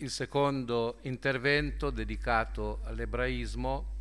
il 0.00 0.10
secondo 0.10 0.98
intervento 1.02 1.90
dedicato 1.90 2.80
all'ebraismo. 2.84 3.98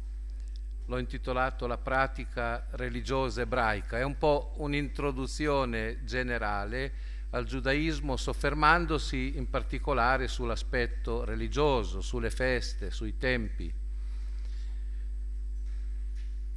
L'ho 0.86 0.97
intitolato 0.97 1.67
La 1.67 1.78
pratica 1.78 2.66
religiosa 2.72 3.42
ebraica. 3.42 3.97
È 3.97 4.03
un 4.03 4.17
po' 4.17 4.53
un'introduzione 4.58 6.03
generale 6.05 6.94
al 7.31 7.45
giudaismo, 7.45 8.17
soffermandosi 8.17 9.38
in 9.38 9.50
particolare 9.50 10.27
sull'aspetto 10.27 11.23
religioso, 11.25 12.02
sulle 12.02 12.31
feste, 12.31 12.92
sui 12.92 13.17
tempi. 13.17 13.71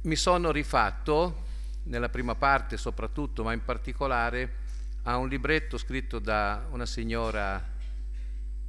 Mi 0.01 0.15
sono 0.15 0.51
rifatto, 0.51 1.51
nella 1.83 2.09
prima 2.09 2.35
parte 2.35 2.77
soprattutto, 2.77 3.43
ma 3.43 3.53
in 3.53 3.63
particolare, 3.63 4.61
a 5.03 5.17
un 5.17 5.27
libretto 5.27 5.77
scritto 5.77 6.17
da 6.17 6.65
una 6.71 6.85
signora 6.85 7.71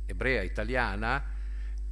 ebrea 0.07 0.43
italiana, 0.43 1.23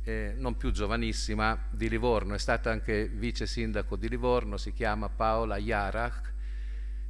eh, 0.04 0.34
non 0.36 0.56
più 0.56 0.70
giovanissima, 0.70 1.68
di 1.70 1.88
Livorno, 1.88 2.34
è 2.34 2.38
stata 2.38 2.70
anche 2.70 3.08
vice 3.08 3.46
sindaco 3.46 3.96
di 3.96 4.08
Livorno, 4.08 4.56
si 4.56 4.72
chiama 4.72 5.08
Paola 5.08 5.56
Yarach, 5.58 6.32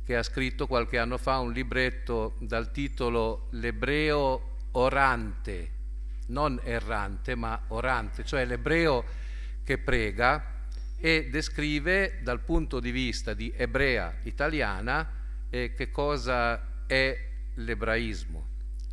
che 0.04 0.16
ha 0.16 0.22
scritto 0.22 0.66
qualche 0.66 0.98
anno 0.98 1.16
fa 1.16 1.38
un 1.38 1.52
libretto 1.52 2.34
dal 2.40 2.70
titolo 2.70 3.48
L'ebreo 3.52 4.56
orante, 4.72 5.70
non 6.26 6.60
errante, 6.62 7.34
ma 7.34 7.62
orante, 7.68 8.24
cioè 8.24 8.44
l'ebreo 8.44 9.04
che 9.64 9.78
prega 9.78 10.60
e 10.98 11.28
descrive 11.30 12.20
dal 12.22 12.40
punto 12.40 12.78
di 12.80 12.90
vista 12.90 13.34
di 13.34 13.52
ebrea 13.56 14.18
italiana 14.22 15.08
eh, 15.50 15.72
che 15.74 15.90
cosa 15.90 16.84
è 16.86 17.28
l'ebraismo. 17.54 18.51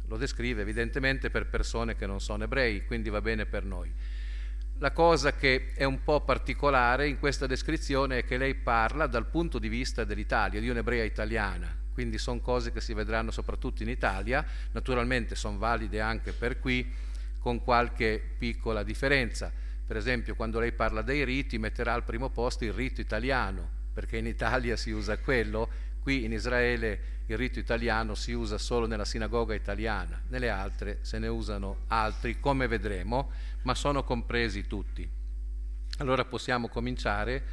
Lo 0.09 0.17
descrive 0.17 0.63
evidentemente 0.63 1.29
per 1.29 1.45
persone 1.45 1.95
che 1.95 2.07
non 2.07 2.19
sono 2.19 2.43
ebrei, 2.43 2.83
quindi 2.83 3.09
va 3.09 3.21
bene 3.21 3.45
per 3.45 3.63
noi. 3.63 3.93
La 4.79 4.91
cosa 4.91 5.33
che 5.33 5.73
è 5.75 5.83
un 5.83 6.03
po' 6.03 6.21
particolare 6.21 7.07
in 7.07 7.19
questa 7.19 7.45
descrizione 7.45 8.17
è 8.17 8.23
che 8.25 8.37
lei 8.37 8.55
parla 8.55 9.05
dal 9.05 9.27
punto 9.27 9.59
di 9.59 9.69
vista 9.69 10.03
dell'Italia, 10.03 10.59
di 10.59 10.67
un'ebrea 10.67 11.03
italiana, 11.03 11.77
quindi 11.93 12.17
sono 12.17 12.39
cose 12.39 12.71
che 12.71 12.81
si 12.81 12.95
vedranno 12.95 13.29
soprattutto 13.29 13.83
in 13.83 13.89
Italia, 13.89 14.43
naturalmente 14.71 15.35
sono 15.35 15.59
valide 15.59 16.01
anche 16.01 16.31
per 16.31 16.59
qui, 16.59 16.91
con 17.37 17.61
qualche 17.63 18.19
piccola 18.37 18.81
differenza. 18.81 19.51
Per 19.85 19.95
esempio, 19.95 20.33
quando 20.33 20.59
lei 20.59 20.71
parla 20.71 21.03
dei 21.03 21.23
riti, 21.23 21.59
metterà 21.59 21.93
al 21.93 22.03
primo 22.03 22.29
posto 22.29 22.63
il 22.65 22.73
rito 22.73 22.99
italiano, 22.99 23.69
perché 23.93 24.17
in 24.17 24.25
Italia 24.25 24.75
si 24.75 24.89
usa 24.89 25.19
quello, 25.19 25.69
qui 26.01 26.25
in 26.25 26.31
Israele 26.31 27.17
il 27.27 27.37
rito 27.37 27.59
italiano 27.59 28.15
si 28.15 28.31
usa 28.31 28.57
solo 28.57 28.87
nella 28.87 29.05
sinagoga 29.05 29.53
italiana, 29.53 30.21
nelle 30.29 30.49
altre 30.49 30.99
se 31.01 31.19
ne 31.19 31.27
usano 31.27 31.81
altri, 31.87 32.39
come 32.39 32.67
vedremo, 32.67 33.31
ma 33.63 33.75
sono 33.75 34.03
compresi 34.03 34.65
tutti. 34.65 35.07
Allora 35.97 36.25
possiamo 36.25 36.69
cominciare. 36.69 37.43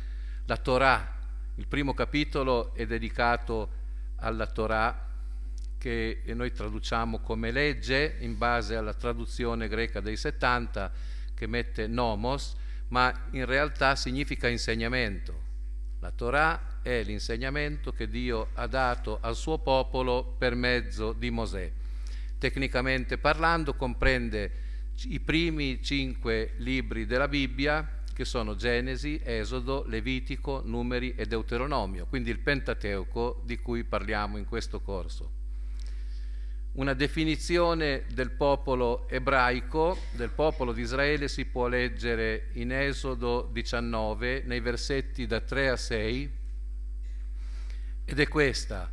La 0.47 0.57
Torah, 0.57 1.19
il 1.57 1.67
primo 1.67 1.93
capitolo 1.93 2.75
è 2.75 2.87
dedicato 2.87 3.71
alla 4.17 4.47
Torah 4.47 5.05
che 5.77 6.23
noi 6.34 6.53
traduciamo 6.53 7.19
come 7.19 7.51
legge 7.51 8.17
in 8.21 8.39
base 8.39 8.77
alla 8.77 8.95
traduzione 8.95 9.69
greca 9.69 10.01
dei 10.01 10.17
70 10.17 10.91
che 11.34 11.47
mette 11.47 11.87
nomos, 11.87 12.57
ma 12.89 13.13
in 13.33 13.45
realtà 13.45 13.95
significa 13.95 14.49
insegnamento. 14.49 15.43
La 16.01 16.11
Torah 16.13 16.75
è 16.86 17.02
l'insegnamento 17.02 17.91
che 17.91 18.08
Dio 18.08 18.50
ha 18.54 18.69
dato 18.69 19.19
al 19.20 19.34
suo 19.34 19.58
popolo 19.58 20.36
per 20.38 20.54
mezzo 20.54 21.12
di 21.12 21.30
Mosè. 21.30 21.69
Tecnicamente 22.38 23.19
parlando 23.19 23.74
comprende 23.74 24.52
i 25.06 25.19
primi 25.19 25.82
cinque 25.82 26.52
libri 26.58 27.04
della 27.04 27.26
Bibbia 27.26 28.02
che 28.14 28.24
sono 28.24 28.54
Genesi, 28.54 29.20
Esodo, 29.20 29.84
Levitico, 29.88 30.62
Numeri 30.64 31.12
e 31.16 31.26
Deuteronomio, 31.26 32.06
quindi 32.06 32.30
il 32.30 32.38
Pentateuco 32.38 33.42
di 33.44 33.58
cui 33.58 33.82
parliamo 33.82 34.38
in 34.38 34.44
questo 34.44 34.80
corso. 34.80 35.32
Una 36.74 36.94
definizione 36.94 38.04
del 38.12 38.30
popolo 38.30 39.08
ebraico, 39.08 39.98
del 40.12 40.30
popolo 40.30 40.72
di 40.72 40.82
Israele, 40.82 41.26
si 41.26 41.47
può 41.47 41.66
leggere 41.66 42.50
in 42.53 42.70
Esodo 42.70 43.50
19, 43.53 44.44
nei 44.47 44.60
versetti 44.60 45.26
da 45.26 45.41
3 45.41 45.68
a 45.70 45.76
6, 45.76 46.44
ed 48.06 48.21
è 48.21 48.28
questa. 48.28 48.91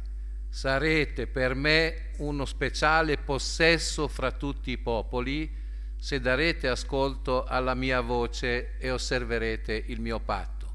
Sarete 0.50 1.28
per 1.28 1.54
me 1.54 2.10
uno 2.18 2.46
speciale 2.46 3.18
possesso 3.18 4.08
fra 4.08 4.32
tutti 4.32 4.72
i 4.72 4.78
popoli 4.78 5.62
se 5.96 6.20
darete 6.20 6.68
ascolto 6.68 7.46
alla 7.46 7.76
mia 7.76 8.02
voce 8.02 8.78
e 8.78 8.92
osserverete 8.92 9.84
il 9.88 10.02
mio 10.02 10.20
patto. 10.20 10.72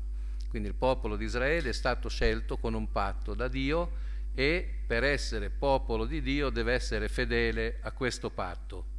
Quindi 0.49 0.69
il 0.69 0.75
popolo 0.75 1.17
di 1.17 1.25
Israele 1.25 1.69
è 1.69 1.73
stato 1.73 2.09
scelto 2.09 2.57
con 2.57 2.75
un 2.75 2.91
patto 2.91 3.35
da 3.35 3.49
Dio 3.49 4.07
e 4.35 4.83
per 4.87 5.05
essere 5.05 5.51
popolo 5.51 6.07
di 6.07 6.23
Dio 6.23 6.49
deve 6.49 6.73
essere 6.73 7.09
fedele 7.09 7.79
a 7.83 7.91
questo 7.91 8.31
patto. 8.31 8.98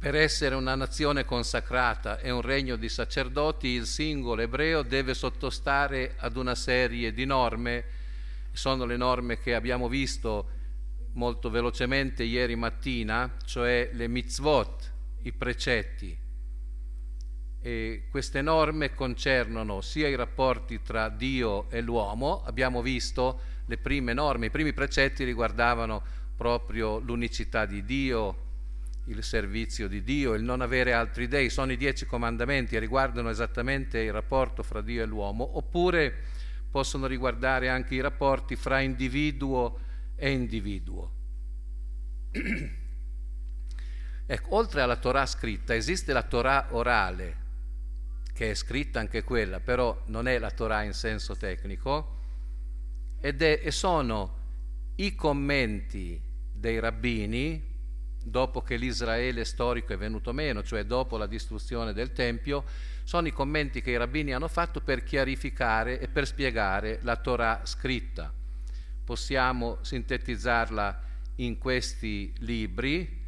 Per 0.00 0.14
essere 0.14 0.54
una 0.54 0.74
nazione 0.74 1.26
consacrata 1.26 2.20
e 2.20 2.30
un 2.30 2.40
regno 2.40 2.76
di 2.76 2.88
sacerdoti, 2.88 3.68
il 3.68 3.84
singolo 3.84 4.40
ebreo 4.40 4.80
deve 4.80 5.12
sottostare 5.12 6.14
ad 6.16 6.38
una 6.38 6.54
serie 6.54 7.12
di 7.12 7.26
norme. 7.26 7.84
Sono 8.50 8.86
le 8.86 8.96
norme 8.96 9.38
che 9.40 9.54
abbiamo 9.54 9.88
visto 9.88 10.48
molto 11.12 11.50
velocemente 11.50 12.22
ieri 12.22 12.56
mattina, 12.56 13.36
cioè 13.44 13.90
le 13.92 14.08
mitzvot, 14.08 14.92
i 15.24 15.32
precetti. 15.32 16.16
E 17.60 18.06
queste 18.10 18.40
norme 18.40 18.94
concernono 18.94 19.82
sia 19.82 20.08
i 20.08 20.14
rapporti 20.14 20.80
tra 20.80 21.10
Dio 21.10 21.68
e 21.68 21.82
l'uomo, 21.82 22.42
abbiamo 22.46 22.80
visto 22.80 23.38
le 23.66 23.76
prime 23.76 24.14
norme, 24.14 24.46
i 24.46 24.50
primi 24.50 24.72
precetti 24.72 25.24
riguardavano 25.24 26.02
proprio 26.34 26.98
l'unicità 27.00 27.66
di 27.66 27.84
Dio, 27.84 28.48
il 29.10 29.22
servizio 29.24 29.88
di 29.88 30.02
Dio, 30.02 30.34
il 30.34 30.42
non 30.42 30.60
avere 30.60 30.92
altri 30.92 31.26
dei, 31.26 31.50
sono 31.50 31.72
i 31.72 31.76
dieci 31.76 32.06
comandamenti 32.06 32.76
e 32.76 32.78
riguardano 32.78 33.28
esattamente 33.28 33.98
il 33.98 34.12
rapporto 34.12 34.62
fra 34.62 34.80
Dio 34.80 35.02
e 35.02 35.06
l'uomo, 35.06 35.56
oppure 35.56 36.14
possono 36.70 37.06
riguardare 37.06 37.68
anche 37.68 37.96
i 37.96 38.00
rapporti 38.00 38.54
fra 38.54 38.80
individuo 38.80 39.78
e 40.14 40.30
individuo. 40.30 41.12
ecco, 44.26 44.54
oltre 44.54 44.80
alla 44.80 44.96
Torah 44.96 45.26
scritta 45.26 45.74
esiste 45.74 46.12
la 46.12 46.22
Torah 46.22 46.68
orale, 46.70 47.38
che 48.32 48.50
è 48.50 48.54
scritta 48.54 49.00
anche 49.00 49.24
quella, 49.24 49.58
però 49.58 50.04
non 50.06 50.28
è 50.28 50.38
la 50.38 50.52
Torah 50.52 50.82
in 50.82 50.92
senso 50.92 51.36
tecnico, 51.36 52.18
ed 53.20 53.42
è, 53.42 53.60
e 53.62 53.70
sono 53.72 54.38
i 54.96 55.14
commenti 55.14 56.20
dei 56.52 56.78
rabbini 56.78 57.69
dopo 58.22 58.62
che 58.62 58.76
l'Israele 58.76 59.44
storico 59.44 59.92
è 59.92 59.96
venuto 59.96 60.32
meno, 60.32 60.62
cioè 60.62 60.84
dopo 60.84 61.16
la 61.16 61.26
distruzione 61.26 61.92
del 61.92 62.12
Tempio, 62.12 62.64
sono 63.04 63.26
i 63.26 63.32
commenti 63.32 63.80
che 63.80 63.90
i 63.90 63.96
rabbini 63.96 64.32
hanno 64.32 64.48
fatto 64.48 64.80
per 64.80 65.02
chiarificare 65.02 66.00
e 66.00 66.08
per 66.08 66.26
spiegare 66.26 67.00
la 67.02 67.16
Torah 67.16 67.62
scritta. 67.64 68.32
Possiamo 69.04 69.78
sintetizzarla 69.80 71.02
in 71.36 71.58
questi 71.58 72.32
libri, 72.38 73.18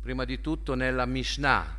prima 0.00 0.24
di 0.24 0.40
tutto 0.40 0.74
nella 0.74 1.06
Mishnah. 1.06 1.78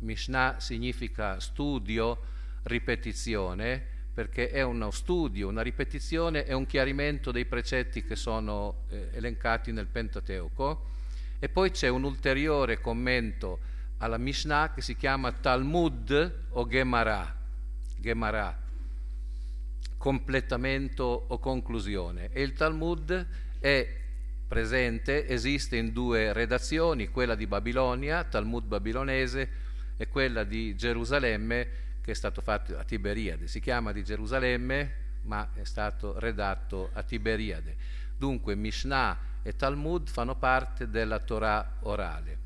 Mishnah 0.00 0.56
significa 0.58 1.40
studio, 1.40 2.20
ripetizione, 2.64 3.96
perché 4.12 4.50
è 4.50 4.62
uno 4.62 4.90
studio, 4.90 5.48
una 5.48 5.62
ripetizione 5.62 6.44
e 6.44 6.52
un 6.52 6.66
chiarimento 6.66 7.30
dei 7.30 7.46
precetti 7.46 8.04
che 8.04 8.16
sono 8.16 8.82
eh, 8.88 9.10
elencati 9.12 9.70
nel 9.70 9.86
Pentateuco 9.86 10.96
e 11.38 11.48
poi 11.48 11.70
c'è 11.70 11.88
un 11.88 12.04
ulteriore 12.04 12.80
commento 12.80 13.60
alla 13.98 14.18
Mishnah 14.18 14.72
che 14.74 14.80
si 14.80 14.96
chiama 14.96 15.32
Talmud 15.32 16.46
o 16.50 16.66
Gemara, 16.66 17.36
Gemara 17.98 18.66
completamento 19.98 21.26
o 21.28 21.38
conclusione. 21.38 22.30
E 22.32 22.42
il 22.42 22.54
Talmud 22.54 23.26
è 23.58 23.96
presente, 24.46 25.26
esiste 25.28 25.76
in 25.76 25.92
due 25.92 26.32
redazioni, 26.32 27.08
quella 27.08 27.34
di 27.34 27.46
Babilonia, 27.46 28.24
Talmud 28.24 28.64
babilonese, 28.64 29.66
e 29.98 30.08
quella 30.08 30.44
di 30.44 30.76
Gerusalemme, 30.76 31.68
che 32.00 32.12
è 32.12 32.14
stato 32.14 32.40
fatto 32.40 32.78
a 32.78 32.84
Tiberiade. 32.84 33.48
Si 33.48 33.60
chiama 33.60 33.92
di 33.92 34.04
Gerusalemme, 34.04 35.06
ma 35.22 35.50
è 35.54 35.64
stato 35.64 36.18
redatto 36.18 36.90
a 36.92 37.02
Tiberiade. 37.02 37.76
Dunque 38.16 38.54
Mishnah 38.54 39.18
e 39.48 39.56
Talmud 39.56 40.10
fanno 40.10 40.36
parte 40.36 40.90
della 40.90 41.20
Torah 41.20 41.78
orale. 41.80 42.36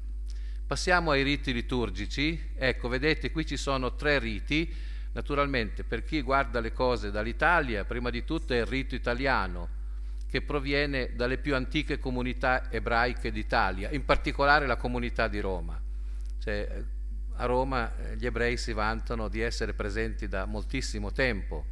Passiamo 0.64 1.10
ai 1.10 1.24
riti 1.24 1.52
liturgici. 1.52 2.50
Ecco, 2.54 2.88
vedete, 2.88 3.32
qui 3.32 3.44
ci 3.44 3.56
sono 3.56 3.96
tre 3.96 4.20
riti. 4.20 4.72
Naturalmente, 5.12 5.82
per 5.82 6.04
chi 6.04 6.22
guarda 6.22 6.60
le 6.60 6.72
cose 6.72 7.10
dall'Italia, 7.10 7.84
prima 7.84 8.08
di 8.08 8.24
tutto 8.24 8.54
è 8.54 8.58
il 8.58 8.66
rito 8.66 8.94
italiano, 8.94 9.80
che 10.30 10.42
proviene 10.42 11.16
dalle 11.16 11.38
più 11.38 11.56
antiche 11.56 11.98
comunità 11.98 12.70
ebraiche 12.70 13.32
d'Italia, 13.32 13.90
in 13.90 14.04
particolare 14.04 14.66
la 14.66 14.76
comunità 14.76 15.26
di 15.26 15.40
Roma. 15.40 15.78
Cioè, 16.38 16.84
a 17.34 17.44
Roma 17.46 17.96
eh, 17.96 18.16
gli 18.16 18.26
ebrei 18.26 18.56
si 18.56 18.72
vantano 18.72 19.26
di 19.26 19.40
essere 19.40 19.74
presenti 19.74 20.28
da 20.28 20.44
moltissimo 20.44 21.10
tempo, 21.10 21.64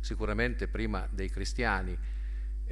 sicuramente 0.00 0.66
prima 0.66 1.06
dei 1.08 1.30
cristiani 1.30 1.96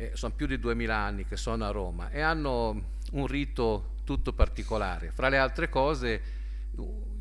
eh, 0.01 0.13
sono 0.15 0.33
più 0.35 0.47
di 0.47 0.59
duemila 0.59 0.97
anni 0.97 1.27
che 1.27 1.37
sono 1.37 1.67
a 1.67 1.71
Roma 1.71 2.09
e 2.09 2.23
hanno 2.23 2.93
un 3.13 3.27
rito 3.27 3.97
tutto 4.05 4.33
particolare. 4.33 5.11
Fra 5.11 5.29
le 5.29 5.37
altre 5.37 5.69
cose, 5.69 6.23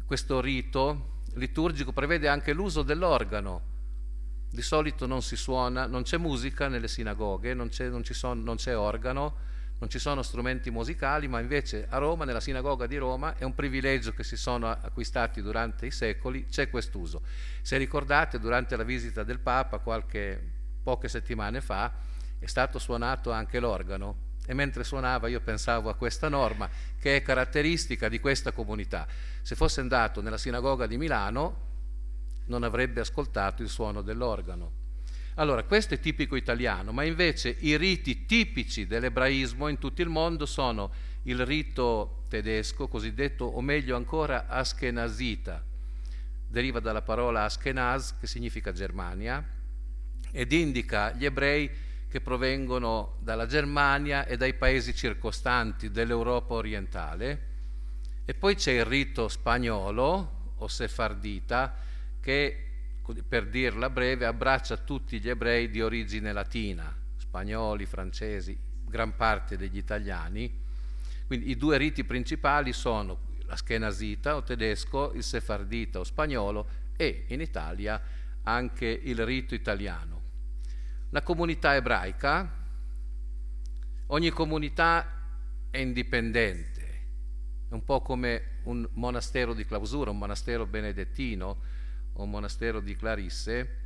questo 0.06 0.40
rito 0.40 1.18
liturgico 1.34 1.92
prevede 1.92 2.30
anche 2.30 2.54
l'uso 2.54 2.82
dell'organo. 2.82 3.68
Di 4.50 4.62
solito 4.62 5.06
non 5.06 5.22
si 5.22 5.36
suona, 5.36 5.88
non 5.88 6.04
c'è 6.04 6.18
musica 6.18 6.70
nelle 6.70 6.88
sinagoghe, 6.88 7.54
non 7.54 7.68
c'è, 7.68 7.90
non 7.90 8.04
son, 8.06 8.42
non 8.44 8.56
c'è 8.56 8.76
organo, 8.78 9.48
non 9.80 9.90
ci 9.90 10.00
sono 10.00 10.24
strumenti 10.24 10.72
musicali, 10.72 11.28
ma 11.28 11.42
invece 11.42 11.86
a 11.90 11.98
Roma, 11.98 12.24
nella 12.24 12.40
sinagoga 12.40 12.88
di 12.88 12.96
Roma, 12.96 13.36
è 13.36 13.44
un 13.44 13.54
privilegio 13.54 14.14
che 14.14 14.24
si 14.24 14.38
sono 14.38 14.70
acquistati 14.70 15.42
durante 15.42 15.86
i 15.86 15.92
secoli, 15.92 16.46
c'è 16.46 16.70
quest'uso. 16.70 17.24
Se 17.62 17.78
ricordate, 17.78 18.40
durante 18.40 18.78
la 18.78 18.84
visita 18.84 19.24
del 19.24 19.40
Papa, 19.40 19.80
qualche, 19.80 20.42
poche 20.82 21.10
settimane 21.10 21.62
fa, 21.62 22.08
è 22.40 22.46
stato 22.46 22.80
suonato 22.80 23.32
anche 23.32 23.60
l'organo 23.60 24.28
e 24.46 24.54
mentre 24.54 24.84
suonava 24.84 25.28
io 25.28 25.42
pensavo 25.42 25.90
a 25.90 25.96
questa 25.96 26.28
norma 26.28 26.68
che 27.00 27.18
è 27.18 27.22
caratteristica 27.22 28.10
di 28.10 28.20
questa 28.20 28.52
comunità. 28.52 29.06
Se 29.42 29.56
fosse 29.56 29.82
andato 29.82 30.22
nella 30.22 30.38
sinagoga 30.38 30.88
di 30.88 30.98
Milano 30.98 31.68
non 32.46 32.64
avrebbe 32.64 33.02
ascoltato 33.02 33.62
il 33.62 33.70
suono 33.70 34.02
dell'organo. 34.02 34.78
Allora, 35.36 35.64
questo 35.64 35.94
è 35.94 36.00
tipico 36.00 36.36
italiano, 36.36 36.92
ma 36.92 37.04
invece 37.04 37.56
i 37.60 37.78
riti 37.78 38.26
tipici 38.26 38.88
dell'ebraismo 38.88 39.68
in 39.68 39.78
tutto 39.78 40.02
il 40.02 40.10
mondo 40.10 40.46
sono 40.46 40.92
il 41.24 41.46
rito 41.46 42.26
tedesco, 42.28 42.88
cosiddetto, 42.88 43.46
o 43.46 43.62
meglio 43.62 43.96
ancora, 43.96 44.48
askenazita. 44.48 45.64
Deriva 46.48 46.80
dalla 46.80 47.04
parola 47.04 47.44
Askenaz, 47.44 48.18
che 48.20 48.28
significa 48.28 48.72
Germania, 48.72 49.42
ed 50.32 50.52
indica 50.52 51.12
gli 51.12 51.26
ebrei 51.26 51.70
che 52.10 52.22
provengono 52.22 53.18
dalla 53.20 53.46
Germania 53.46 54.26
e 54.26 54.36
dai 54.36 54.56
paesi 54.56 54.96
circostanti 54.96 55.92
dell'Europa 55.92 56.56
orientale. 56.56 57.48
E 58.26 58.34
poi 58.34 58.56
c'è 58.56 58.72
il 58.72 58.86
rito 58.86 59.28
spagnolo 59.28 60.54
o 60.58 60.68
sefardita 60.68 61.76
che, 62.20 62.66
per 63.28 63.48
dirla 63.48 63.92
breve, 63.92 64.26
abbraccia 64.26 64.78
tutti 64.78 65.20
gli 65.20 65.30
ebrei 65.30 65.70
di 65.70 65.82
origine 65.82 66.34
latina, 66.34 66.94
spagnoli, 67.18 67.86
francesi, 67.86 68.58
gran 68.86 69.16
parte 69.16 69.56
degli 69.56 69.78
italiani. 69.78 70.66
Quindi 71.28 71.52
i 71.52 71.58
due 71.58 71.78
riti 71.78 72.04
principali 72.04 72.74
sono 72.74 73.28
la 73.46 73.56
schenasita 73.56 74.36
o 74.36 74.42
tedesco, 74.42 75.12
il 75.14 75.24
sefardita 75.24 76.00
o 76.00 76.04
spagnolo 76.04 76.68
e 76.98 77.26
in 77.28 77.40
Italia 77.40 78.02
anche 78.44 78.88
il 78.88 79.24
rito 79.26 79.54
italiano 79.54 80.19
la 81.10 81.22
comunità 81.24 81.76
ebraica, 81.76 82.58
ogni 84.08 84.30
comunità 84.30 85.18
è 85.70 85.78
indipendente, 85.78 86.82
è 87.70 87.74
un 87.74 87.84
po' 87.84 88.02
come 88.02 88.58
un 88.64 88.88
monastero 88.94 89.54
di 89.54 89.66
clausura, 89.66 90.12
un 90.12 90.18
monastero 90.18 90.66
benedettino 90.66 91.62
o 92.14 92.24
un 92.24 92.30
monastero 92.30 92.80
di 92.80 92.96
Clarisse, 92.96 93.78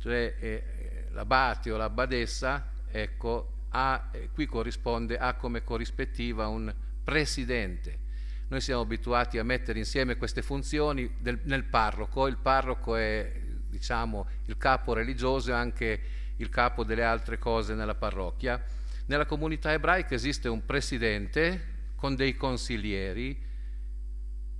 cioè 0.00 0.34
eh, 0.38 1.08
l'abate 1.10 1.70
o 1.70 1.76
la 1.76 1.90
badessa, 1.90 2.70
ecco, 2.90 3.64
ha, 3.70 4.10
eh, 4.12 4.30
qui 4.32 4.46
corrisponde, 4.46 5.18
ha 5.18 5.34
come 5.34 5.62
corrispettiva 5.62 6.48
un 6.48 6.74
presidente. 7.02 8.04
Noi 8.48 8.60
siamo 8.60 8.82
abituati 8.82 9.38
a 9.38 9.44
mettere 9.44 9.78
insieme 9.78 10.16
queste 10.16 10.42
funzioni 10.42 11.16
del, 11.18 11.40
nel 11.44 11.64
parroco, 11.64 12.26
il 12.26 12.36
parroco 12.36 12.96
è 12.96 13.44
diciamo, 13.68 14.26
il 14.46 14.56
capo 14.56 14.92
religioso 14.92 15.50
e 15.50 15.54
anche 15.54 16.00
il 16.36 16.48
capo 16.48 16.84
delle 16.84 17.04
altre 17.04 17.38
cose 17.38 17.74
nella 17.74 17.94
parrocchia. 17.94 18.62
Nella 19.06 19.26
comunità 19.26 19.72
ebraica 19.72 20.14
esiste 20.14 20.48
un 20.48 20.64
presidente 20.64 21.74
con 21.94 22.14
dei 22.14 22.34
consiglieri 22.34 23.44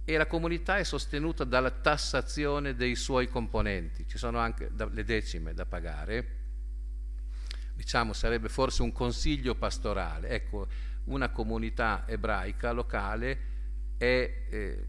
e 0.05 0.17
la 0.17 0.27
comunità 0.27 0.79
è 0.79 0.85
sostenuta 0.85 1.45
dalla 1.45 1.71
tassazione 1.71 2.75
dei 2.75 2.95
suoi 2.95 3.29
componenti. 3.29 4.07
Ci 4.07 4.19
sono 4.19 4.39
anche 4.39 4.71
le 4.91 5.05
decime 5.05 5.53
da 5.53 5.67
pagare. 5.67 6.35
Diciamo 7.75 8.13
sarebbe 8.13 8.49
forse 8.49 8.83
un 8.83 8.93
consiglio 8.93 9.57
pastorale. 9.57 10.29
Ecco, 10.29 10.69
una 11.05 11.31
comunità 11.31 12.05
ebraica 12.07 12.71
locale 12.71 13.55
è 13.99 14.47
eh, 14.49 14.87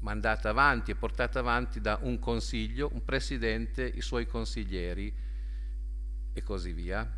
mandata 0.00 0.48
avanti, 0.48 0.92
è 0.92 0.94
portata 0.94 1.40
avanti 1.40 1.80
da 1.80 1.98
un 2.02 2.18
consiglio, 2.18 2.88
un 2.92 3.04
presidente, 3.04 3.84
i 3.84 4.00
suoi 4.00 4.26
consiglieri 4.26 5.26
e 6.38 6.42
così 6.42 6.72
via. 6.72 7.08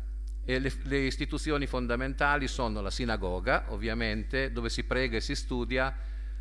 E 0.43 0.59
le, 0.59 0.71
le, 0.83 0.97
istituzioni 0.97 1.67
fondamentali 1.67 2.47
sono 2.47 2.81
la 2.81 2.89
sinagoga, 2.89 3.65
ovviamente, 3.69 4.51
dove 4.51 4.69
si 4.69 4.83
prega 4.83 5.17
e 5.17 5.21
si 5.21 5.35
studia, 5.35 5.95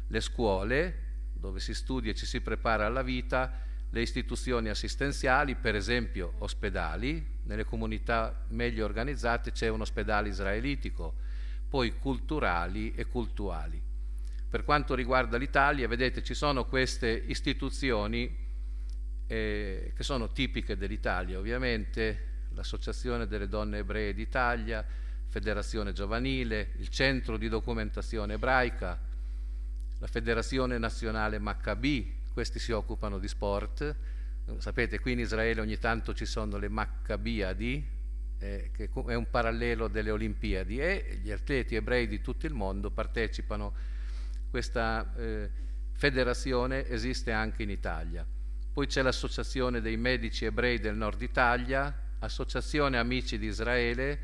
le 0.06 0.20
scuole, 0.20 1.08
dove 1.32 1.60
si 1.60 1.74
studia 1.74 2.10
e 2.10 2.14
ci 2.14 2.26
si 2.26 2.40
prepara 2.40 2.86
alla 2.86 3.02
vita, 3.02 3.68
le 3.90 4.00
istituzioni 4.00 4.68
assistenziali, 4.68 5.54
per 5.54 5.74
esempio 5.74 6.34
ospedali, 6.38 7.38
nelle 7.44 7.64
comunità 7.64 8.44
meglio 8.48 8.84
organizzate 8.84 9.52
c'è 9.52 9.68
un 9.68 9.80
ospedale 9.80 10.28
israelitico, 10.28 11.14
poi 11.68 11.98
culturali 11.98 12.92
e 12.94 13.06
cultuali. 13.06 13.88
per 14.50 14.64
quanto 14.64 14.96
riguarda 14.96 15.36
l'Italia, 15.36 15.86
vedete, 15.86 16.24
ci 16.24 16.34
sono 16.34 16.64
queste 16.64 17.08
istituzioni 17.08 18.36
eh, 19.28 19.92
che 19.94 20.02
sono 20.02 20.32
tipiche 20.32 20.76
dell'Italia, 20.76 21.38
ovviamente 21.38 22.29
l'Associazione 22.60 23.26
delle 23.26 23.48
Donne 23.48 23.78
Ebree 23.78 24.12
d'Italia, 24.12 24.84
Federazione 25.28 25.92
Giovanile, 25.92 26.72
il 26.76 26.88
Centro 26.88 27.38
di 27.38 27.48
Documentazione 27.48 28.34
Ebraica, 28.34 28.98
la 29.98 30.06
Federazione 30.06 30.76
Nazionale 30.76 31.38
Maccabi, 31.38 32.18
questi 32.32 32.58
si 32.58 32.72
occupano 32.72 33.18
di 33.18 33.28
sport. 33.28 33.96
Sapete, 34.58 34.98
qui 34.98 35.12
in 35.12 35.20
Israele 35.20 35.60
ogni 35.62 35.78
tanto 35.78 36.12
ci 36.12 36.26
sono 36.26 36.58
le 36.58 36.68
Maccabiadi, 36.68 37.86
eh, 38.38 38.70
che 38.74 38.90
è 39.06 39.14
un 39.14 39.30
parallelo 39.30 39.88
delle 39.88 40.10
Olimpiadi, 40.10 40.80
e 40.80 41.18
gli 41.22 41.30
atleti 41.30 41.76
ebrei 41.76 42.08
di 42.08 42.20
tutto 42.20 42.44
il 42.44 42.52
mondo 42.52 42.90
partecipano. 42.90 43.72
Questa 44.50 45.14
eh, 45.16 45.50
federazione 45.92 46.86
esiste 46.86 47.32
anche 47.32 47.62
in 47.62 47.70
Italia. 47.70 48.26
Poi 48.72 48.86
c'è 48.86 49.00
l'Associazione 49.00 49.80
dei 49.80 49.96
Medici 49.96 50.44
Ebrei 50.44 50.78
del 50.78 50.96
Nord 50.96 51.22
Italia, 51.22 52.08
Associazione 52.20 52.98
Amici 52.98 53.38
di 53.38 53.46
Israele 53.46 54.18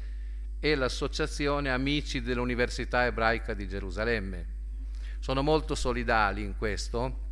e 0.61 0.75
l'Associazione 0.75 1.71
Amici 1.71 2.21
dell'Università 2.21 3.07
Ebraica 3.07 3.55
di 3.55 3.67
Gerusalemme. 3.67 4.55
Sono 5.19 5.43
molto 5.43 5.75
solidali 5.75 6.43
in 6.43 6.57
questo. 6.59 7.25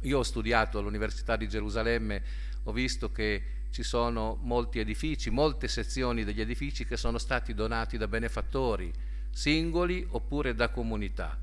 Io 0.00 0.18
ho 0.18 0.22
studiato 0.22 0.78
all'Università 0.78 1.36
di 1.36 1.46
Gerusalemme, 1.46 2.22
ho 2.64 2.72
visto 2.72 3.12
che 3.12 3.42
ci 3.70 3.82
sono 3.82 4.38
molti 4.40 4.78
edifici, 4.78 5.28
molte 5.28 5.68
sezioni 5.68 6.24
degli 6.24 6.40
edifici 6.40 6.86
che 6.86 6.96
sono 6.96 7.18
stati 7.18 7.52
donati 7.52 7.98
da 7.98 8.08
benefattori 8.08 8.90
singoli 9.30 10.06
oppure 10.12 10.54
da 10.54 10.70
comunità. 10.70 11.38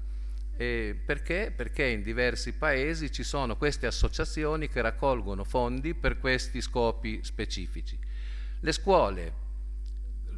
E 0.57 0.99
perché? 1.05 1.53
Perché 1.55 1.85
in 1.85 2.01
diversi 2.01 2.53
paesi 2.53 3.11
ci 3.11 3.21
sono 3.21 3.57
queste 3.57 3.85
associazioni 3.85 4.67
che 4.69 4.81
raccolgono 4.81 5.43
fondi 5.43 5.93
per 5.93 6.17
questi 6.17 6.61
scopi 6.61 7.19
specifici. 7.23 7.95
Le 8.63 8.71
scuole, 8.71 9.33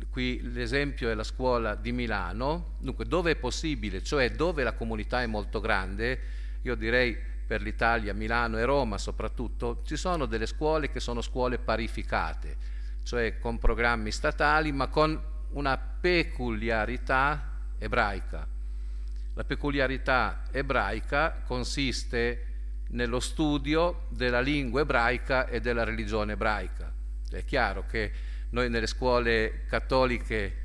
qui 0.10 0.40
l'esempio 0.42 1.12
è 1.12 1.14
la 1.14 1.24
scuola 1.24 1.76
di 1.76 1.92
Milano, 1.92 2.74
dunque 2.80 3.06
dove 3.06 3.30
è 3.30 3.36
possibile, 3.36 4.02
cioè 4.02 4.32
dove 4.32 4.64
la 4.64 4.74
comunità 4.74 5.22
è 5.22 5.28
molto 5.28 5.60
grande, 5.60 6.20
io 6.64 6.74
direi 6.74 7.16
per 7.46 7.62
l'Italia, 7.62 8.16
Milano 8.16 8.58
e 8.58 8.66
Roma 8.66 8.98
soprattutto, 8.98 9.84
ci 9.86 9.96
sono 9.96 10.26
delle 10.26 10.48
scuole 10.48 10.90
che 10.90 11.00
sono 11.00 11.22
scuole 11.22 11.60
parificate, 11.60 12.58
cioè 13.04 13.38
con 13.38 13.60
programmi 13.60 14.10
statali 14.10 14.72
ma 14.72 14.88
con 14.88 15.22
una 15.52 15.78
peculiarità 15.78 17.60
ebraica. 17.78 18.48
La 19.36 19.44
peculiarità 19.44 20.46
ebraica 20.50 21.44
consiste 21.46 22.46
nello 22.88 23.20
studio 23.20 24.08
della 24.10 24.42
lingua 24.42 24.82
ebraica 24.82 25.46
e 25.46 25.62
della 25.62 25.84
religione 25.84 26.34
ebraica. 26.34 26.85
È 27.38 27.46
chiaro 27.46 27.86
che 27.86 28.12
noi 28.50 28.70
nelle 28.70 28.88
scuole 28.88 29.66
cattoliche 29.68 30.64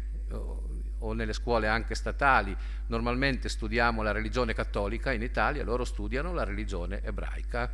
o 0.98 1.12
nelle 1.12 1.32
scuole 1.32 1.66
anche 1.66 1.94
statali 1.94 2.56
normalmente 2.86 3.48
studiamo 3.48 4.02
la 4.02 4.12
religione 4.12 4.54
cattolica, 4.54 5.12
in 5.12 5.22
Italia 5.22 5.64
loro 5.64 5.84
studiano 5.84 6.32
la 6.32 6.44
religione 6.44 7.02
ebraica 7.02 7.72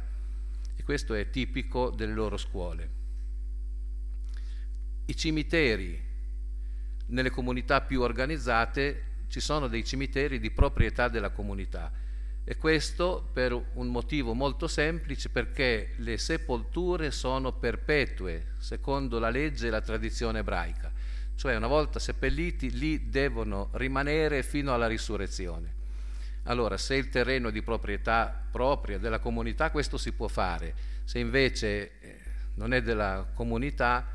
e 0.74 0.82
questo 0.82 1.14
è 1.14 1.28
tipico 1.28 1.90
delle 1.90 2.12
loro 2.12 2.36
scuole. 2.36 2.90
I 5.06 5.16
cimiteri 5.16 6.04
nelle 7.06 7.30
comunità 7.30 7.82
più 7.82 8.00
organizzate 8.00 9.02
ci 9.28 9.40
sono 9.40 9.68
dei 9.68 9.84
cimiteri 9.84 10.38
di 10.38 10.50
proprietà 10.50 11.08
della 11.08 11.30
comunità 11.30 11.92
e 12.48 12.56
questo 12.56 13.28
per 13.32 13.60
un 13.72 13.88
motivo 13.88 14.32
molto 14.32 14.68
semplice 14.68 15.30
perché 15.30 15.94
le 15.96 16.16
sepolture 16.16 17.10
sono 17.10 17.52
perpetue 17.52 18.52
secondo 18.58 19.18
la 19.18 19.30
legge 19.30 19.66
e 19.66 19.70
la 19.70 19.80
tradizione 19.80 20.38
ebraica, 20.38 20.92
cioè 21.34 21.56
una 21.56 21.66
volta 21.66 21.98
seppelliti 21.98 22.70
lì 22.70 23.10
devono 23.10 23.70
rimanere 23.72 24.44
fino 24.44 24.72
alla 24.72 24.86
risurrezione. 24.86 25.74
Allora, 26.44 26.76
se 26.76 26.94
il 26.94 27.08
terreno 27.08 27.48
è 27.48 27.52
di 27.52 27.62
proprietà 27.62 28.46
propria 28.48 28.98
della 28.98 29.18
comunità, 29.18 29.72
questo 29.72 29.98
si 29.98 30.12
può 30.12 30.28
fare. 30.28 30.72
Se 31.02 31.18
invece 31.18 31.98
eh, 31.98 32.20
non 32.54 32.72
è 32.72 32.80
della 32.80 33.28
comunità, 33.34 34.06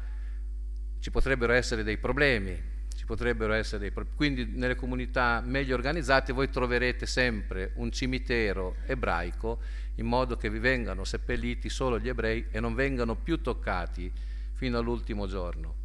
ci 1.02 1.12
potrebbero 1.12 1.52
essere 1.52 1.84
dei 1.84 1.98
problemi 1.98 2.71
potrebbero 3.12 3.52
essere 3.52 3.92
dei. 3.92 4.06
Quindi 4.16 4.46
nelle 4.46 4.76
comunità 4.76 5.42
meglio 5.44 5.76
organizzate 5.76 6.32
voi 6.32 6.50
troverete 6.50 7.06
sempre 7.06 7.72
un 7.76 7.92
cimitero 7.92 8.78
ebraico 8.86 9.60
in 9.96 10.06
modo 10.06 10.38
che 10.38 10.50
vi 10.50 10.60
vengano 10.60 11.04
seppelliti 11.04 11.68
solo 11.68 12.00
gli 12.00 12.08
ebrei 12.08 12.46
e 12.52 12.62
non 12.62 12.74
vengano 12.74 13.18
più 13.18 13.42
toccati 13.42 14.10
fino 14.54 14.78
all'ultimo 14.78 15.28
giorno. 15.28 15.76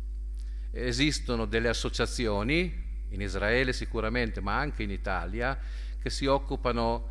Esistono 0.70 1.46
delle 1.46 1.66
associazioni, 1.66 2.84
in 3.08 3.20
Israele 3.20 3.72
sicuramente, 3.72 4.40
ma 4.40 4.56
anche 4.56 4.84
in 4.84 4.92
Italia, 4.92 5.58
che 6.00 6.10
si 6.10 6.26
occupano 6.26 7.08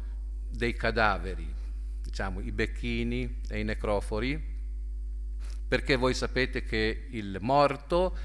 dei 0.49 0.75
cadaveri, 0.75 1.53
diciamo 2.01 2.39
i 2.39 2.53
becchini 2.53 3.41
e 3.49 3.59
i 3.59 3.65
necrofori, 3.65 4.41
perché 5.67 5.97
voi 5.97 6.13
sapete 6.13 6.63
che 6.63 7.07
il 7.09 7.37
morto 7.41 8.17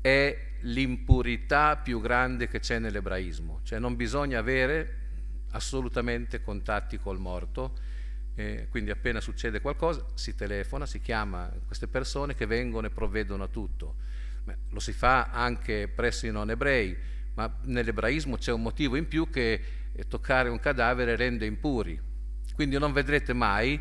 è 0.00 0.46
l'impurità 0.60 1.76
più 1.76 2.00
grande 2.00 2.48
che 2.48 2.60
c'è 2.60 2.78
nell'ebraismo, 2.78 3.60
cioè 3.62 3.78
non 3.78 3.96
bisogna 3.96 4.38
avere 4.38 4.96
assolutamente 5.50 6.40
contatti 6.42 6.98
col 6.98 7.18
morto, 7.18 7.76
eh, 8.34 8.66
quindi 8.70 8.90
appena 8.90 9.20
succede 9.20 9.60
qualcosa 9.60 10.04
si 10.14 10.34
telefona, 10.34 10.86
si 10.86 11.00
chiama 11.00 11.50
queste 11.66 11.88
persone 11.88 12.34
che 12.34 12.46
vengono 12.46 12.86
e 12.86 12.90
provvedono 12.90 13.44
a 13.44 13.48
tutto. 13.48 13.96
Beh, 14.44 14.56
lo 14.70 14.80
si 14.80 14.92
fa 14.92 15.30
anche 15.30 15.88
presso 15.88 16.26
i 16.26 16.30
non 16.30 16.50
ebrei, 16.50 16.96
ma 17.34 17.52
nell'ebraismo 17.64 18.36
c'è 18.36 18.52
un 18.52 18.62
motivo 18.62 18.96
in 18.96 19.08
più 19.08 19.28
che 19.30 19.62
toccare 20.06 20.48
un 20.48 20.60
cadavere 20.60 21.16
rende 21.16 21.46
impuri, 21.46 22.00
quindi 22.54 22.78
non 22.78 22.92
vedrete 22.92 23.32
mai 23.32 23.80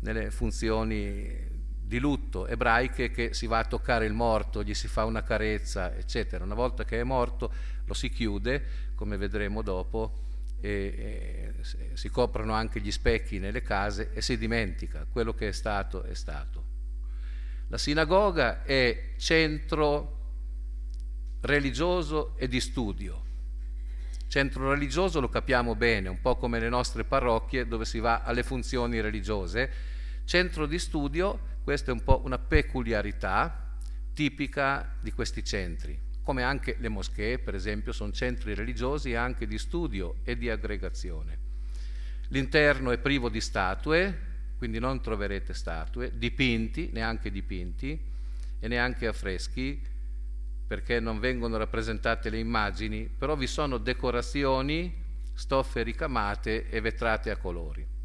nelle 0.00 0.30
funzioni 0.30 1.47
di 1.88 1.98
lutto 1.98 2.46
ebraiche 2.46 3.10
che 3.10 3.32
si 3.32 3.46
va 3.46 3.60
a 3.60 3.64
toccare 3.64 4.04
il 4.04 4.12
morto, 4.12 4.62
gli 4.62 4.74
si 4.74 4.88
fa 4.88 5.06
una 5.06 5.22
carezza, 5.22 5.94
eccetera. 5.96 6.44
Una 6.44 6.54
volta 6.54 6.84
che 6.84 7.00
è 7.00 7.02
morto 7.02 7.50
lo 7.86 7.94
si 7.94 8.10
chiude, 8.10 8.92
come 8.94 9.16
vedremo 9.16 9.62
dopo, 9.62 10.26
e, 10.60 11.54
e 11.62 11.94
si 11.94 12.10
coprono 12.10 12.52
anche 12.52 12.80
gli 12.80 12.90
specchi 12.90 13.38
nelle 13.38 13.62
case 13.62 14.10
e 14.12 14.20
si 14.20 14.36
dimentica 14.36 15.06
quello 15.10 15.32
che 15.32 15.48
è 15.48 15.52
stato 15.52 16.02
è 16.02 16.14
stato. 16.14 16.66
La 17.68 17.78
sinagoga 17.78 18.62
è 18.64 19.14
centro 19.16 20.16
religioso 21.40 22.34
e 22.36 22.48
di 22.48 22.60
studio. 22.60 23.24
Centro 24.28 24.70
religioso 24.70 25.20
lo 25.20 25.30
capiamo 25.30 25.74
bene, 25.74 26.10
un 26.10 26.20
po' 26.20 26.36
come 26.36 26.60
le 26.60 26.68
nostre 26.68 27.04
parrocchie 27.04 27.66
dove 27.66 27.86
si 27.86 27.98
va 27.98 28.22
alle 28.24 28.42
funzioni 28.42 29.00
religiose. 29.00 29.70
Centro 30.26 30.66
di 30.66 30.78
studio 30.78 31.56
questa 31.68 31.90
è 31.90 31.92
un 31.92 32.02
po' 32.02 32.22
una 32.24 32.38
peculiarità 32.38 33.76
tipica 34.14 34.96
di 35.02 35.12
questi 35.12 35.44
centri, 35.44 36.00
come 36.22 36.42
anche 36.42 36.76
le 36.78 36.88
moschee, 36.88 37.40
per 37.40 37.54
esempio, 37.54 37.92
sono 37.92 38.10
centri 38.10 38.54
religiosi 38.54 39.14
anche 39.14 39.46
di 39.46 39.58
studio 39.58 40.14
e 40.24 40.38
di 40.38 40.48
aggregazione. 40.48 41.38
L'interno 42.28 42.90
è 42.90 42.96
privo 42.96 43.28
di 43.28 43.42
statue, 43.42 44.18
quindi 44.56 44.78
non 44.78 45.02
troverete 45.02 45.52
statue, 45.52 46.12
dipinti, 46.16 46.88
neanche 46.90 47.30
dipinti, 47.30 48.00
e 48.60 48.66
neanche 48.66 49.06
affreschi, 49.06 49.78
perché 50.66 51.00
non 51.00 51.18
vengono 51.18 51.58
rappresentate 51.58 52.30
le 52.30 52.38
immagini, 52.38 53.10
però 53.14 53.36
vi 53.36 53.46
sono 53.46 53.76
decorazioni, 53.76 55.04
stoffe 55.34 55.82
ricamate 55.82 56.70
e 56.70 56.80
vetrate 56.80 57.30
a 57.30 57.36
colori 57.36 57.96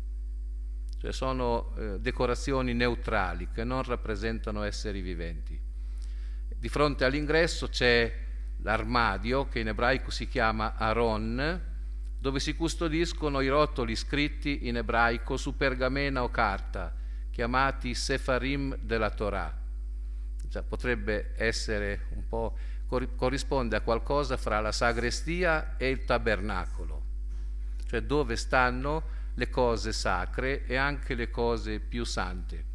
cioè 1.03 1.11
sono 1.11 1.75
eh, 1.75 1.99
decorazioni 1.99 2.73
neutrali 2.73 3.49
che 3.51 3.65
non 3.65 3.83
rappresentano 3.83 4.63
esseri 4.63 5.01
viventi. 5.01 5.59
Di 6.55 6.69
fronte 6.69 7.03
all'ingresso 7.03 7.67
c'è 7.67 8.09
l'armadio 8.61 9.49
che 9.49 9.59
in 9.59 9.67
ebraico 9.67 10.11
si 10.11 10.29
chiama 10.29 10.75
Aron, 10.77 11.61
dove 12.17 12.39
si 12.39 12.55
custodiscono 12.55 13.41
i 13.41 13.49
rotoli 13.49 13.97
scritti 13.97 14.69
in 14.69 14.77
ebraico 14.77 15.35
su 15.35 15.57
pergamena 15.57 16.23
o 16.23 16.31
carta, 16.31 16.95
chiamati 17.31 17.93
Sefarim 17.93 18.77
della 18.77 19.09
Torah. 19.09 19.53
Cioè, 20.47 20.63
potrebbe 20.63 21.33
essere 21.35 22.05
un 22.11 22.25
po' 22.29 22.55
corrisponde 22.87 23.75
a 23.75 23.81
qualcosa 23.81 24.37
fra 24.37 24.61
la 24.61 24.71
sagrestia 24.71 25.75
e 25.75 25.89
il 25.89 26.05
tabernacolo, 26.05 27.03
cioè 27.87 27.99
dove 28.03 28.37
stanno 28.37 29.19
le 29.35 29.49
cose 29.49 29.91
sacre 29.91 30.65
e 30.65 30.75
anche 30.75 31.15
le 31.15 31.29
cose 31.29 31.79
più 31.79 32.03
sante. 32.03 32.71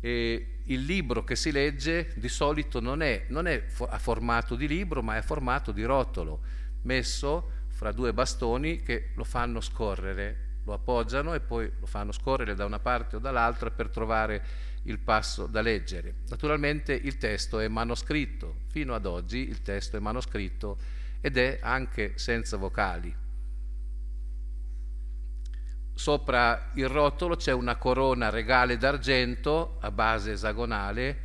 E 0.00 0.58
il 0.64 0.84
libro 0.84 1.24
che 1.24 1.36
si 1.36 1.50
legge 1.50 2.12
di 2.16 2.28
solito 2.28 2.80
non 2.80 3.02
è, 3.02 3.26
non 3.28 3.46
è 3.46 3.64
a 3.88 3.98
formato 3.98 4.54
di 4.54 4.66
libro, 4.66 5.02
ma 5.02 5.14
è 5.14 5.18
a 5.18 5.22
formato 5.22 5.72
di 5.72 5.84
rotolo, 5.84 6.40
messo 6.82 7.62
fra 7.68 7.92
due 7.92 8.12
bastoni 8.12 8.82
che 8.82 9.10
lo 9.14 9.24
fanno 9.24 9.60
scorrere, 9.60 10.60
lo 10.64 10.74
appoggiano 10.74 11.34
e 11.34 11.40
poi 11.40 11.70
lo 11.78 11.86
fanno 11.86 12.12
scorrere 12.12 12.54
da 12.54 12.64
una 12.64 12.78
parte 12.78 13.16
o 13.16 13.18
dall'altra 13.18 13.70
per 13.70 13.88
trovare 13.88 14.42
il 14.84 14.98
passo 14.98 15.46
da 15.46 15.60
leggere. 15.60 16.16
Naturalmente 16.28 16.92
il 16.92 17.18
testo 17.18 17.58
è 17.58 17.68
manoscritto, 17.68 18.62
fino 18.68 18.94
ad 18.94 19.06
oggi 19.06 19.48
il 19.48 19.62
testo 19.62 19.96
è 19.96 20.00
manoscritto 20.00 20.78
ed 21.20 21.36
è 21.36 21.58
anche 21.62 22.12
senza 22.16 22.56
vocali. 22.56 23.23
Sopra 25.94 26.70
il 26.74 26.88
rotolo 26.88 27.36
c'è 27.36 27.52
una 27.52 27.76
corona 27.76 28.28
regale 28.28 28.76
d'argento 28.76 29.78
a 29.80 29.92
base 29.92 30.32
esagonale 30.32 31.22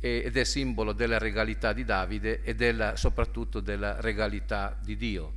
ed 0.00 0.36
è 0.36 0.44
simbolo 0.44 0.92
della 0.92 1.18
regalità 1.18 1.72
di 1.72 1.84
Davide 1.84 2.42
e 2.42 2.54
della, 2.54 2.96
soprattutto 2.96 3.60
della 3.60 4.00
regalità 4.00 4.76
di 4.82 4.96
Dio. 4.96 5.32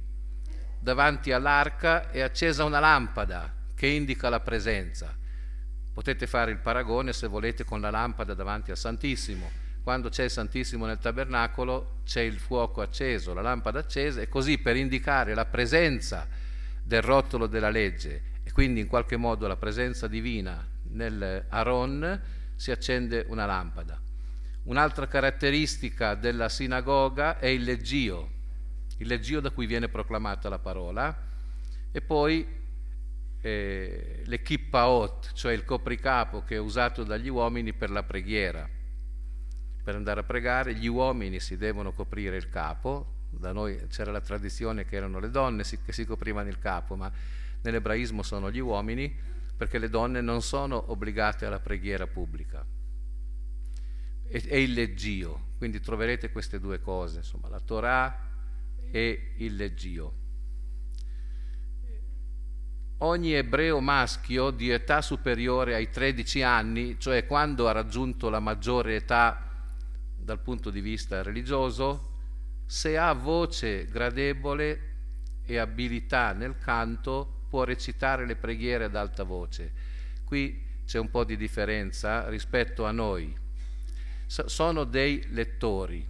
Davanti 0.80 1.32
all'arca 1.32 2.10
è 2.10 2.20
accesa 2.22 2.64
una 2.64 2.80
lampada 2.80 3.54
che 3.76 3.88
indica 3.88 4.30
la 4.30 4.40
presenza. 4.40 5.16
Potete 5.94 6.28
fare 6.28 6.52
il 6.52 6.58
paragone 6.58 7.14
se 7.14 7.28
volete 7.28 7.64
con 7.64 7.80
la 7.80 7.92
lampada 7.92 8.34
davanti 8.34 8.72
al 8.72 8.78
Santissimo. 8.78 9.50
Quando 9.84 10.10
c'è 10.10 10.24
il 10.24 10.32
Santissimo 10.32 10.86
nel 10.86 10.98
tabernacolo 10.98 12.02
c'è 12.04 12.22
il 12.22 12.40
fuoco 12.40 12.82
acceso, 12.82 13.34
la 13.34 13.42
lampada 13.42 13.80
accesa 13.80 14.22
e 14.22 14.28
così 14.28 14.58
per 14.58 14.76
indicare 14.76 15.34
la 15.34 15.46
presenza 15.46 16.28
del 16.88 17.02
rotolo 17.02 17.48
della 17.48 17.70
legge 17.70 18.36
e 18.44 18.52
quindi 18.54 18.80
in 18.80 18.88
qualche 18.88 19.18
modo 19.18 19.46
la 19.46 19.58
presenza 19.58 20.08
divina 20.08 20.66
nel 20.84 21.46
Aron 21.50 22.22
si 22.56 22.72
accende 22.72 23.26
una 23.28 23.46
lampada. 23.46 24.02
Un'altra 24.64 25.06
caratteristica 25.06 26.16
della 26.16 26.48
sinagoga 26.48 27.40
è 27.40 27.48
il 27.48 27.64
leggio, 27.64 28.32
il 29.00 29.08
leggio 29.08 29.42
da 29.42 29.52
cui 29.52 29.66
viene 29.66 29.90
proclamata 29.90 30.48
la 30.48 30.60
parola, 30.60 31.26
e 31.92 32.02
poi 32.02 32.48
eh, 33.42 34.24
le 34.26 34.42
kippaot, 34.42 35.34
cioè 35.34 35.52
il 35.52 35.66
copricapo 35.66 36.44
che 36.44 36.56
è 36.56 36.60
usato 36.60 37.04
dagli 37.04 37.28
uomini 37.28 37.74
per 37.74 37.90
la 37.90 38.04
preghiera. 38.04 38.68
Per 39.84 39.96
andare 39.96 40.22
a 40.22 40.24
pregare 40.24 40.74
gli 40.74 40.88
uomini 40.88 41.42
si 41.42 41.58
devono 41.58 41.92
coprire 41.92 42.38
il 42.38 42.50
capo, 42.50 43.17
da 43.38 43.52
noi 43.52 43.80
c'era 43.90 44.12
la 44.12 44.22
tradizione 44.22 44.86
che 44.86 44.96
erano 44.96 45.20
le 45.20 45.30
donne 45.30 45.64
che 45.64 45.94
si 45.94 46.06
coprivano 46.06 46.50
il 46.50 46.60
capo, 46.60 46.96
ma 46.96 47.12
nell'ebraismo 47.62 48.24
sono 48.24 48.52
gli 48.52 48.60
uomini 48.60 49.14
perché 49.56 49.80
le 49.80 49.90
donne 49.90 50.22
non 50.22 50.42
sono 50.42 50.92
obbligate 50.92 51.46
alla 51.46 51.60
preghiera 51.60 52.06
pubblica 52.06 52.66
e, 54.28 54.62
il 54.62 54.74
leggio. 54.74 55.46
Quindi 55.58 55.80
troverete 55.80 56.32
queste 56.32 56.60
due 56.60 56.80
cose, 56.80 57.18
insomma, 57.18 57.50
la 57.50 57.60
Torah 57.60 58.26
e 58.92 59.34
il 59.38 59.56
leggio. 59.56 60.26
Ogni 63.00 63.34
ebreo 63.34 63.80
maschio 63.80 64.50
di 64.50 64.70
età 64.70 65.02
superiore 65.02 65.76
ai 65.76 65.90
13 65.90 66.42
anni, 66.42 67.00
cioè 67.00 67.26
quando 67.26 67.68
ha 67.68 67.72
raggiunto 67.72 68.30
la 68.30 68.40
maggiore 68.40 68.96
età 68.96 69.44
dal 70.16 70.40
punto 70.40 70.70
di 70.72 70.82
vista 70.82 71.22
religioso, 71.22 72.07
se 72.68 72.98
ha 72.98 73.14
voce 73.14 73.86
gradevole 73.86 74.82
e 75.46 75.58
abilità 75.58 76.34
nel 76.34 76.58
canto, 76.60 77.46
può 77.50 77.64
recitare 77.64 78.26
le 78.26 78.36
preghiere 78.36 78.84
ad 78.84 78.96
alta 78.96 79.24
voce. 79.24 79.72
Qui 80.26 80.66
c'è 80.86 81.00
un 81.00 81.10
po' 81.10 81.24
di 81.24 81.38
differenza 81.38 82.30
rispetto 82.30 82.86
a 82.86 82.92
noi, 82.92 83.36
sono 84.26 84.84
dei 84.84 85.26
lettori, 85.30 86.06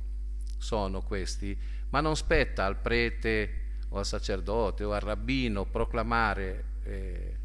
sono 0.58 1.02
questi, 1.02 1.58
ma 1.90 2.02
non 2.02 2.16
spetta 2.16 2.66
al 2.66 2.78
prete 2.78 3.66
o 3.90 4.00
al 4.00 4.06
sacerdote 4.06 4.84
o 4.84 4.92
al 4.92 5.00
rabbino 5.00 5.66
proclamare, 5.66 6.64
eh, 6.84 7.38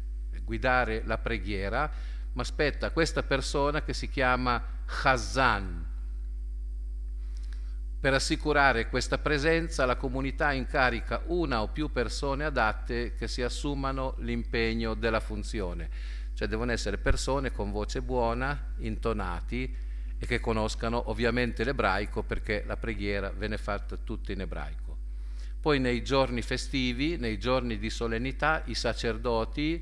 guidare 0.43 1.03
la 1.05 1.19
preghiera, 1.19 1.89
ma 2.33 2.43
spetta 2.43 2.87
a 2.87 2.91
questa 2.91 3.23
persona 3.23 3.83
che 3.83 3.93
si 3.93 4.09
chiama 4.09 4.81
Chazan. 4.85 5.82
Per 8.03 8.13
assicurare 8.13 8.89
questa 8.89 9.17
presenza 9.17 9.85
la 9.85 9.95
comunità 9.95 10.51
incarica 10.51 11.21
una 11.27 11.61
o 11.61 11.69
più 11.69 11.89
persone 11.89 12.43
adatte 12.43 13.15
che 13.15 13.29
si 13.29 13.41
assumano 13.41 14.15
l'impegno 14.17 14.93
della 14.93 15.21
funzione, 15.21 15.89
cioè 16.33 16.49
devono 16.49 16.73
essere 16.73 16.97
persone 16.97 17.53
con 17.53 17.71
voce 17.71 18.01
buona, 18.01 18.73
intonati, 18.79 19.73
e 20.19 20.25
che 20.25 20.41
conoscano 20.41 21.11
ovviamente 21.11 21.63
l'ebraico 21.63 22.23
perché 22.23 22.65
la 22.67 22.75
preghiera 22.75 23.29
viene 23.29 23.57
fatta 23.57 23.95
tutta 23.95 24.33
in 24.33 24.41
ebraico. 24.41 24.97
Poi 25.61 25.79
nei 25.79 26.03
giorni 26.03 26.41
festivi, 26.41 27.15
nei 27.15 27.39
giorni 27.39 27.77
di 27.77 27.89
solennità, 27.89 28.63
i 28.65 28.75
sacerdoti, 28.75 29.81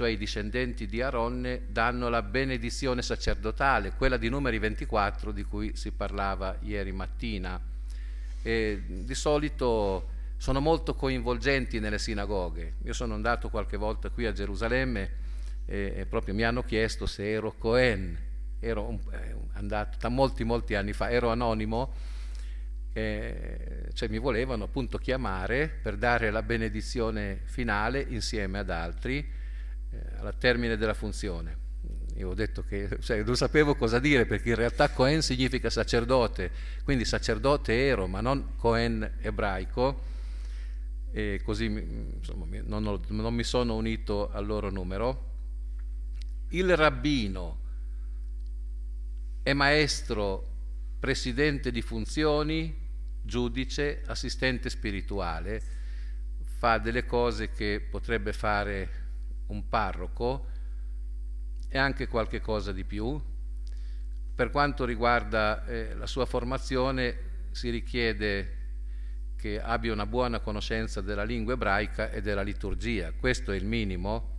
cioè 0.00 0.08
i 0.08 0.16
discendenti 0.16 0.86
di 0.86 1.02
Aronne, 1.02 1.64
danno 1.68 2.08
la 2.08 2.22
benedizione 2.22 3.02
sacerdotale, 3.02 3.92
quella 3.98 4.16
di 4.16 4.30
numeri 4.30 4.58
24 4.58 5.30
di 5.30 5.42
cui 5.42 5.76
si 5.76 5.90
parlava 5.90 6.56
ieri 6.60 6.90
mattina. 6.90 7.60
E 8.40 8.82
di 8.86 9.14
solito 9.14 10.08
sono 10.38 10.60
molto 10.60 10.94
coinvolgenti 10.94 11.80
nelle 11.80 11.98
sinagoghe. 11.98 12.76
Io 12.84 12.94
sono 12.94 13.12
andato 13.12 13.50
qualche 13.50 13.76
volta 13.76 14.08
qui 14.08 14.24
a 14.24 14.32
Gerusalemme 14.32 15.10
e, 15.66 16.06
proprio 16.08 16.32
mi 16.32 16.44
hanno 16.44 16.62
chiesto 16.62 17.04
se 17.04 17.30
ero 17.30 17.52
Cohen, 17.58 18.16
ero 18.58 18.98
eh, 19.12 19.36
andato 19.52 19.98
da 20.00 20.08
molti 20.08 20.44
molti 20.44 20.76
anni 20.76 20.94
fa, 20.94 21.10
ero 21.10 21.28
anonimo, 21.28 21.92
eh, 22.94 23.90
cioè 23.92 24.08
mi 24.08 24.18
volevano 24.18 24.64
appunto 24.64 24.96
chiamare 24.96 25.68
per 25.68 25.98
dare 25.98 26.30
la 26.30 26.42
benedizione 26.42 27.42
finale 27.44 28.00
insieme 28.08 28.60
ad 28.60 28.70
altri 28.70 29.38
eh, 29.90 30.18
alla 30.18 30.32
termine 30.32 30.76
della 30.76 30.94
funzione. 30.94 31.68
Io 32.16 32.28
ho 32.28 32.34
detto 32.34 32.62
che 32.62 32.98
cioè, 33.00 33.22
non 33.22 33.36
sapevo 33.36 33.74
cosa 33.74 33.98
dire 33.98 34.26
perché 34.26 34.50
in 34.50 34.54
realtà 34.54 34.90
Cohen 34.90 35.22
significa 35.22 35.70
sacerdote, 35.70 36.50
quindi 36.84 37.04
sacerdote 37.04 37.86
ero, 37.86 38.06
ma 38.06 38.20
non 38.20 38.56
Cohen 38.56 39.18
ebraico, 39.20 40.08
e 41.12 41.40
così 41.42 41.64
insomma, 41.64 42.46
non, 42.64 42.86
ho, 42.86 43.00
non 43.08 43.34
mi 43.34 43.42
sono 43.42 43.74
unito 43.74 44.30
al 44.30 44.46
loro 44.46 44.70
numero. 44.70 45.28
Il 46.50 46.76
rabbino, 46.76 47.58
è 49.42 49.52
maestro, 49.52 50.46
presidente 50.98 51.70
di 51.70 51.80
funzioni, 51.80 52.76
giudice, 53.22 54.02
assistente 54.06 54.68
spirituale, 54.68 55.62
fa 56.58 56.76
delle 56.76 57.06
cose 57.06 57.50
che 57.50 57.80
potrebbe 57.88 58.34
fare 58.34 58.99
un 59.50 59.68
parroco 59.68 60.48
e 61.68 61.78
anche 61.78 62.08
qualche 62.08 62.40
cosa 62.40 62.72
di 62.72 62.84
più. 62.84 63.20
Per 64.34 64.50
quanto 64.50 64.84
riguarda 64.84 65.64
eh, 65.66 65.94
la 65.94 66.06
sua 66.06 66.26
formazione 66.26 67.48
si 67.50 67.70
richiede 67.70 68.56
che 69.36 69.60
abbia 69.60 69.92
una 69.92 70.06
buona 70.06 70.40
conoscenza 70.40 71.00
della 71.00 71.24
lingua 71.24 71.54
ebraica 71.54 72.10
e 72.10 72.20
della 72.20 72.42
liturgia, 72.42 73.12
questo 73.12 73.52
è 73.52 73.56
il 73.56 73.64
minimo 73.64 74.38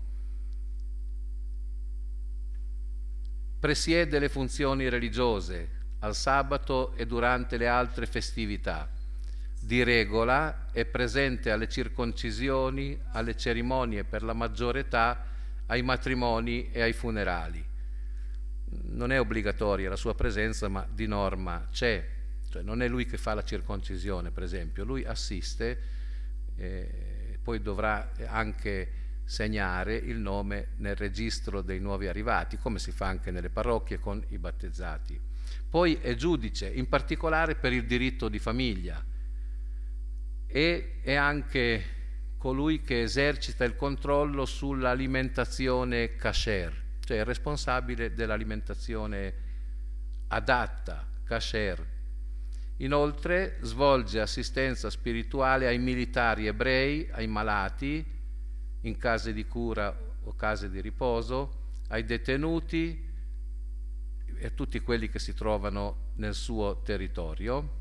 presiede 3.62 4.18
le 4.18 4.28
funzioni 4.28 4.90
religiose 4.90 5.70
al 6.00 6.16
sabato 6.16 6.96
e 6.96 7.06
durante 7.06 7.58
le 7.58 7.68
altre 7.68 8.08
festività. 8.08 8.90
Di 9.64 9.84
regola 9.84 10.72
è 10.72 10.86
presente 10.86 11.52
alle 11.52 11.70
circoncisioni, 11.70 13.00
alle 13.12 13.38
cerimonie 13.38 14.04
per 14.04 14.24
la 14.24 14.34
maggiore 14.34 14.80
età, 14.80 15.24
ai 15.68 15.84
matrimoni 15.84 16.72
e 16.72 16.82
ai 16.82 16.94
funerali. 16.94 17.64
Non 18.90 19.12
è 19.12 19.20
obbligatoria 19.20 19.88
la 19.88 19.96
sua 19.96 20.16
presenza, 20.16 20.68
ma 20.68 20.86
di 20.92 21.06
norma 21.06 21.68
c'è. 21.72 22.06
Cioè 22.50 22.64
non 22.64 22.82
è 22.82 22.88
lui 22.88 23.06
che 23.06 23.18
fa 23.18 23.36
la 23.36 23.44
circoncisione, 23.44 24.32
per 24.32 24.44
esempio, 24.44 24.84
lui 24.84 25.06
assiste, 25.06 25.80
eh, 26.56 27.38
poi 27.42 27.62
dovrà 27.62 28.12
anche 28.26 28.92
segnare 29.24 29.96
il 29.96 30.18
nome 30.18 30.70
nel 30.78 30.96
registro 30.96 31.62
dei 31.62 31.80
nuovi 31.80 32.08
arrivati, 32.08 32.58
come 32.58 32.80
si 32.80 32.92
fa 32.92 33.06
anche 33.06 33.30
nelle 33.30 33.50
parrocchie 33.50 34.00
con 34.00 34.22
i 34.30 34.40
battezzati. 34.40 35.18
Poi 35.70 35.96
è 36.02 36.16
giudice, 36.16 36.68
in 36.68 36.90
particolare 36.90 37.56
per 37.56 37.72
il 37.72 37.86
diritto 37.86 38.28
di 38.28 38.40
famiglia, 38.40 39.02
e 40.52 41.00
è 41.02 41.14
anche 41.14 42.00
colui 42.38 42.82
che 42.82 43.04
esercita 43.04 43.64
il 43.64 43.76
controllo 43.76 44.46
sull'alimentazione 44.46 46.16
kasher, 46.16 46.74
cioè 47.00 47.20
è 47.20 47.24
responsabile 47.24 48.14
dell'alimentazione 48.14 49.34
adatta, 50.28 51.08
kasher. 51.24 51.86
Inoltre 52.78 53.60
svolge 53.62 54.20
assistenza 54.20 54.90
spirituale 54.90 55.68
ai 55.68 55.78
militari 55.78 56.48
ebrei, 56.48 57.08
ai 57.12 57.28
malati, 57.28 58.04
in 58.82 58.98
case 58.98 59.34
di 59.34 59.46
cura 59.46 59.96
o 60.24 60.36
case 60.36 60.70
di 60.70 60.82
riposo, 60.82 61.80
ai 61.90 62.04
detenuti 62.04 63.10
e 64.36 64.46
a 64.46 64.50
tutti 64.50 64.80
quelli 64.80 65.10
che 65.10 65.20
si 65.20 65.34
trovano 65.34 66.14
nel 66.16 66.34
suo 66.34 66.82
territorio, 66.82 67.81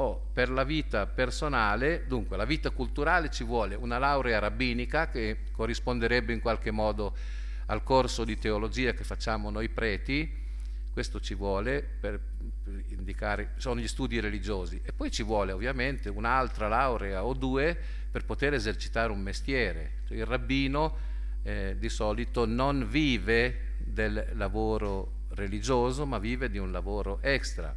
o 0.00 0.28
per 0.32 0.50
la 0.50 0.62
vita 0.62 1.06
personale, 1.06 2.04
dunque 2.06 2.36
la 2.36 2.44
vita 2.44 2.70
culturale 2.70 3.30
ci 3.30 3.42
vuole 3.42 3.74
una 3.74 3.98
laurea 3.98 4.38
rabbinica 4.38 5.08
che 5.08 5.38
corrisponderebbe 5.50 6.32
in 6.32 6.40
qualche 6.40 6.70
modo 6.70 7.16
al 7.66 7.82
corso 7.82 8.24
di 8.24 8.38
teologia 8.38 8.92
che 8.92 9.02
facciamo 9.02 9.50
noi 9.50 9.68
preti, 9.68 10.46
questo 10.92 11.20
ci 11.20 11.34
vuole 11.34 11.82
per, 11.82 12.20
per 12.62 12.84
indicare, 12.88 13.54
sono 13.56 13.80
gli 13.80 13.88
studi 13.88 14.20
religiosi, 14.20 14.80
e 14.84 14.92
poi 14.92 15.10
ci 15.10 15.24
vuole 15.24 15.50
ovviamente 15.50 16.08
un'altra 16.08 16.68
laurea 16.68 17.24
o 17.24 17.34
due 17.34 17.76
per 18.10 18.24
poter 18.24 18.54
esercitare 18.54 19.10
un 19.10 19.20
mestiere. 19.20 20.02
Cioè, 20.06 20.16
il 20.16 20.26
rabbino 20.26 20.96
eh, 21.42 21.74
di 21.76 21.88
solito 21.88 22.46
non 22.46 22.86
vive 22.88 23.74
del 23.78 24.30
lavoro 24.34 25.24
religioso, 25.30 26.06
ma 26.06 26.18
vive 26.18 26.48
di 26.50 26.58
un 26.58 26.70
lavoro 26.70 27.18
extra 27.20 27.74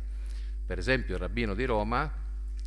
per 0.66 0.78
esempio 0.78 1.16
il 1.16 1.20
rabbino 1.20 1.54
di 1.54 1.66
Roma, 1.66 2.12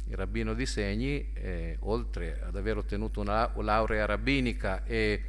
il 0.07 0.16
rabbino 0.16 0.54
di 0.54 0.66
Segni, 0.66 1.33
eh, 1.33 1.76
oltre 1.80 2.40
ad 2.42 2.57
aver 2.57 2.76
ottenuto 2.76 3.20
una 3.20 3.50
laurea 3.57 4.04
rabbinica 4.04 4.85
e 4.85 5.22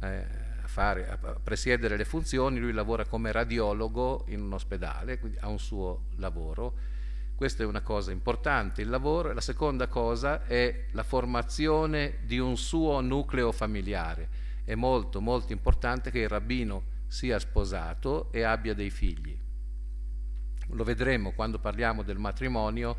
eh, 0.00 0.26
fare, 0.64 1.08
a 1.08 1.16
presiedere 1.42 1.96
le 1.96 2.04
funzioni, 2.04 2.60
lui 2.60 2.72
lavora 2.72 3.04
come 3.04 3.32
radiologo 3.32 4.24
in 4.28 4.42
un 4.42 4.52
ospedale, 4.52 5.18
quindi 5.18 5.38
ha 5.40 5.48
un 5.48 5.58
suo 5.58 6.04
lavoro. 6.16 6.96
Questa 7.34 7.62
è 7.62 7.66
una 7.66 7.82
cosa 7.82 8.10
importante, 8.10 8.82
il 8.82 8.88
lavoro. 8.88 9.32
La 9.32 9.40
seconda 9.40 9.86
cosa 9.86 10.44
è 10.44 10.86
la 10.90 11.04
formazione 11.04 12.18
di 12.24 12.38
un 12.38 12.56
suo 12.56 13.00
nucleo 13.00 13.52
familiare. 13.52 14.28
È 14.64 14.74
molto, 14.74 15.20
molto 15.20 15.52
importante 15.52 16.10
che 16.10 16.20
il 16.20 16.28
rabbino 16.28 16.96
sia 17.06 17.38
sposato 17.38 18.30
e 18.32 18.42
abbia 18.42 18.74
dei 18.74 18.90
figli 18.90 19.46
lo 20.70 20.84
vedremo 20.84 21.32
quando 21.32 21.58
parliamo 21.58 22.02
del 22.02 22.18
matrimonio, 22.18 22.96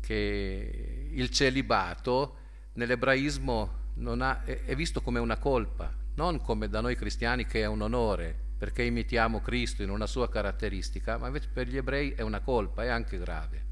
che 0.00 1.08
il 1.10 1.30
celibato 1.30 2.36
nell'ebraismo 2.74 3.78
ha, 4.18 4.44
è 4.44 4.74
visto 4.74 5.02
come 5.02 5.18
una 5.18 5.36
colpa, 5.36 5.92
non 6.14 6.40
come 6.40 6.68
da 6.68 6.80
noi 6.80 6.96
cristiani 6.96 7.46
che 7.46 7.62
è 7.62 7.66
un 7.66 7.82
onore, 7.82 8.36
perché 8.58 8.82
imitiamo 8.82 9.40
Cristo 9.40 9.82
in 9.82 9.90
una 9.90 10.06
sua 10.06 10.28
caratteristica, 10.28 11.16
ma 11.18 11.26
invece 11.26 11.48
per 11.52 11.68
gli 11.68 11.76
ebrei 11.76 12.10
è 12.10 12.22
una 12.22 12.40
colpa, 12.40 12.84
è 12.84 12.88
anche 12.88 13.18
grave. 13.18 13.68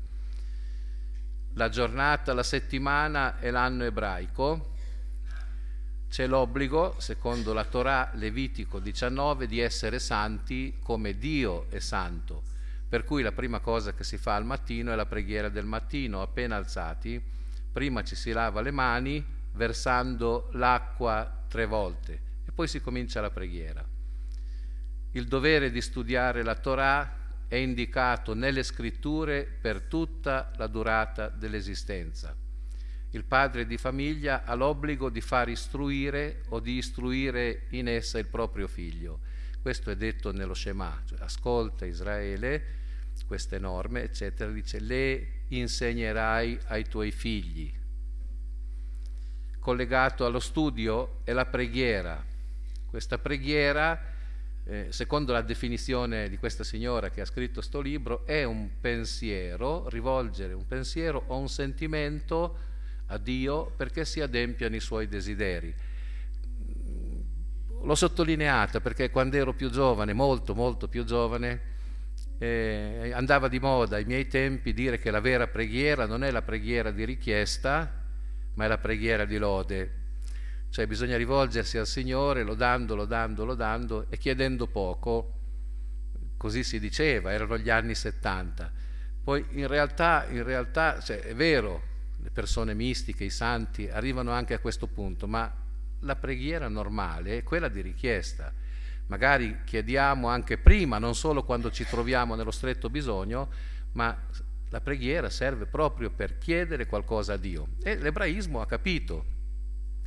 La 1.54 1.68
giornata, 1.68 2.32
la 2.34 2.42
settimana 2.42 3.40
e 3.40 3.50
l'anno 3.50 3.84
ebraico 3.84 4.76
c'è 6.08 6.26
l'obbligo, 6.26 6.94
secondo 6.98 7.52
la 7.52 7.64
Torah 7.64 8.10
Levitico 8.14 8.78
19, 8.78 9.46
di 9.46 9.60
essere 9.60 9.98
santi 9.98 10.78
come 10.80 11.18
Dio 11.18 11.68
è 11.68 11.80
santo 11.80 12.56
per 12.88 13.04
cui 13.04 13.22
la 13.22 13.32
prima 13.32 13.60
cosa 13.60 13.92
che 13.92 14.02
si 14.02 14.16
fa 14.16 14.34
al 14.34 14.46
mattino 14.46 14.92
è 14.92 14.94
la 14.94 15.06
preghiera 15.06 15.48
del 15.48 15.66
mattino, 15.66 16.22
appena 16.22 16.56
alzati, 16.56 17.22
prima 17.70 18.02
ci 18.02 18.16
si 18.16 18.32
lava 18.32 18.60
le 18.62 18.70
mani 18.70 19.24
versando 19.52 20.48
l'acqua 20.52 21.44
tre 21.48 21.66
volte 21.66 22.20
e 22.46 22.52
poi 22.52 22.66
si 22.66 22.80
comincia 22.80 23.20
la 23.20 23.30
preghiera. 23.30 23.84
Il 25.12 25.26
dovere 25.26 25.70
di 25.70 25.80
studiare 25.80 26.42
la 26.42 26.54
Torah 26.54 27.16
è 27.48 27.56
indicato 27.56 28.34
nelle 28.34 28.62
scritture 28.62 29.44
per 29.44 29.82
tutta 29.82 30.52
la 30.56 30.66
durata 30.66 31.28
dell'esistenza. 31.28 32.36
Il 33.10 33.24
padre 33.24 33.66
di 33.66 33.78
famiglia 33.78 34.44
ha 34.44 34.54
l'obbligo 34.54 35.08
di 35.08 35.22
far 35.22 35.48
istruire 35.48 36.42
o 36.50 36.60
di 36.60 36.76
istruire 36.76 37.66
in 37.70 37.88
essa 37.88 38.18
il 38.18 38.26
proprio 38.26 38.68
figlio. 38.68 39.20
Questo 39.68 39.90
è 39.90 39.96
detto 39.96 40.32
nello 40.32 40.54
Shema, 40.54 41.02
cioè 41.04 41.18
ascolta 41.20 41.84
Israele, 41.84 42.64
queste 43.26 43.58
norme, 43.58 44.00
eccetera, 44.00 44.50
dice 44.50 44.80
le 44.80 45.42
insegnerai 45.48 46.58
ai 46.68 46.88
tuoi 46.88 47.10
figli. 47.10 47.70
Collegato 49.58 50.24
allo 50.24 50.40
studio 50.40 51.20
è 51.22 51.32
la 51.32 51.44
preghiera. 51.44 52.24
Questa 52.86 53.18
preghiera, 53.18 54.02
eh, 54.64 54.86
secondo 54.88 55.32
la 55.32 55.42
definizione 55.42 56.30
di 56.30 56.38
questa 56.38 56.64
signora 56.64 57.10
che 57.10 57.20
ha 57.20 57.26
scritto 57.26 57.56
questo 57.56 57.82
libro, 57.82 58.24
è 58.24 58.44
un 58.44 58.70
pensiero, 58.80 59.86
rivolgere 59.90 60.54
un 60.54 60.66
pensiero 60.66 61.24
o 61.26 61.36
un 61.36 61.50
sentimento 61.50 62.58
a 63.08 63.18
Dio 63.18 63.66
perché 63.76 64.06
si 64.06 64.22
adempiano 64.22 64.74
i 64.76 64.80
suoi 64.80 65.08
desideri. 65.08 65.74
L'ho 67.82 67.94
sottolineata 67.94 68.80
perché 68.80 69.10
quando 69.10 69.36
ero 69.36 69.54
più 69.54 69.70
giovane, 69.70 70.12
molto 70.12 70.54
molto 70.54 70.88
più 70.88 71.04
giovane, 71.04 71.76
eh, 72.38 73.10
andava 73.14 73.48
di 73.48 73.58
moda 73.58 73.96
ai 73.96 74.04
miei 74.04 74.26
tempi 74.28 74.72
dire 74.72 74.98
che 74.98 75.10
la 75.10 75.20
vera 75.20 75.48
preghiera 75.48 76.06
non 76.06 76.22
è 76.22 76.30
la 76.30 76.42
preghiera 76.42 76.90
di 76.90 77.04
richiesta, 77.04 78.04
ma 78.54 78.64
è 78.64 78.68
la 78.68 78.78
preghiera 78.78 79.24
di 79.24 79.38
lode. 79.38 79.92
Cioè 80.70 80.86
bisogna 80.86 81.16
rivolgersi 81.16 81.78
al 81.78 81.86
Signore 81.86 82.42
lodando, 82.42 82.94
lodando, 82.94 83.44
lodando 83.44 84.06
e 84.08 84.18
chiedendo 84.18 84.66
poco. 84.66 85.34
Così 86.36 86.62
si 86.62 86.78
diceva, 86.78 87.32
erano 87.32 87.58
gli 87.58 87.70
anni 87.70 87.94
70. 87.94 88.72
Poi 89.24 89.44
in 89.50 89.66
realtà, 89.66 90.26
in 90.28 90.42
realtà 90.42 91.00
cioè, 91.00 91.20
è 91.20 91.34
vero, 91.34 91.82
le 92.20 92.30
persone 92.30 92.74
mistiche, 92.74 93.24
i 93.24 93.30
santi 93.30 93.88
arrivano 93.88 94.30
anche 94.30 94.54
a 94.54 94.58
questo 94.58 94.86
punto, 94.86 95.26
ma 95.26 95.52
la 96.00 96.16
preghiera 96.16 96.68
normale 96.68 97.38
è 97.38 97.42
quella 97.42 97.68
di 97.68 97.80
richiesta 97.80 98.52
magari 99.08 99.60
chiediamo 99.64 100.28
anche 100.28 100.58
prima, 100.58 100.98
non 100.98 101.14
solo 101.14 101.42
quando 101.44 101.70
ci 101.70 101.84
troviamo 101.84 102.34
nello 102.34 102.50
stretto 102.50 102.88
bisogno, 102.88 103.50
ma 103.92 104.16
la 104.70 104.80
preghiera 104.80 105.30
serve 105.30 105.66
proprio 105.66 106.10
per 106.10 106.38
chiedere 106.38 106.86
qualcosa 106.86 107.34
a 107.34 107.36
Dio. 107.36 107.68
E 107.82 107.96
l'ebraismo 107.96 108.60
ha 108.60 108.66
capito, 108.66 109.24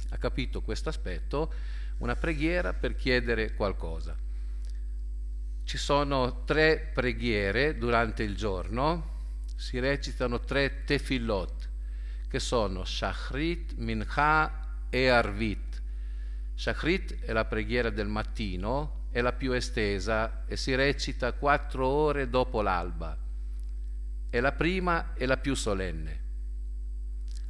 ha 0.09 0.17
capito 0.17 0.61
questo 0.61 0.89
aspetto, 0.89 1.53
una 1.97 2.15
preghiera 2.15 2.73
per 2.73 2.95
chiedere 2.95 3.53
qualcosa. 3.53 4.15
Ci 5.63 5.77
sono 5.77 6.43
tre 6.43 6.91
preghiere 6.93 7.77
durante 7.77 8.23
il 8.23 8.35
giorno, 8.35 9.19
si 9.55 9.79
recitano 9.79 10.39
tre 10.39 10.83
tefillot, 10.85 11.69
che 12.27 12.39
sono 12.39 12.83
Shachrit, 12.83 13.73
Mincha 13.77 14.85
e 14.89 15.07
Arvit. 15.07 15.70
Shachrit 16.61 17.21
è 17.21 17.31
la 17.31 17.45
preghiera 17.45 17.89
del 17.89 18.07
mattino, 18.07 19.07
è 19.09 19.19
la 19.21 19.33
più 19.33 19.51
estesa 19.51 20.45
e 20.45 20.55
si 20.55 20.75
recita 20.75 21.33
quattro 21.33 21.87
ore 21.87 22.29
dopo 22.29 22.61
l'alba. 22.61 23.17
È 24.29 24.39
la 24.39 24.51
prima 24.51 25.15
e 25.15 25.25
la 25.25 25.37
più 25.37 25.55
solenne. 25.55 26.21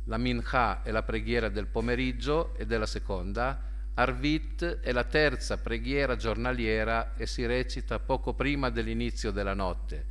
La 0.06 0.18
Mincha 0.18 0.82
è 0.82 0.92
la 0.92 1.04
preghiera 1.04 1.50
del 1.50 1.68
pomeriggio 1.68 2.56
e 2.56 2.66
della 2.66 2.86
seconda. 2.86 3.62
Arvit 3.96 4.80
è 4.80 4.94
la 4.94 5.04
terza 5.04 5.58
preghiera 5.58 6.16
giornaliera 6.16 7.14
e 7.18 7.28
si 7.28 7.46
recita 7.46 8.00
poco 8.00 8.34
prima 8.34 8.70
dell'inizio 8.70 9.32
della 9.32 9.54
notte. 9.54 10.06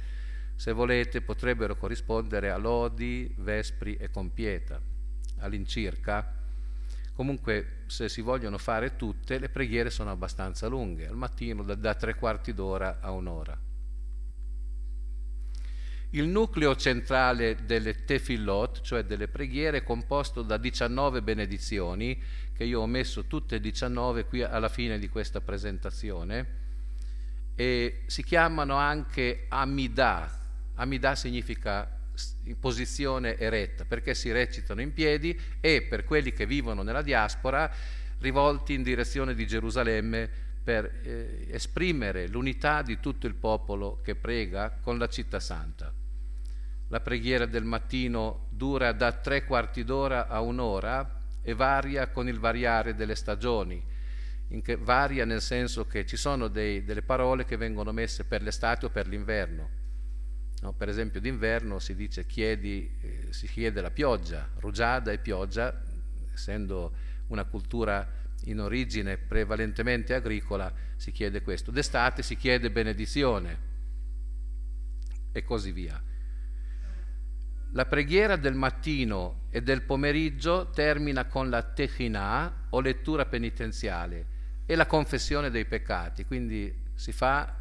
Se 0.56 0.72
volete 0.72 1.22
potrebbero 1.22 1.74
corrispondere 1.74 2.50
a 2.50 2.58
lodi, 2.58 3.34
vespri 3.38 3.96
e 3.96 4.10
compieta. 4.10 4.78
All'incirca 5.38 6.34
Comunque, 7.20 7.82
se 7.84 8.08
si 8.08 8.22
vogliono 8.22 8.56
fare 8.56 8.96
tutte, 8.96 9.38
le 9.38 9.50
preghiere 9.50 9.90
sono 9.90 10.10
abbastanza 10.10 10.68
lunghe, 10.68 11.06
al 11.06 11.16
mattino 11.16 11.62
da, 11.62 11.74
da 11.74 11.94
tre 11.94 12.14
quarti 12.14 12.54
d'ora 12.54 13.00
a 13.02 13.10
un'ora. 13.10 13.60
Il 16.12 16.26
nucleo 16.26 16.74
centrale 16.76 17.66
delle 17.66 18.06
tefillot, 18.06 18.80
cioè 18.80 19.04
delle 19.04 19.28
preghiere, 19.28 19.76
è 19.76 19.82
composto 19.82 20.40
da 20.40 20.56
19 20.56 21.20
benedizioni, 21.20 22.18
che 22.54 22.64
io 22.64 22.80
ho 22.80 22.86
messo 22.86 23.26
tutte 23.26 23.56
e 23.56 23.60
19 23.60 24.24
qui 24.24 24.42
alla 24.42 24.70
fine 24.70 24.98
di 24.98 25.10
questa 25.10 25.42
presentazione, 25.42 26.56
e 27.54 28.04
si 28.06 28.24
chiamano 28.24 28.76
anche 28.76 29.44
Amidah. 29.46 30.38
Amidah 30.76 31.14
significa 31.14 31.99
in 32.44 32.58
posizione 32.58 33.36
eretta, 33.36 33.84
perché 33.84 34.14
si 34.14 34.32
recitano 34.32 34.80
in 34.80 34.92
piedi 34.92 35.38
e 35.60 35.82
per 35.82 36.04
quelli 36.04 36.32
che 36.32 36.46
vivono 36.46 36.82
nella 36.82 37.02
diaspora 37.02 37.70
rivolti 38.18 38.74
in 38.74 38.82
direzione 38.82 39.34
di 39.34 39.46
Gerusalemme 39.46 40.28
per 40.62 41.00
eh, 41.02 41.46
esprimere 41.50 42.28
l'unità 42.28 42.82
di 42.82 43.00
tutto 43.00 43.26
il 43.26 43.34
popolo 43.34 44.00
che 44.02 44.14
prega 44.14 44.78
con 44.80 44.98
la 44.98 45.08
città 45.08 45.40
santa. 45.40 45.92
La 46.88 47.00
preghiera 47.00 47.46
del 47.46 47.64
mattino 47.64 48.48
dura 48.50 48.92
da 48.92 49.12
tre 49.12 49.44
quarti 49.44 49.84
d'ora 49.84 50.26
a 50.26 50.40
un'ora 50.40 51.18
e 51.42 51.54
varia 51.54 52.08
con 52.08 52.28
il 52.28 52.38
variare 52.38 52.94
delle 52.94 53.14
stagioni. 53.14 53.82
varia 54.78 55.24
nel 55.24 55.40
senso 55.40 55.86
che 55.86 56.04
ci 56.04 56.16
sono 56.16 56.48
dei, 56.48 56.84
delle 56.84 57.02
parole 57.02 57.44
che 57.44 57.56
vengono 57.56 57.92
messe 57.92 58.24
per 58.24 58.42
l'estate 58.42 58.86
o 58.86 58.90
per 58.90 59.06
l'inverno 59.06 59.79
No, 60.60 60.72
per 60.74 60.88
esempio 60.88 61.20
d'inverno 61.20 61.78
si 61.78 61.94
dice 61.94 62.26
chiedi, 62.26 62.90
eh, 63.00 63.26
si 63.30 63.46
chiede 63.46 63.80
la 63.80 63.90
pioggia, 63.90 64.48
rugiada 64.56 65.10
e 65.10 65.18
pioggia, 65.18 65.82
essendo 66.32 66.92
una 67.28 67.44
cultura 67.44 68.06
in 68.44 68.60
origine 68.60 69.16
prevalentemente 69.16 70.14
agricola, 70.14 70.72
si 70.96 71.12
chiede 71.12 71.42
questo. 71.42 71.70
D'estate 71.70 72.22
si 72.22 72.36
chiede 72.36 72.70
benedizione 72.70 73.68
e 75.32 75.44
così 75.44 75.72
via. 75.72 76.02
La 77.72 77.86
preghiera 77.86 78.36
del 78.36 78.54
mattino 78.54 79.46
e 79.50 79.62
del 79.62 79.82
pomeriggio 79.82 80.70
termina 80.70 81.26
con 81.26 81.48
la 81.48 81.62
techina 81.62 82.66
o 82.70 82.80
lettura 82.80 83.26
penitenziale 83.26 84.26
e 84.66 84.74
la 84.74 84.86
confessione 84.86 85.50
dei 85.50 85.64
peccati, 85.64 86.24
quindi 86.24 86.88
si 86.94 87.12
fa 87.12 87.59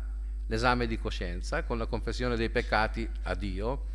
l'esame 0.49 0.88
di 0.88 0.99
coscienza 0.99 1.63
con 1.63 1.77
la 1.77 1.85
confessione 1.85 2.35
dei 2.35 2.49
peccati 2.49 3.07
a 3.23 3.35
Dio. 3.35 3.85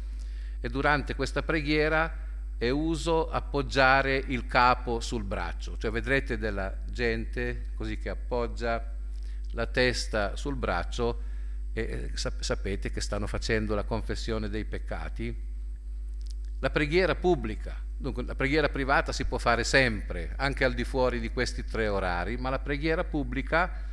E 0.61 0.69
durante 0.69 1.15
questa 1.15 1.43
preghiera 1.43 2.23
è 2.57 2.71
uso 2.71 3.29
appoggiare 3.29 4.17
il 4.29 4.47
capo 4.47 5.01
sul 5.01 5.25
braccio, 5.25 5.77
cioè 5.77 5.91
vedrete 5.91 6.39
della 6.39 6.75
gente 6.87 7.67
così 7.75 7.99
che 7.99 8.09
appoggia 8.09 8.93
la 9.51 9.67
testa 9.67 10.37
sul 10.37 10.57
braccio 10.57 11.33
e 11.73 12.13
sapete 12.15 12.91
che 12.91 13.01
stanno 13.01 13.27
facendo 13.27 13.75
la 13.75 13.83
confessione 13.83 14.49
dei 14.49 14.65
peccati. 14.65 15.53
La 16.61 16.71
preghiera 16.71 17.17
pubblica, 17.17 17.77
dunque 17.97 18.23
la 18.23 18.37
preghiera 18.37 18.69
privata 18.69 19.13
si 19.13 19.25
può 19.25 19.39
fare 19.39 19.65
sempre, 19.65 20.33
anche 20.37 20.65
al 20.65 20.73
di 20.73 20.85
fuori 20.85 21.19
di 21.19 21.31
questi 21.31 21.65
tre 21.65 21.89
orari, 21.89 22.37
ma 22.37 22.49
la 22.49 22.61
preghiera 22.61 23.03
pubblica, 23.03 23.93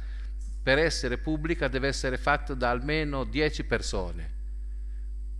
per 0.63 0.77
essere 0.77 1.17
pubblica, 1.17 1.67
deve 1.67 1.87
essere 1.87 2.17
fatta 2.17 2.53
da 2.53 2.69
almeno 2.69 3.23
dieci 3.23 3.63
persone. 3.63 4.39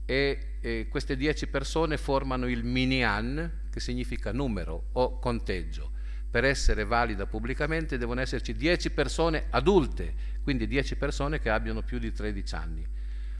E, 0.05 0.57
e 0.59 0.87
queste 0.89 1.15
dieci 1.15 1.47
persone 1.47 1.97
formano 1.97 2.47
il 2.47 2.63
minyan, 2.63 3.59
che 3.71 3.79
significa 3.79 4.31
numero 4.31 4.87
o 4.93 5.19
conteggio. 5.19 5.91
Per 6.29 6.43
essere 6.43 6.85
valida 6.85 7.25
pubblicamente 7.25 7.97
devono 7.97 8.21
esserci 8.21 8.53
dieci 8.55 8.89
persone 8.89 9.45
adulte, 9.49 10.13
quindi 10.43 10.65
dieci 10.65 10.95
persone 10.95 11.39
che 11.39 11.49
abbiano 11.49 11.83
più 11.83 11.99
di 11.99 12.11
13 12.11 12.55
anni. 12.55 12.87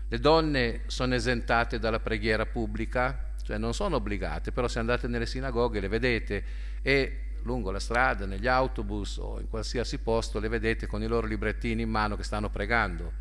Le 0.07 0.19
donne 0.19 0.81
sono 0.87 1.15
esentate 1.15 1.79
dalla 1.79 1.99
preghiera 1.99 2.45
pubblica, 2.45 3.33
cioè 3.43 3.57
non 3.57 3.73
sono 3.73 3.95
obbligate, 3.95 4.51
però 4.51 4.67
se 4.67 4.79
andate 4.79 5.07
nelle 5.07 5.25
sinagoghe 5.25 5.79
le 5.79 5.87
vedete 5.87 6.43
e 6.81 7.30
lungo 7.43 7.71
la 7.71 7.79
strada, 7.79 8.25
negli 8.25 8.47
autobus 8.47 9.17
o 9.17 9.39
in 9.39 9.49
qualsiasi 9.49 9.97
posto 9.99 10.39
le 10.39 10.47
vedete 10.47 10.87
con 10.87 11.01
i 11.01 11.07
loro 11.07 11.27
librettini 11.27 11.81
in 11.81 11.89
mano 11.89 12.15
che 12.15 12.23
stanno 12.23 12.49
pregando. 12.49 13.11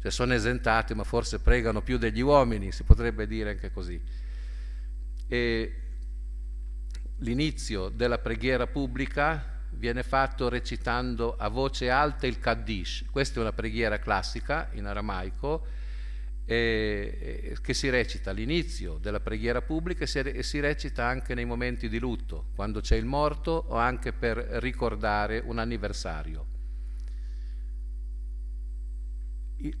Cioè 0.00 0.10
sono 0.10 0.34
esentate, 0.34 0.94
ma 0.94 1.04
forse 1.04 1.40
pregano 1.40 1.82
più 1.82 1.98
degli 1.98 2.20
uomini, 2.20 2.70
si 2.72 2.84
potrebbe 2.84 3.26
dire 3.26 3.50
anche 3.50 3.72
così. 3.72 4.00
E 5.26 5.72
l'inizio 7.18 7.88
della 7.88 8.18
preghiera 8.18 8.66
pubblica 8.66 9.56
viene 9.70 10.02
fatto 10.02 10.48
recitando 10.48 11.36
a 11.36 11.48
voce 11.48 11.90
alta 11.90 12.26
il 12.26 12.38
Kaddish. 12.38 13.04
Questa 13.10 13.38
è 13.38 13.42
una 13.42 13.52
preghiera 13.52 13.98
classica 13.98 14.68
in 14.72 14.86
aramaico 14.86 15.66
eh, 16.50 17.58
che 17.60 17.74
si 17.74 17.90
recita 17.90 18.30
all'inizio 18.30 18.96
della 18.96 19.20
preghiera 19.20 19.60
pubblica 19.60 20.04
e 20.04 20.42
si, 20.42 20.60
recita 20.60 21.04
anche 21.04 21.34
nei 21.34 21.44
momenti 21.44 21.90
di 21.90 21.98
lutto, 21.98 22.46
quando 22.54 22.80
c'è 22.80 22.96
il 22.96 23.04
morto 23.04 23.66
o 23.68 23.76
anche 23.76 24.14
per 24.14 24.38
ricordare 24.38 25.42
un 25.44 25.58
anniversario. 25.58 26.46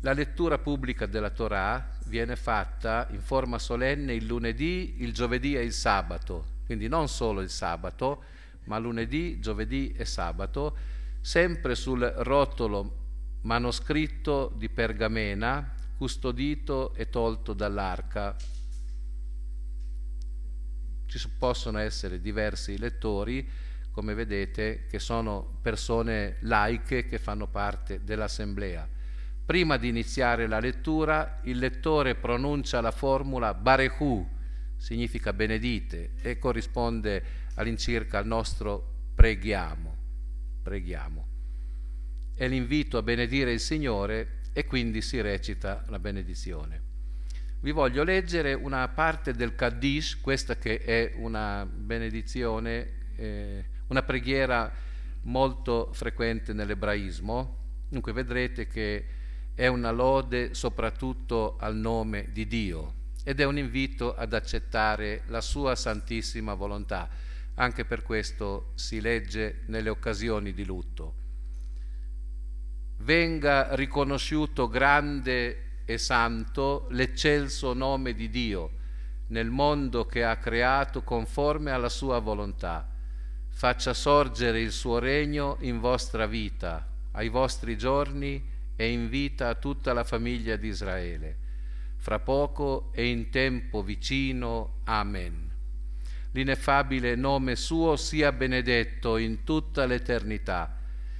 La 0.00 0.12
lettura 0.12 0.58
pubblica 0.58 1.06
della 1.06 1.30
Torah 1.30 1.88
viene 2.04 2.36
fatta 2.36 3.08
in 3.12 3.22
forma 3.22 3.58
solenne 3.58 4.12
il 4.12 4.26
lunedì, 4.26 4.96
il 4.98 5.14
giovedì 5.14 5.56
e 5.56 5.62
il 5.62 5.72
sabato, 5.72 6.56
quindi 6.66 6.86
non 6.86 7.08
solo 7.08 7.40
il 7.40 7.48
sabato, 7.48 8.24
ma 8.64 8.76
lunedì, 8.76 9.40
giovedì 9.40 9.94
e 9.96 10.04
sabato, 10.04 10.76
sempre 11.22 11.74
sul 11.74 12.02
rotolo 12.18 12.96
manoscritto 13.40 14.52
di 14.54 14.68
pergamena 14.68 15.76
custodito 15.98 16.94
e 16.94 17.10
tolto 17.10 17.52
dall'arca. 17.52 18.36
Ci 21.06 21.28
possono 21.36 21.78
essere 21.78 22.20
diversi 22.20 22.78
lettori, 22.78 23.46
come 23.90 24.14
vedete, 24.14 24.84
che 24.88 25.00
sono 25.00 25.58
persone 25.60 26.36
laiche 26.42 27.04
che 27.04 27.18
fanno 27.18 27.48
parte 27.48 28.04
dell'assemblea. 28.04 28.88
Prima 29.44 29.76
di 29.76 29.88
iniziare 29.88 30.46
la 30.46 30.60
lettura, 30.60 31.40
il 31.42 31.58
lettore 31.58 32.14
pronuncia 32.14 32.80
la 32.80 32.92
formula 32.92 33.52
Barehu, 33.52 34.24
significa 34.76 35.32
benedite, 35.32 36.12
e 36.22 36.38
corrisponde 36.38 37.24
all'incirca 37.54 38.18
al 38.18 38.26
nostro 38.26 39.10
preghiamo. 39.16 39.96
Preghiamo. 40.62 41.26
È 42.36 42.46
l'invito 42.46 42.98
a 42.98 43.02
benedire 43.02 43.50
il 43.52 43.58
Signore 43.58 44.37
e 44.58 44.66
quindi 44.66 45.02
si 45.02 45.20
recita 45.20 45.84
la 45.86 46.00
benedizione. 46.00 46.82
Vi 47.60 47.70
voglio 47.70 48.02
leggere 48.02 48.54
una 48.54 48.88
parte 48.88 49.32
del 49.32 49.54
Kaddish, 49.54 50.20
questa 50.20 50.56
che 50.56 50.78
è 50.80 51.12
una 51.14 51.64
benedizione, 51.64 53.12
eh, 53.14 53.64
una 53.86 54.02
preghiera 54.02 54.68
molto 55.22 55.90
frequente 55.92 56.52
nell'ebraismo. 56.52 57.84
Dunque 57.88 58.12
vedrete 58.12 58.66
che 58.66 59.06
è 59.54 59.68
una 59.68 59.92
lode 59.92 60.54
soprattutto 60.54 61.56
al 61.60 61.76
nome 61.76 62.30
di 62.32 62.48
Dio 62.48 62.94
ed 63.22 63.38
è 63.38 63.44
un 63.44 63.58
invito 63.58 64.16
ad 64.16 64.32
accettare 64.32 65.22
la 65.28 65.40
sua 65.40 65.76
santissima 65.76 66.54
volontà. 66.54 67.08
Anche 67.54 67.84
per 67.84 68.02
questo 68.02 68.72
si 68.74 69.00
legge 69.00 69.62
nelle 69.66 69.88
occasioni 69.88 70.52
di 70.52 70.64
lutto 70.64 71.17
venga 72.98 73.74
riconosciuto 73.74 74.68
grande 74.68 75.82
e 75.84 75.98
santo 75.98 76.86
l'eccelso 76.90 77.72
nome 77.72 78.14
di 78.14 78.28
Dio 78.28 78.70
nel 79.28 79.50
mondo 79.50 80.06
che 80.06 80.24
ha 80.24 80.36
creato 80.36 81.02
conforme 81.02 81.70
alla 81.70 81.88
sua 81.88 82.18
volontà. 82.18 82.88
Faccia 83.48 83.92
sorgere 83.92 84.60
il 84.60 84.72
suo 84.72 84.98
regno 84.98 85.56
in 85.60 85.80
vostra 85.80 86.26
vita, 86.26 86.86
ai 87.12 87.28
vostri 87.28 87.76
giorni 87.76 88.42
e 88.74 88.90
in 88.90 89.08
vita 89.08 89.48
a 89.48 89.54
tutta 89.54 89.92
la 89.92 90.04
famiglia 90.04 90.56
di 90.56 90.68
Israele, 90.68 91.36
fra 91.96 92.20
poco 92.20 92.90
e 92.92 93.08
in 93.08 93.28
tempo 93.30 93.82
vicino. 93.82 94.80
Amen. 94.84 95.50
L'ineffabile 96.32 97.14
nome 97.14 97.56
suo 97.56 97.96
sia 97.96 98.32
benedetto 98.32 99.16
in 99.16 99.44
tutta 99.44 99.84
l'eternità 99.84 100.77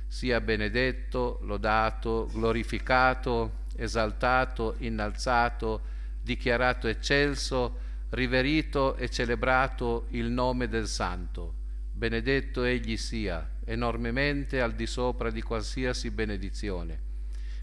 sia 0.08 0.40
benedetto, 0.40 1.38
lodato, 1.42 2.28
glorificato, 2.32 3.66
esaltato, 3.76 4.74
innalzato, 4.78 5.82
dichiarato 6.22 6.88
eccelso, 6.88 7.86
riverito 8.10 8.96
e 8.96 9.08
celebrato 9.10 10.06
il 10.10 10.30
nome 10.30 10.66
del 10.68 10.88
Santo. 10.88 11.54
Benedetto 11.92 12.64
egli 12.64 12.96
sia, 12.96 13.56
enormemente 13.64 14.60
al 14.60 14.74
di 14.74 14.86
sopra 14.86 15.30
di 15.30 15.42
qualsiasi 15.42 16.10
benedizione. 16.10 17.06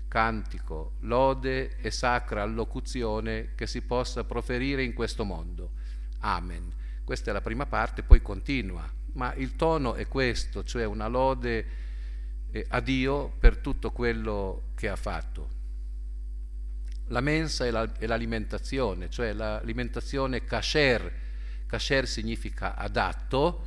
Cantico, 0.08 0.94
lode 1.02 1.78
e 1.78 1.90
sacra 1.90 2.44
allocuzione 2.44 3.54
che 3.56 3.66
si 3.66 3.82
possa 3.82 4.24
proferire 4.24 4.84
in 4.84 4.94
questo 4.94 5.24
mondo. 5.26 5.72
Amen. 6.20 6.72
Questa 7.04 7.32
è 7.32 7.34
la 7.34 7.42
prima 7.42 7.66
parte, 7.66 8.04
poi 8.04 8.22
continua, 8.22 8.90
ma 9.14 9.34
il 9.36 9.56
tono 9.56 9.96
è 9.96 10.08
questo, 10.08 10.64
cioè 10.64 10.86
una 10.86 11.08
lode 11.08 11.84
a 12.70 12.80
Dio 12.80 13.34
per 13.40 13.58
tutto 13.58 13.92
quello 13.92 14.70
che 14.76 14.88
ha 14.88 14.96
fatto. 14.96 15.50
La 17.08 17.22
mensa 17.22 17.66
è, 17.66 17.72
la, 17.72 17.92
è 17.98 18.06
l'alimentazione, 18.08 19.10
cioè 19.10 19.34
l'alimentazione 19.34 20.44
kasher. 20.44 21.24
Kasher 21.66 22.08
significa 22.08 22.76
adatto, 22.76 23.66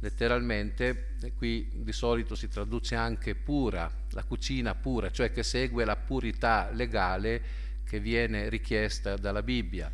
letteralmente, 0.00 1.14
qui 1.36 1.70
di 1.74 1.92
solito 1.92 2.34
si 2.34 2.48
traduce 2.48 2.94
anche 2.94 3.34
pura, 3.34 3.90
la 4.10 4.24
cucina 4.24 4.74
pura, 4.74 5.10
cioè 5.10 5.30
che 5.30 5.42
segue 5.42 5.84
la 5.84 5.96
purità 5.96 6.70
legale 6.72 7.42
che 7.84 8.00
viene 8.00 8.48
richiesta 8.48 9.16
dalla 9.16 9.42
Bibbia. 9.42 9.90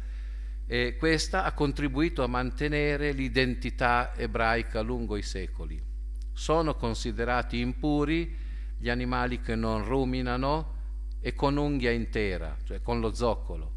E 0.66 0.96
questa 0.98 1.44
ha 1.44 1.52
contribuito 1.52 2.22
a 2.22 2.26
mantenere 2.26 3.12
l'identità 3.12 4.14
ebraica 4.14 4.80
lungo 4.80 5.16
i 5.16 5.22
secoli 5.22 5.87
sono 6.38 6.76
considerati 6.76 7.58
impuri 7.58 8.32
gli 8.78 8.88
animali 8.88 9.40
che 9.40 9.56
non 9.56 9.84
ruminano 9.84 10.76
e 11.20 11.34
con 11.34 11.56
unghia 11.56 11.90
intera, 11.90 12.56
cioè 12.62 12.80
con 12.80 13.00
lo 13.00 13.12
zoccolo, 13.12 13.72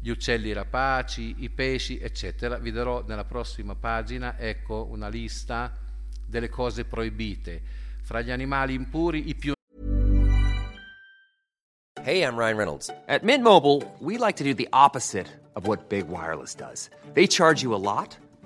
gli 0.00 0.08
uccelli 0.08 0.52
rapaci, 0.52 1.36
i 1.38 1.50
pesci, 1.50 2.00
eccetera. 2.00 2.58
Vi 2.58 2.72
darò 2.72 3.04
nella 3.06 3.24
prossima 3.24 3.76
pagina, 3.76 4.36
ecco, 4.36 4.88
una 4.90 5.06
lista 5.06 5.72
delle 6.26 6.48
cose 6.48 6.84
proibite. 6.84 7.62
Fra 8.02 8.20
gli 8.22 8.32
animali 8.32 8.74
impuri, 8.74 9.28
i 9.28 9.36
più 9.36 9.52
Hey, 12.02 12.22
I'm 12.24 12.36
Ryan 12.36 12.56
Reynolds. 12.56 12.90
At 13.06 13.22
Mint 13.22 13.44
Mobile, 13.44 13.84
we 14.00 14.16
like 14.18 14.36
to 14.38 14.44
do 14.44 14.52
the 14.52 14.68
opposite 14.72 15.28
of 15.54 15.68
what 15.68 15.88
Big 15.88 16.08
Wireless 16.08 16.56
does. 16.56 16.90
They 17.12 17.28
charge 17.28 17.62
you 17.62 17.72
a 17.72 17.78
lot 17.78 18.16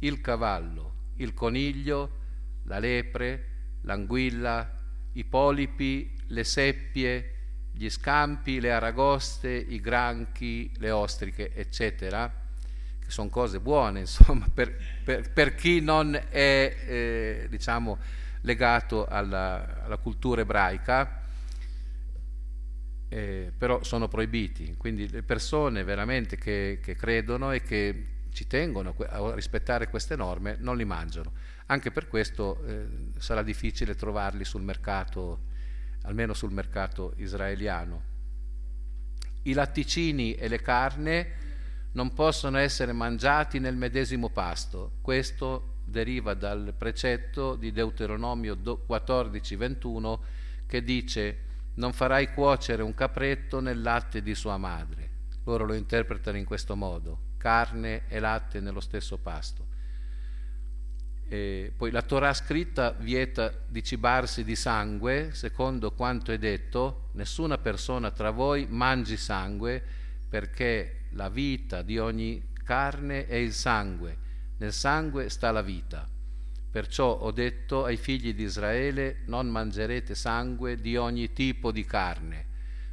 il 0.00 0.20
cavallo, 0.20 1.12
il 1.16 1.34
coniglio, 1.34 2.16
la 2.64 2.78
lepre, 2.78 3.46
l'anguilla, 3.82 4.76
i 5.12 5.24
polipi, 5.24 6.14
le 6.28 6.44
seppie, 6.44 7.34
gli 7.72 7.88
scampi, 7.88 8.60
le 8.60 8.72
aragoste, 8.72 9.50
i 9.50 9.80
granchi, 9.80 10.70
le 10.78 10.90
ostriche, 10.90 11.54
eccetera, 11.54 12.32
che 12.98 13.10
sono 13.10 13.28
cose 13.28 13.60
buone, 13.60 14.00
insomma, 14.06 14.46
per, 14.52 14.76
per, 15.04 15.32
per 15.32 15.54
chi 15.54 15.80
non 15.80 16.14
è, 16.14 16.76
eh, 16.86 17.46
diciamo, 17.48 17.98
legato 18.42 19.06
alla, 19.06 19.84
alla 19.84 19.96
cultura 19.96 20.42
ebraica, 20.42 21.22
eh, 23.08 23.52
però 23.56 23.82
sono 23.82 24.08
proibiti. 24.08 24.74
Quindi 24.76 25.08
le 25.08 25.22
persone 25.22 25.82
veramente 25.82 26.36
che, 26.36 26.78
che 26.82 26.94
credono 26.94 27.52
e 27.52 27.62
che 27.62 28.04
ci 28.38 28.46
tengono 28.46 28.94
a 29.08 29.34
rispettare 29.34 29.88
queste 29.88 30.14
norme 30.14 30.56
non 30.60 30.76
li 30.76 30.84
mangiano. 30.84 31.32
Anche 31.66 31.90
per 31.90 32.06
questo 32.06 32.62
eh, 32.64 32.86
sarà 33.18 33.42
difficile 33.42 33.96
trovarli 33.96 34.44
sul 34.44 34.62
mercato, 34.62 35.40
almeno 36.02 36.34
sul 36.34 36.52
mercato 36.52 37.14
israeliano. 37.16 38.02
I 39.42 39.52
latticini 39.54 40.34
e 40.34 40.46
le 40.46 40.60
carne 40.60 41.32
non 41.92 42.12
possono 42.12 42.58
essere 42.58 42.92
mangiati 42.92 43.58
nel 43.58 43.74
medesimo 43.74 44.28
pasto. 44.28 44.92
Questo 45.00 45.78
deriva 45.84 46.34
dal 46.34 46.74
precetto 46.78 47.56
di 47.56 47.72
Deuteronomio 47.72 48.54
14:21 48.54 50.18
che 50.64 50.84
dice 50.84 51.38
non 51.74 51.92
farai 51.92 52.32
cuocere 52.32 52.84
un 52.84 52.94
capretto 52.94 53.58
nel 53.58 53.82
latte 53.82 54.22
di 54.22 54.36
sua 54.36 54.58
madre. 54.58 55.10
Loro 55.42 55.64
lo 55.64 55.74
interpretano 55.74 56.36
in 56.36 56.44
questo 56.44 56.76
modo, 56.76 57.26
carne 57.38 58.02
e 58.08 58.20
latte 58.20 58.60
nello 58.60 58.80
stesso 58.80 59.16
pasto. 59.16 59.66
E 61.30 61.72
poi 61.76 61.90
la 61.90 62.02
Torah 62.02 62.32
scritta 62.32 62.92
vieta 62.92 63.52
di 63.66 63.82
cibarsi 63.82 64.44
di 64.44 64.56
sangue, 64.56 65.30
secondo 65.32 65.92
quanto 65.92 66.32
è 66.32 66.38
detto, 66.38 67.10
nessuna 67.12 67.58
persona 67.58 68.10
tra 68.10 68.30
voi 68.30 68.66
mangi 68.68 69.16
sangue, 69.16 69.82
perché 70.28 71.06
la 71.12 71.28
vita 71.28 71.82
di 71.82 71.98
ogni 71.98 72.50
carne 72.64 73.26
è 73.26 73.34
il 73.34 73.52
sangue, 73.52 74.16
nel 74.58 74.72
sangue 74.72 75.28
sta 75.28 75.50
la 75.50 75.62
vita. 75.62 76.08
Perciò 76.70 77.10
ho 77.12 77.30
detto 77.30 77.84
ai 77.84 77.96
figli 77.96 78.34
di 78.34 78.42
Israele, 78.42 79.22
non 79.26 79.48
mangerete 79.48 80.14
sangue 80.14 80.80
di 80.80 80.96
ogni 80.96 81.32
tipo 81.32 81.72
di 81.72 81.84
carne, 81.84 82.44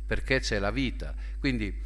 perché 0.05 0.39
c'è 0.39 0.60
la 0.60 0.71
vita. 0.71 1.13
Quindi 1.39 1.81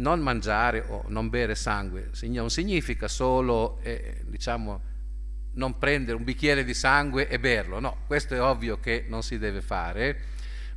non 0.00 0.20
mangiare 0.20 0.84
o 0.88 1.04
non 1.08 1.28
bere 1.28 1.54
sangue 1.54 2.10
non 2.22 2.50
significa 2.50 3.06
solo, 3.06 3.78
eh, 3.82 4.22
diciamo, 4.26 4.88
non 5.52 5.78
prendere 5.78 6.16
un 6.16 6.24
bicchiere 6.24 6.64
di 6.64 6.74
sangue 6.74 7.28
e 7.28 7.38
berlo, 7.38 7.80
no, 7.80 8.04
questo 8.06 8.34
è 8.34 8.40
ovvio 8.42 8.80
che 8.80 9.04
non 9.08 9.22
si 9.22 9.38
deve 9.38 9.60
fare, 9.60 10.22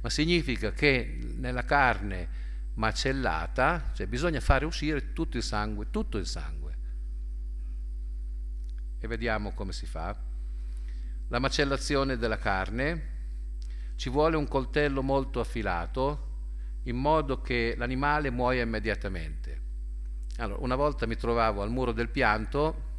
ma 0.01 0.09
significa 0.09 0.71
che 0.71 1.17
nella 1.37 1.63
carne 1.63 2.41
macellata, 2.75 3.91
cioè 3.93 4.07
bisogna 4.07 4.39
fare 4.39 4.65
uscire 4.65 5.13
tutto 5.13 5.37
il 5.37 5.43
sangue, 5.43 5.89
tutto 5.89 6.17
il 6.17 6.25
sangue. 6.25 6.61
E 8.99 9.07
vediamo 9.07 9.53
come 9.53 9.71
si 9.73 9.85
fa. 9.85 10.17
La 11.29 11.39
macellazione 11.39 12.17
della 12.17 12.37
carne, 12.37 13.11
ci 13.95 14.09
vuole 14.09 14.35
un 14.35 14.47
coltello 14.47 15.01
molto 15.01 15.39
affilato 15.39 16.31
in 16.83 16.97
modo 16.97 17.41
che 17.41 17.75
l'animale 17.77 18.29
muoia 18.29 18.63
immediatamente. 18.63 19.61
Allora, 20.37 20.61
una 20.61 20.75
volta 20.75 21.05
mi 21.05 21.15
trovavo 21.15 21.61
al 21.61 21.69
muro 21.69 21.91
del 21.91 22.09
pianto 22.09 22.91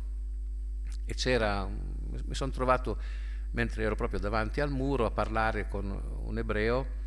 e 1.05 1.15
c'era, 1.15 1.67
mi 1.67 2.35
sono 2.35 2.53
trovato 2.53 2.99
mentre 3.51 3.83
ero 3.85 3.95
proprio 3.95 4.21
davanti 4.21 4.61
al 4.61 4.71
muro 4.71 5.07
a 5.07 5.11
parlare 5.11 5.69
con 5.69 5.91
un 6.25 6.39
ebreo 6.39 7.03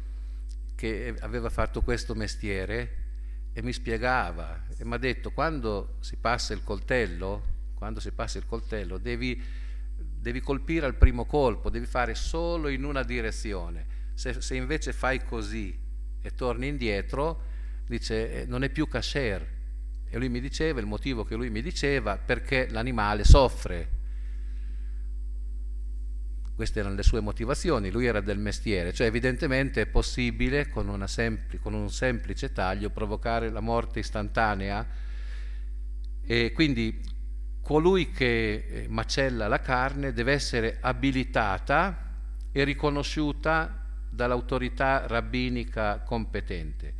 che 0.75 1.15
aveva 1.19 1.49
fatto 1.49 1.81
questo 1.81 2.13
mestiere 2.13 3.05
e 3.53 3.61
mi 3.61 3.73
spiegava 3.73 4.65
e 4.77 4.85
mi 4.85 4.93
ha 4.93 4.97
detto 4.97 5.31
quando 5.31 5.95
si 5.99 6.17
passa 6.17 6.53
il 6.53 6.63
coltello, 6.63 7.55
quando 7.73 7.99
si 7.99 8.11
passa 8.11 8.37
il 8.37 8.45
coltello 8.45 8.97
devi 8.97 9.65
devi 9.97 10.41
colpire 10.41 10.85
al 10.85 10.95
primo 10.95 11.25
colpo, 11.25 11.69
devi 11.69 11.85
fare 11.85 12.13
solo 12.13 12.67
in 12.67 12.83
una 12.83 13.03
direzione. 13.03 13.95
Se, 14.13 14.41
se 14.41 14.55
invece 14.55 14.93
fai 14.93 15.23
così 15.23 15.85
e 16.21 16.33
torni 16.33 16.67
indietro, 16.67 17.41
dice 17.87 18.41
eh, 18.41 18.45
non 18.45 18.63
è 18.63 18.69
più 18.69 18.87
kasher. 18.87 19.55
E 20.09 20.17
lui 20.17 20.29
mi 20.29 20.39
diceva, 20.39 20.79
il 20.79 20.85
motivo 20.85 21.23
che 21.23 21.35
lui 21.35 21.49
mi 21.49 21.61
diceva, 21.61 22.17
perché 22.17 22.67
l'animale 22.69 23.23
soffre. 23.23 23.95
Queste 26.55 26.79
erano 26.79 26.95
le 26.95 27.03
sue 27.03 27.19
motivazioni, 27.19 27.91
lui 27.91 28.05
era 28.05 28.19
del 28.19 28.39
mestiere, 28.39 28.91
cioè 28.93 29.07
evidentemente 29.07 29.81
è 29.81 29.85
possibile 29.85 30.69
con, 30.69 31.03
sempli, 31.07 31.59
con 31.59 31.73
un 31.73 31.91
semplice 31.91 32.51
taglio 32.51 32.89
provocare 32.89 33.51
la 33.51 33.59
morte 33.59 33.99
istantanea 33.99 35.05
e 36.29 36.51
quindi 36.51 36.99
colui 37.61 38.11
che 38.11 38.65
eh, 38.69 38.85
macella 38.89 39.47
la 39.47 39.59
carne 39.61 40.13
deve 40.13 40.33
essere 40.33 40.77
abilitata 40.81 42.15
e 42.51 42.63
riconosciuta 42.63 43.86
dall'autorità 44.17 45.05
rabbinica 45.05 45.99
competente. 45.99 46.95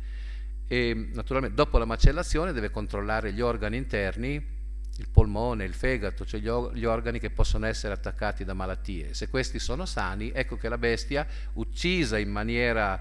E 0.68 1.10
naturalmente 1.12 1.56
dopo 1.56 1.76
la 1.76 1.84
macellazione 1.84 2.52
deve 2.52 2.70
controllare 2.70 3.32
gli 3.32 3.40
organi 3.40 3.76
interni, 3.76 4.56
il 4.98 5.08
polmone, 5.10 5.64
il 5.64 5.74
fegato, 5.74 6.24
cioè 6.24 6.40
gli, 6.40 6.84
organi 6.84 7.18
che 7.18 7.30
possono 7.30 7.66
essere 7.66 7.92
attaccati 7.92 8.44
da 8.44 8.54
malattie. 8.54 9.14
Se 9.14 9.28
questi 9.28 9.58
sono 9.58 9.84
sani, 9.84 10.30
ecco 10.32 10.56
che 10.56 10.68
la 10.68 10.78
bestia, 10.78 11.26
uccisa 11.54 12.18
in 12.18 12.30
maniera 12.30 13.00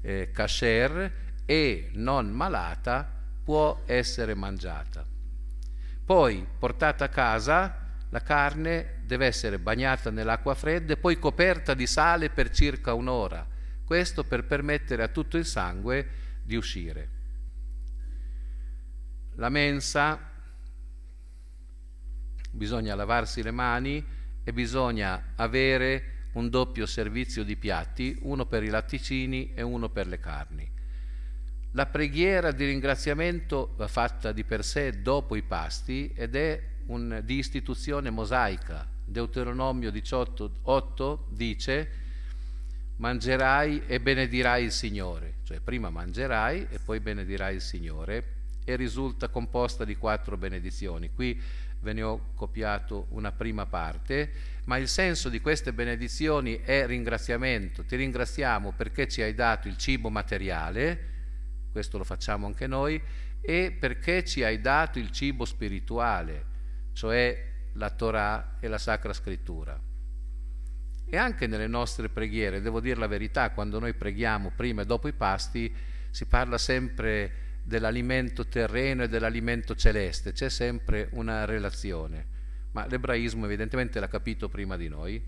eh, 0.00 0.30
kasher 0.32 1.12
e 1.44 1.90
non 1.94 2.30
malata, 2.30 3.10
può 3.42 3.82
essere 3.86 4.34
mangiata. 4.34 5.04
Poi, 6.04 6.46
portata 6.58 7.04
a 7.04 7.08
casa, 7.08 7.86
la 8.10 8.22
carne 8.22 9.00
deve 9.04 9.26
essere 9.26 9.58
bagnata 9.58 10.10
nell'acqua 10.10 10.54
fredda 10.54 10.92
e 10.92 10.96
poi 10.96 11.18
coperta 11.18 11.74
di 11.74 11.86
sale 11.86 12.30
per 12.30 12.50
circa 12.50 12.92
un'ora. 12.94 13.54
Questo 13.86 14.24
per 14.24 14.44
permettere 14.44 15.04
a 15.04 15.08
tutto 15.08 15.36
il 15.36 15.46
sangue 15.46 16.08
di 16.42 16.56
uscire. 16.56 17.08
La 19.36 19.48
mensa, 19.48 20.18
bisogna 22.50 22.96
lavarsi 22.96 23.44
le 23.44 23.52
mani 23.52 24.04
e 24.42 24.52
bisogna 24.52 25.34
avere 25.36 26.14
un 26.32 26.50
doppio 26.50 26.84
servizio 26.84 27.44
di 27.44 27.54
piatti, 27.54 28.18
uno 28.22 28.46
per 28.46 28.64
i 28.64 28.70
latticini 28.70 29.54
e 29.54 29.62
uno 29.62 29.88
per 29.88 30.08
le 30.08 30.18
carni. 30.18 30.68
La 31.70 31.86
preghiera 31.86 32.50
di 32.50 32.64
ringraziamento 32.64 33.72
va 33.76 33.86
fatta 33.86 34.32
di 34.32 34.42
per 34.42 34.64
sé 34.64 35.00
dopo 35.00 35.36
i 35.36 35.42
pasti 35.42 36.12
ed 36.12 36.34
è 36.34 36.60
un, 36.86 37.20
di 37.22 37.36
istituzione 37.36 38.10
mosaica. 38.10 38.84
Deuteronomio 39.04 39.92
18:8 39.92 41.18
dice 41.28 42.04
mangerai 42.96 43.82
e 43.86 44.00
benedirai 44.00 44.64
il 44.64 44.72
Signore, 44.72 45.34
cioè 45.42 45.60
prima 45.60 45.90
mangerai 45.90 46.66
e 46.70 46.78
poi 46.78 47.00
benedirai 47.00 47.54
il 47.54 47.60
Signore 47.60 48.34
e 48.64 48.76
risulta 48.76 49.28
composta 49.28 49.84
di 49.84 49.96
quattro 49.96 50.36
benedizioni. 50.36 51.12
Qui 51.12 51.40
ve 51.80 51.92
ne 51.92 52.02
ho 52.02 52.32
copiato 52.34 53.06
una 53.10 53.32
prima 53.32 53.66
parte, 53.66 54.32
ma 54.64 54.76
il 54.78 54.88
senso 54.88 55.28
di 55.28 55.40
queste 55.40 55.72
benedizioni 55.72 56.60
è 56.62 56.86
ringraziamento. 56.86 57.84
Ti 57.84 57.96
ringraziamo 57.96 58.72
perché 58.72 59.06
ci 59.08 59.22
hai 59.22 59.34
dato 59.34 59.68
il 59.68 59.76
cibo 59.76 60.10
materiale, 60.10 61.14
questo 61.70 61.98
lo 61.98 62.04
facciamo 62.04 62.46
anche 62.46 62.66
noi, 62.66 63.00
e 63.40 63.76
perché 63.78 64.24
ci 64.24 64.42
hai 64.42 64.60
dato 64.60 64.98
il 64.98 65.10
cibo 65.12 65.44
spirituale, 65.44 66.44
cioè 66.94 67.52
la 67.74 67.90
Torah 67.90 68.56
e 68.58 68.66
la 68.66 68.78
Sacra 68.78 69.12
Scrittura. 69.12 69.78
E 71.08 71.16
anche 71.16 71.46
nelle 71.46 71.68
nostre 71.68 72.08
preghiere, 72.08 72.60
devo 72.60 72.80
dire 72.80 72.98
la 72.98 73.06
verità, 73.06 73.50
quando 73.50 73.78
noi 73.78 73.94
preghiamo 73.94 74.52
prima 74.54 74.82
e 74.82 74.86
dopo 74.86 75.06
i 75.06 75.12
pasti, 75.12 75.72
si 76.10 76.24
parla 76.26 76.58
sempre 76.58 77.44
dell'alimento 77.62 78.46
terreno 78.46 79.02
e 79.02 79.08
dell'alimento 79.08 79.74
celeste, 79.74 80.32
c'è 80.32 80.48
sempre 80.48 81.08
una 81.12 81.44
relazione, 81.44 82.26
ma 82.72 82.86
l'ebraismo 82.86 83.44
evidentemente 83.44 84.00
l'ha 84.00 84.08
capito 84.08 84.48
prima 84.48 84.76
di 84.76 84.88
noi. 84.88 85.22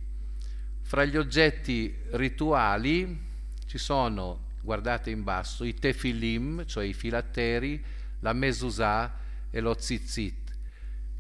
Fra 0.83 1.05
gli 1.05 1.17
oggetti 1.17 1.95
rituali 2.13 3.27
ci 3.67 3.79
sono, 3.79 4.47
guardate 4.61 5.11
in 5.11 5.23
basso, 5.23 5.65
i 5.65 5.75
tefilim, 5.75 6.65
cioè 6.65 6.85
i 6.85 6.95
filatteri, 6.95 7.83
la 8.21 8.33
mezuzah 8.33 9.19
e 9.51 9.61
lo 9.61 9.77
zitzit. 9.79 10.57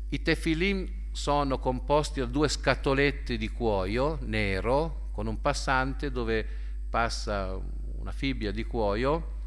I 0.08 0.22
tefilim 0.22 0.88
sono 1.18 1.58
composti 1.58 2.20
da 2.20 2.26
due 2.26 2.46
scatolette 2.46 3.36
di 3.36 3.48
cuoio 3.48 4.20
nero 4.22 5.08
con 5.10 5.26
un 5.26 5.40
passante 5.40 6.12
dove 6.12 6.46
passa 6.88 7.60
una 7.96 8.12
fibbia 8.12 8.52
di 8.52 8.62
cuoio, 8.62 9.40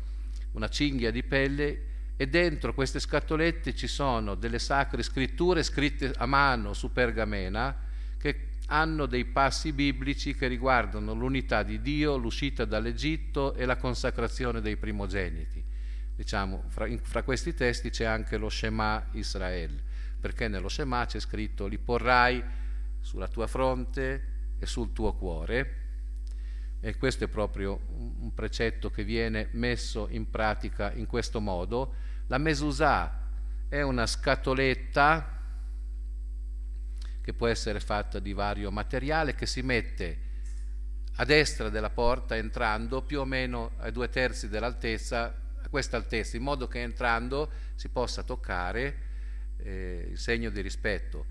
una 0.51 0.67
cinghia 0.67 1.11
di 1.11 1.23
pelle 1.23 1.85
e 2.17 2.27
dentro 2.27 2.73
queste 2.73 2.99
scatolette 2.99 3.73
ci 3.73 3.87
sono 3.87 4.35
delle 4.35 4.59
sacre 4.59 5.01
scritture 5.01 5.63
scritte 5.63 6.11
a 6.17 6.25
mano 6.25 6.73
su 6.73 6.91
pergamena 6.91 7.73
che 8.17 8.49
hanno 8.67 9.05
dei 9.05 9.23
passi 9.23 9.71
biblici 9.71 10.35
che 10.35 10.47
riguardano 10.47 11.13
l'unità 11.13 11.63
di 11.63 11.79
Dio, 11.79 12.17
l'uscita 12.17 12.65
dall'Egitto 12.65 13.53
e 13.53 13.63
la 13.63 13.77
consacrazione 13.77 14.59
dei 14.59 14.75
primogeniti. 14.75 15.63
Diciamo, 16.17 16.65
fra, 16.67 16.85
in, 16.85 16.99
fra 16.99 17.23
questi 17.23 17.53
testi 17.53 17.89
c'è 17.89 18.03
anche 18.03 18.35
lo 18.35 18.49
Shema 18.49 19.07
Israel 19.13 19.89
perché 20.21 20.47
nello 20.47 20.69
Shema 20.69 21.05
c'è 21.05 21.19
scritto 21.19 21.65
li 21.65 21.79
porrai 21.79 22.41
sulla 22.99 23.27
tua 23.27 23.47
fronte 23.47 24.55
e 24.59 24.65
sul 24.67 24.93
tuo 24.93 25.13
cuore 25.15 25.79
e 26.79 26.95
questo 26.97 27.25
è 27.25 27.27
proprio 27.27 27.79
un 27.89 28.31
precetto 28.33 28.89
che 28.89 29.03
viene 29.03 29.49
messo 29.51 30.07
in 30.09 30.29
pratica 30.29 30.91
in 30.93 31.05
questo 31.05 31.39
modo. 31.39 31.93
La 32.27 32.37
mesusà 32.37 33.29
è 33.67 33.81
una 33.81 34.07
scatoletta 34.07 35.39
che 37.21 37.33
può 37.33 37.47
essere 37.47 37.79
fatta 37.79 38.19
di 38.19 38.33
vario 38.33 38.71
materiale 38.71 39.35
che 39.35 39.45
si 39.45 39.61
mette 39.61 40.29
a 41.15 41.25
destra 41.25 41.69
della 41.69 41.91
porta 41.91 42.35
entrando 42.35 43.03
più 43.03 43.19
o 43.19 43.25
meno 43.25 43.73
ai 43.77 43.91
due 43.91 44.09
terzi 44.09 44.49
dell'altezza, 44.49 45.35
a 45.61 45.69
questa 45.69 45.97
altezza, 45.97 46.35
in 46.35 46.43
modo 46.43 46.67
che 46.67 46.81
entrando 46.81 47.51
si 47.75 47.89
possa 47.89 48.23
toccare 48.23 49.09
eh, 49.63 50.07
il 50.11 50.17
segno 50.17 50.49
di 50.49 50.61
rispetto. 50.61 51.25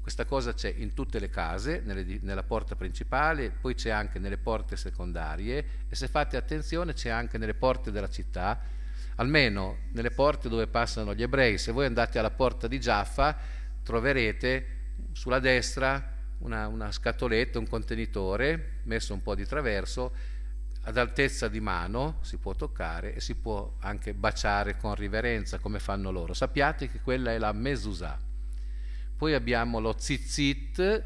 Questa 0.00 0.24
cosa 0.24 0.54
c'è 0.54 0.72
in 0.76 0.94
tutte 0.94 1.18
le 1.18 1.28
case, 1.28 1.82
nelle, 1.84 2.20
nella 2.22 2.44
porta 2.44 2.76
principale, 2.76 3.50
poi 3.50 3.74
c'è 3.74 3.90
anche 3.90 4.20
nelle 4.20 4.38
porte 4.38 4.76
secondarie 4.76 5.64
e 5.88 5.94
se 5.96 6.06
fate 6.06 6.36
attenzione 6.36 6.92
c'è 6.92 7.08
anche 7.08 7.38
nelle 7.38 7.54
porte 7.54 7.90
della 7.90 8.08
città, 8.08 8.60
almeno 9.16 9.78
nelle 9.92 10.12
porte 10.12 10.48
dove 10.48 10.68
passano 10.68 11.12
gli 11.12 11.22
ebrei. 11.22 11.58
Se 11.58 11.72
voi 11.72 11.86
andate 11.86 12.20
alla 12.20 12.30
porta 12.30 12.68
di 12.68 12.78
Giaffa 12.78 13.36
troverete 13.82 14.66
sulla 15.10 15.40
destra 15.40 16.14
una, 16.38 16.68
una 16.68 16.92
scatoletta, 16.92 17.58
un 17.58 17.66
contenitore 17.66 18.80
messo 18.84 19.12
un 19.12 19.22
po' 19.22 19.34
di 19.34 19.44
traverso 19.44 20.14
ad 20.86 20.96
altezza 20.98 21.48
di 21.48 21.60
mano 21.60 22.18
si 22.20 22.36
può 22.36 22.54
toccare 22.54 23.14
e 23.14 23.20
si 23.20 23.34
può 23.34 23.74
anche 23.80 24.14
baciare 24.14 24.76
con 24.76 24.94
riverenza 24.94 25.58
come 25.58 25.80
fanno 25.80 26.12
loro. 26.12 26.32
Sappiate 26.32 26.88
che 26.88 27.00
quella 27.00 27.32
è 27.32 27.38
la 27.38 27.52
mesusà. 27.52 28.16
Poi 29.16 29.34
abbiamo 29.34 29.80
lo 29.80 29.96
zitzit, 29.98 31.04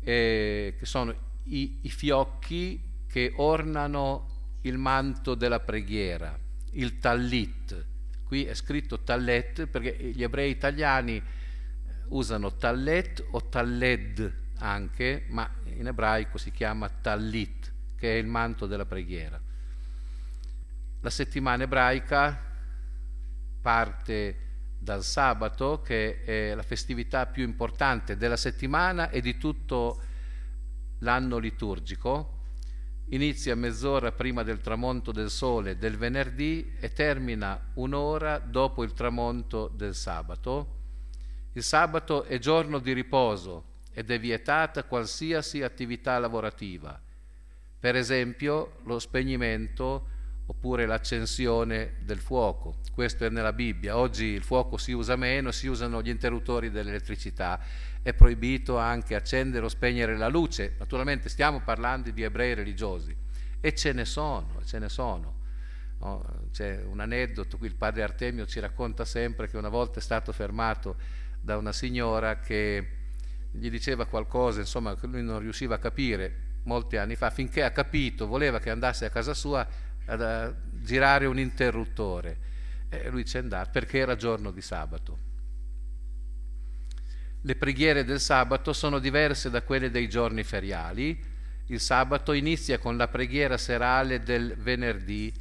eh, 0.00 0.74
che 0.76 0.86
sono 0.86 1.14
i, 1.44 1.78
i 1.82 1.90
fiocchi 1.90 3.04
che 3.06 3.32
ornano 3.36 4.56
il 4.62 4.78
manto 4.78 5.36
della 5.36 5.60
preghiera, 5.60 6.36
il 6.72 6.98
tallit. 6.98 7.86
Qui 8.24 8.46
è 8.46 8.54
scritto 8.54 9.04
tallet 9.04 9.66
perché 9.66 9.96
gli 10.12 10.24
ebrei 10.24 10.50
italiani 10.50 11.22
usano 12.08 12.56
tallet 12.56 13.24
o 13.30 13.48
talled 13.48 14.46
anche, 14.58 15.26
ma 15.28 15.48
in 15.66 15.86
ebraico 15.86 16.36
si 16.36 16.50
chiama 16.50 16.88
tallit 16.88 17.57
che 17.98 18.14
è 18.14 18.16
il 18.16 18.26
manto 18.26 18.66
della 18.66 18.86
preghiera. 18.86 19.40
La 21.00 21.10
settimana 21.10 21.64
ebraica 21.64 22.46
parte 23.60 24.46
dal 24.78 25.02
sabato, 25.02 25.82
che 25.82 26.22
è 26.22 26.54
la 26.54 26.62
festività 26.62 27.26
più 27.26 27.42
importante 27.42 28.16
della 28.16 28.36
settimana 28.36 29.10
e 29.10 29.20
di 29.20 29.36
tutto 29.36 30.00
l'anno 31.00 31.38
liturgico. 31.38 32.36
Inizia 33.10 33.56
mezz'ora 33.56 34.12
prima 34.12 34.42
del 34.42 34.60
tramonto 34.60 35.12
del 35.12 35.30
sole 35.30 35.76
del 35.76 35.96
venerdì 35.96 36.74
e 36.78 36.92
termina 36.92 37.70
un'ora 37.74 38.38
dopo 38.38 38.84
il 38.84 38.92
tramonto 38.92 39.68
del 39.68 39.94
sabato. 39.94 40.76
Il 41.52 41.62
sabato 41.62 42.24
è 42.24 42.38
giorno 42.38 42.78
di 42.78 42.92
riposo 42.92 43.76
ed 43.92 44.10
è 44.10 44.20
vietata 44.20 44.84
qualsiasi 44.84 45.62
attività 45.62 46.18
lavorativa 46.18 47.00
per 47.78 47.94
esempio 47.96 48.78
lo 48.84 48.98
spegnimento 48.98 50.16
oppure 50.46 50.86
l'accensione 50.86 51.96
del 52.00 52.18
fuoco. 52.18 52.76
Questo 52.92 53.24
è 53.26 53.28
nella 53.28 53.52
Bibbia. 53.52 53.98
Oggi 53.98 54.24
il 54.24 54.42
fuoco 54.42 54.78
si 54.78 54.92
usa 54.92 55.14
meno, 55.14 55.52
si 55.52 55.66
usano 55.66 56.02
gli 56.02 56.08
interruttori 56.08 56.70
dell'elettricità. 56.70 57.60
È 58.02 58.14
proibito 58.14 58.78
anche 58.78 59.14
accendere 59.14 59.66
o 59.66 59.68
spegnere 59.68 60.16
la 60.16 60.28
luce. 60.28 60.74
Naturalmente 60.78 61.28
stiamo 61.28 61.60
parlando 61.60 62.10
di 62.10 62.22
ebrei 62.22 62.54
religiosi 62.54 63.14
e 63.60 63.74
ce 63.74 63.92
ne 63.92 64.04
sono, 64.04 64.60
ce 64.64 64.78
ne 64.78 64.88
sono. 64.88 65.36
No, 66.00 66.24
c'è 66.52 66.82
un 66.82 67.00
aneddoto, 67.00 67.58
qui 67.58 67.66
il 67.66 67.74
padre 67.74 68.02
Artemio 68.02 68.46
ci 68.46 68.60
racconta 68.60 69.04
sempre 69.04 69.48
che 69.48 69.56
una 69.56 69.68
volta 69.68 69.98
è 69.98 70.02
stato 70.02 70.32
fermato 70.32 70.96
da 71.40 71.56
una 71.56 71.72
signora 71.72 72.38
che 72.38 72.88
gli 73.50 73.68
diceva 73.68 74.06
qualcosa, 74.06 74.60
insomma, 74.60 74.96
che 74.96 75.06
lui 75.06 75.22
non 75.22 75.40
riusciva 75.40 75.74
a 75.74 75.78
capire 75.78 76.46
molti 76.64 76.96
anni 76.96 77.16
fa, 77.16 77.30
finché 77.30 77.62
ha 77.62 77.70
capito, 77.70 78.26
voleva 78.26 78.58
che 78.58 78.70
andasse 78.70 79.04
a 79.04 79.10
casa 79.10 79.34
sua 79.34 79.66
a 80.06 80.54
girare 80.72 81.26
un 81.26 81.38
interruttore. 81.38 82.46
E 82.88 83.10
lui 83.10 83.24
c'è 83.24 83.40
andato 83.40 83.70
perché 83.70 83.98
era 83.98 84.16
giorno 84.16 84.50
di 84.50 84.62
sabato. 84.62 85.26
Le 87.42 87.54
preghiere 87.54 88.04
del 88.04 88.20
sabato 88.20 88.72
sono 88.72 88.98
diverse 88.98 89.50
da 89.50 89.62
quelle 89.62 89.90
dei 89.90 90.08
giorni 90.08 90.42
feriali. 90.42 91.36
Il 91.66 91.80
sabato 91.80 92.32
inizia 92.32 92.78
con 92.78 92.96
la 92.96 93.08
preghiera 93.08 93.56
serale 93.56 94.22
del 94.22 94.54
venerdì. 94.56 95.32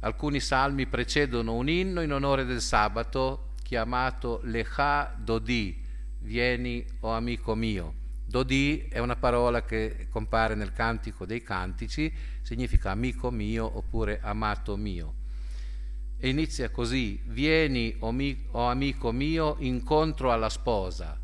Alcuni 0.00 0.40
salmi 0.40 0.86
precedono 0.86 1.54
un 1.54 1.68
inno 1.68 2.00
in 2.00 2.12
onore 2.12 2.44
del 2.44 2.62
sabato 2.62 3.52
chiamato 3.62 4.40
Lecha 4.44 5.14
Dodi, 5.16 5.80
vieni 6.20 6.84
o 7.00 7.12
amico 7.12 7.54
mio. 7.54 7.99
Dodi 8.30 8.86
è 8.88 9.00
una 9.00 9.16
parola 9.16 9.64
che 9.64 10.06
compare 10.08 10.54
nel 10.54 10.72
Cantico 10.72 11.26
dei 11.26 11.42
Cantici, 11.42 12.14
significa 12.42 12.92
amico 12.92 13.32
mio 13.32 13.76
oppure 13.76 14.20
amato 14.22 14.76
mio. 14.76 15.14
E 16.16 16.28
inizia 16.28 16.70
così, 16.70 17.20
vieni 17.26 17.96
o, 17.98 18.12
mi, 18.12 18.46
o 18.52 18.68
amico 18.68 19.10
mio 19.10 19.56
incontro 19.58 20.30
alla 20.30 20.48
sposa. 20.48 21.18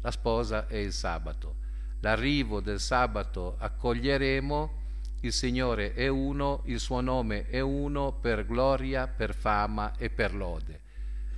La 0.00 0.10
sposa 0.10 0.66
è 0.66 0.78
il 0.78 0.92
sabato. 0.92 1.58
L'arrivo 2.00 2.60
del 2.60 2.80
sabato 2.80 3.54
accoglieremo, 3.56 4.72
il 5.20 5.32
Signore 5.32 5.94
è 5.94 6.08
uno, 6.08 6.62
il 6.64 6.80
suo 6.80 7.00
nome 7.00 7.46
è 7.46 7.60
uno 7.60 8.18
per 8.18 8.44
gloria, 8.44 9.06
per 9.06 9.32
fama 9.32 9.96
e 9.96 10.10
per 10.10 10.34
lode. 10.34 10.80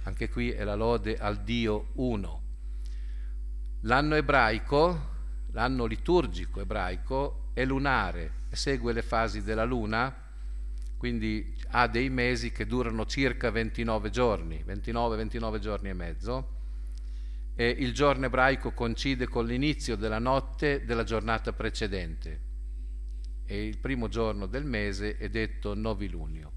Anche 0.04 0.30
qui 0.30 0.50
è 0.50 0.64
la 0.64 0.76
lode 0.76 1.18
al 1.18 1.42
Dio 1.42 1.90
uno. 1.96 2.40
L'anno 3.84 4.14
ebraico, 4.14 5.09
l'anno 5.52 5.84
liturgico 5.86 6.60
ebraico, 6.60 7.50
è 7.52 7.64
lunare 7.64 8.38
segue 8.50 8.92
le 8.92 9.02
fasi 9.02 9.42
della 9.42 9.64
luna, 9.64 10.14
quindi 10.96 11.56
ha 11.68 11.86
dei 11.86 12.10
mesi 12.10 12.52
che 12.52 12.66
durano 12.66 13.06
circa 13.06 13.50
29 13.50 14.10
giorni, 14.10 14.62
29-29 14.66 15.58
giorni 15.58 15.88
e 15.88 15.94
mezzo, 15.94 16.48
e 17.54 17.68
il 17.68 17.92
giorno 17.92 18.26
ebraico 18.26 18.72
coincide 18.72 19.28
con 19.28 19.46
l'inizio 19.46 19.96
della 19.96 20.18
notte 20.18 20.84
della 20.84 21.04
giornata 21.04 21.52
precedente 21.52 22.48
e 23.44 23.66
il 23.66 23.78
primo 23.78 24.08
giorno 24.08 24.46
del 24.46 24.64
mese 24.64 25.16
è 25.16 25.28
detto 25.28 25.74
novilunio. 25.74 26.52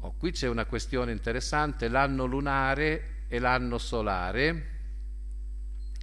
Oh, 0.00 0.14
qui 0.16 0.32
c'è 0.32 0.48
una 0.48 0.64
questione 0.64 1.12
interessante, 1.12 1.88
l'anno 1.88 2.24
lunare 2.24 3.24
e 3.28 3.38
l'anno 3.38 3.78
solare 3.78 4.70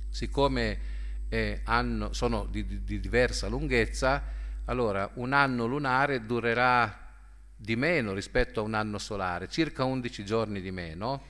siccome 0.10 0.89
eh, 1.30 1.62
hanno, 1.64 2.12
sono 2.14 2.46
di, 2.46 2.84
di, 2.84 3.00
diversa 3.00 3.48
lunghezza, 3.48 4.24
allora 4.66 5.10
un 5.16 5.34
anno 5.34 5.66
lunare 5.66 6.26
durerà 6.26 7.08
di 7.56 7.76
meno 7.76 8.14
rispetto 8.14 8.60
a 8.60 8.64
un 8.64 8.74
anno 8.74 8.98
solare, 8.98 9.48
circa 9.48 9.84
11 9.84 10.26
giorni 10.26 10.62
di 10.62 10.72
meno, 10.72 11.22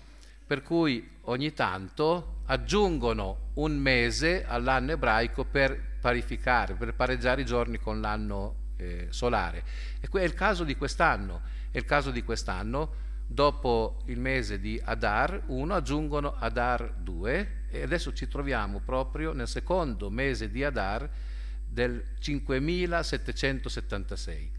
per 0.45 0.63
cui 0.63 1.17
ogni 1.23 1.53
tanto 1.53 2.41
aggiungono 2.45 3.51
un 3.55 3.77
mese 3.77 4.45
all'anno 4.45 4.91
ebraico 4.91 5.45
per 5.45 5.97
parificare, 5.99 6.73
per 6.73 6.95
pareggiare 6.95 7.41
i 7.41 7.45
giorni 7.45 7.77
con 7.77 8.01
l'anno 8.01 8.55
eh, 8.77 9.07
solare. 9.09 9.63
E 9.99 10.07
è 10.11 10.23
il 10.23 10.33
caso 10.33 10.63
di 10.63 10.75
quest'anno. 10.75 11.41
È 11.69 11.77
il 11.77 11.85
caso 11.85 12.09
di 12.09 12.23
quest'anno, 12.23 13.07
dopo 13.27 14.01
il 14.05 14.17
mese 14.17 14.59
di 14.59 14.81
Adar 14.83 15.43
1 15.45 15.75
aggiungono 15.75 16.33
Adar 16.35 16.95
2 16.97 17.58
e 17.69 17.81
adesso 17.81 18.13
ci 18.13 18.27
troviamo 18.27 18.79
proprio 18.79 19.33
nel 19.33 19.47
secondo 19.47 20.09
mese 20.09 20.49
di 20.49 20.63
Adar 20.63 21.09
del 21.67 22.03
5776 22.19 24.57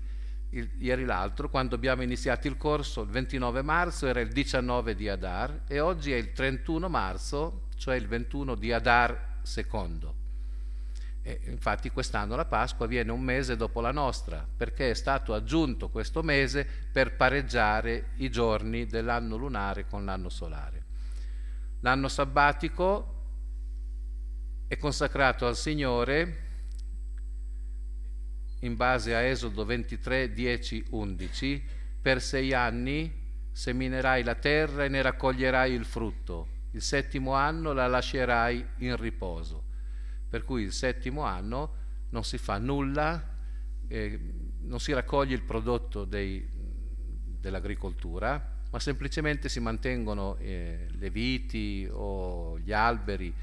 il, 0.51 0.71
ieri 0.79 1.05
l'altro, 1.05 1.49
quando 1.49 1.75
abbiamo 1.75 2.03
iniziato 2.03 2.49
il 2.49 2.57
corso, 2.57 3.03
il 3.03 3.11
29 3.11 3.63
marzo 3.63 4.07
era 4.07 4.21
il 4.21 4.31
19 4.31 4.95
di 4.95 5.09
Adar 5.09 5.63
e 5.67 5.81
oggi 5.81 6.13
è 6.13 6.17
il 6.17 6.33
31 6.33 6.89
marzo, 6.89 7.63
cioè 7.77 7.97
il 7.97 8.09
21 8.09 8.55
di 8.55 8.73
Adar 8.73 9.39
secondo. 9.43 10.17
E 11.23 11.41
infatti 11.47 11.91
quest'anno 11.91 12.35
la 12.35 12.47
Pasqua 12.47 12.87
viene 12.87 13.13
un 13.13 13.21
mese 13.21 13.57
dopo 13.57 13.81
la 13.81 13.93
nostra, 13.93 14.47
perché 14.57 14.91
è 14.91 14.95
stato 14.95 15.35
aggiunto 15.35 15.91
questo 15.91 16.23
mese 16.23 16.67
per 16.91 17.15
pareggiare 17.15 18.11
i 18.17 18.31
giorni 18.31 18.87
dell'anno 18.87 19.37
lunare 19.37 19.87
con 19.87 20.05
l'anno 20.05 20.31
solare. 20.31 20.80
L'anno 21.81 22.09
sabbatico 22.09 23.15
è 24.69 24.77
consacrato 24.77 25.47
al 25.47 25.57
Signore 25.57 26.49
in 28.61 28.77
base 28.77 29.15
a 29.15 29.23
Esodo 29.23 29.65
23, 29.65 30.35
10, 30.35 30.89
11, 30.91 31.65
per 32.03 32.21
sei 32.21 32.53
anni 32.53 33.11
seminerai 33.51 34.23
la 34.23 34.35
terra 34.35 34.85
e 34.85 34.89
ne 34.89 35.01
raccoglierai 35.01 35.73
il 35.73 35.87
frutto, 35.87 36.49
il 36.73 36.83
settimo 36.83 37.33
anno 37.33 37.73
la 37.73 37.87
lascerai 37.87 38.67
in 38.79 38.97
riposo. 38.97 39.65
Per 40.29 40.45
cui 40.45 40.63
il 40.63 40.73
settimo 40.73 41.23
anno 41.23 41.77
non 42.11 42.25
si 42.25 42.37
fa 42.37 42.59
nulla, 42.59 43.39
eh, 43.89 44.21
non 44.61 44.81
si 44.81 44.93
raccoglie 44.93 45.35
il 45.35 45.45
prodotto 45.45 46.05
dell'agricoltura, 46.05 48.59
ma 48.71 48.79
semplicemente 48.79 49.49
si 49.49 49.61
mantengono 49.61 50.37
eh, 50.37 50.87
le 50.91 51.11
viti 51.11 51.89
o 51.91 52.59
gli 52.59 52.73
alberi 52.73 53.35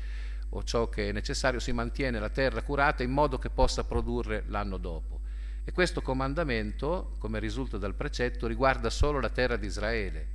o 0.50 0.64
ciò 0.64 0.88
che 0.88 1.10
è 1.10 1.12
necessario, 1.12 1.60
si 1.60 1.74
mantiene 1.74 2.20
la 2.20 2.30
terra 2.30 2.62
curata 2.62 3.04
in 3.04 3.12
modo 3.12 3.38
che 3.38 3.50
possa 3.50 3.84
produrre 3.84 4.44
l'anno 4.48 4.78
dopo. 4.78 5.20
E 5.66 5.74
questo 5.74 6.02
comandamento, 6.02 7.16
come 7.20 7.40
risulta 7.40 7.78
dal 7.78 7.94
precetto, 7.94 8.48
riguarda 8.48 8.90
solo 8.90 9.20
la 9.20 9.30
terra 9.30 9.58
di 9.58 9.66
Israele, 9.66 10.26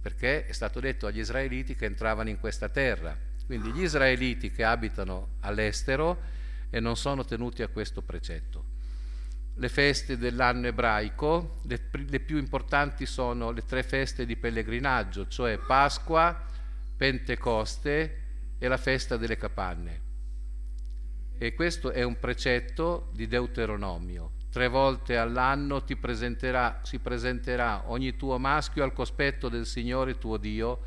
perché 0.00 0.46
è 0.46 0.52
stato 0.52 0.78
detto 0.78 1.08
agli 1.08 1.18
israeliti 1.18 1.74
che 1.74 1.86
entravano 1.86 2.28
in 2.28 2.38
questa 2.38 2.68
terra. 2.68 3.16
Quindi 3.44 3.72
gli 3.72 3.82
israeliti 3.82 4.52
che 4.52 4.62
abitano 4.62 5.30
all'estero 5.40 6.20
e 6.70 6.78
non 6.78 6.96
sono 6.96 7.24
tenuti 7.24 7.62
a 7.62 7.68
questo 7.68 8.00
precetto. 8.00 8.69
Le 9.54 9.68
feste 9.68 10.16
dell'anno 10.16 10.68
ebraico, 10.68 11.60
le, 11.64 11.90
le 11.90 12.20
più 12.20 12.38
importanti 12.38 13.04
sono 13.04 13.50
le 13.50 13.64
tre 13.64 13.82
feste 13.82 14.24
di 14.24 14.36
pellegrinaggio, 14.36 15.28
cioè 15.28 15.58
Pasqua, 15.58 16.46
Pentecoste 16.96 18.16
è 18.58 18.66
la 18.68 18.76
festa 18.76 19.16
delle 19.16 19.36
capanne. 19.36 20.00
E 21.38 21.54
questo 21.54 21.90
è 21.90 22.02
un 22.02 22.18
precetto 22.18 23.10
di 23.14 23.26
Deuteronomio. 23.26 24.32
Tre 24.50 24.68
volte 24.68 25.16
all'anno 25.16 25.82
presenterà, 25.98 26.80
si 26.82 26.98
presenterà 26.98 27.84
ogni 27.86 28.16
tuo 28.16 28.36
maschio 28.38 28.82
al 28.82 28.92
cospetto 28.92 29.48
del 29.48 29.64
Signore 29.64 30.18
tuo 30.18 30.36
Dio 30.36 30.80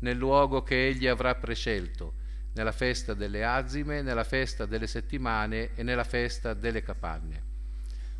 nel 0.00 0.16
luogo 0.16 0.62
che 0.62 0.88
egli 0.88 1.06
avrà 1.06 1.34
prescelto, 1.34 2.14
nella 2.54 2.72
festa 2.72 3.14
delle 3.14 3.44
azime, 3.44 4.02
nella 4.02 4.24
festa 4.24 4.66
delle 4.66 4.86
settimane 4.86 5.74
e 5.74 5.82
nella 5.82 6.04
festa 6.04 6.54
delle 6.54 6.82
capanne. 6.82 7.49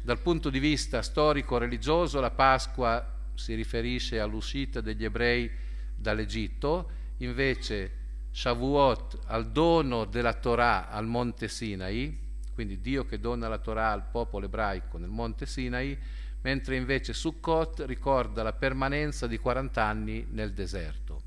Dal 0.02 0.18
punto 0.18 0.48
di 0.48 0.58
vista 0.58 1.02
storico-religioso 1.02 2.20
la 2.20 2.30
Pasqua 2.30 3.18
si 3.34 3.54
riferisce 3.54 4.18
all'uscita 4.18 4.80
degli 4.80 5.04
ebrei 5.04 5.50
dall'Egitto, 5.94 6.90
invece 7.18 7.98
Shavuot 8.32 9.20
al 9.26 9.50
dono 9.50 10.06
della 10.06 10.32
Torah 10.32 10.88
al 10.88 11.06
monte 11.06 11.48
Sinai, 11.48 12.18
quindi 12.54 12.80
Dio 12.80 13.04
che 13.04 13.20
dona 13.20 13.48
la 13.48 13.58
Torah 13.58 13.92
al 13.92 14.08
popolo 14.08 14.46
ebraico 14.46 14.96
nel 14.96 15.10
monte 15.10 15.44
Sinai, 15.44 15.98
mentre 16.42 16.76
invece 16.76 17.12
Sukkot 17.12 17.84
ricorda 17.86 18.42
la 18.42 18.54
permanenza 18.54 19.26
di 19.26 19.36
40 19.36 19.84
anni 19.84 20.26
nel 20.30 20.54
deserto. 20.54 21.22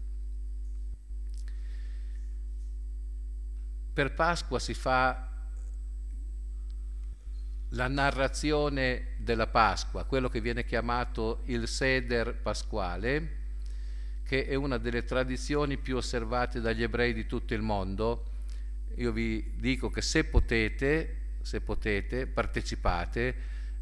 Per 3.93 4.13
Pasqua 4.15 4.57
si 4.57 4.73
fa 4.73 5.32
la 7.73 7.87
narrazione 7.87 9.13
della 9.17 9.47
Pasqua, 9.47 10.03
quello 10.03 10.29
che 10.29 10.41
viene 10.41 10.63
chiamato 10.63 11.41
il 11.45 11.67
Seder 11.67 12.35
pasquale, 12.35 13.41
che 14.23 14.45
è 14.45 14.55
una 14.55 14.77
delle 14.77 15.03
tradizioni 15.03 15.77
più 15.77 15.97
osservate 15.97 16.61
dagli 16.61 16.83
ebrei 16.83 17.13
di 17.13 17.25
tutto 17.25 17.53
il 17.53 17.61
mondo. 17.61 18.25
Io 18.95 19.11
vi 19.11 19.53
dico 19.55 19.89
che 19.89 20.01
se 20.01 20.23
potete, 20.25 21.15
se 21.41 21.61
potete, 21.61 22.27
partecipate. 22.27 23.35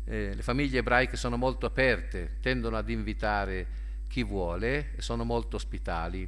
Eh, 0.05 0.33
le 0.35 0.41
famiglie 0.41 0.79
ebraiche 0.79 1.17
sono 1.17 1.35
molto 1.35 1.65
aperte, 1.65 2.37
tendono 2.41 2.77
ad 2.77 2.89
invitare 2.89 3.79
chi 4.07 4.23
vuole 4.23 4.93
e 4.95 5.01
sono 5.01 5.25
molto 5.25 5.57
ospitali. 5.57 6.27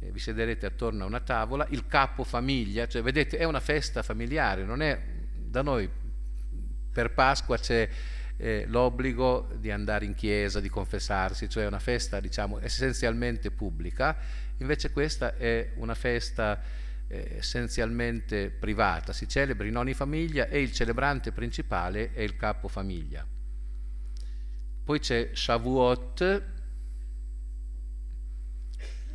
Eh, 0.00 0.10
vi 0.10 0.18
sederete 0.18 0.66
attorno 0.66 1.04
a 1.04 1.06
una 1.06 1.20
tavola, 1.20 1.64
il 1.70 1.86
capo 1.86 2.24
famiglia, 2.24 2.88
cioè 2.88 3.02
vedete 3.02 3.38
è 3.38 3.44
una 3.44 3.60
festa 3.60 4.02
familiare, 4.02 4.64
non 4.64 4.82
è 4.82 5.00
da 5.32 5.62
noi 5.62 5.88
per 6.92 7.12
Pasqua 7.12 7.56
c'è 7.58 7.88
eh, 8.36 8.64
l'obbligo 8.66 9.48
di 9.56 9.70
andare 9.70 10.04
in 10.04 10.14
chiesa, 10.14 10.60
di 10.60 10.68
confessarsi, 10.68 11.48
cioè 11.48 11.66
una 11.66 11.78
festa 11.78 12.20
diciamo 12.20 12.60
essenzialmente 12.60 13.50
pubblica, 13.50 14.16
invece 14.58 14.90
questa 14.90 15.36
è 15.36 15.72
una 15.76 15.94
festa 15.94 16.60
eh, 17.06 17.36
essenzialmente 17.38 18.50
privata, 18.50 19.12
si 19.12 19.28
celebra 19.28 19.66
in 19.66 19.76
ogni 19.76 19.94
famiglia 19.94 20.48
e 20.48 20.60
il 20.60 20.72
celebrante 20.72 21.32
principale 21.32 22.12
è 22.12 22.20
il 22.20 22.36
capo 22.36 22.68
famiglia. 22.68 23.26
Poi 24.84 24.98
c'è 24.98 25.30
Shavuot, 25.32 26.42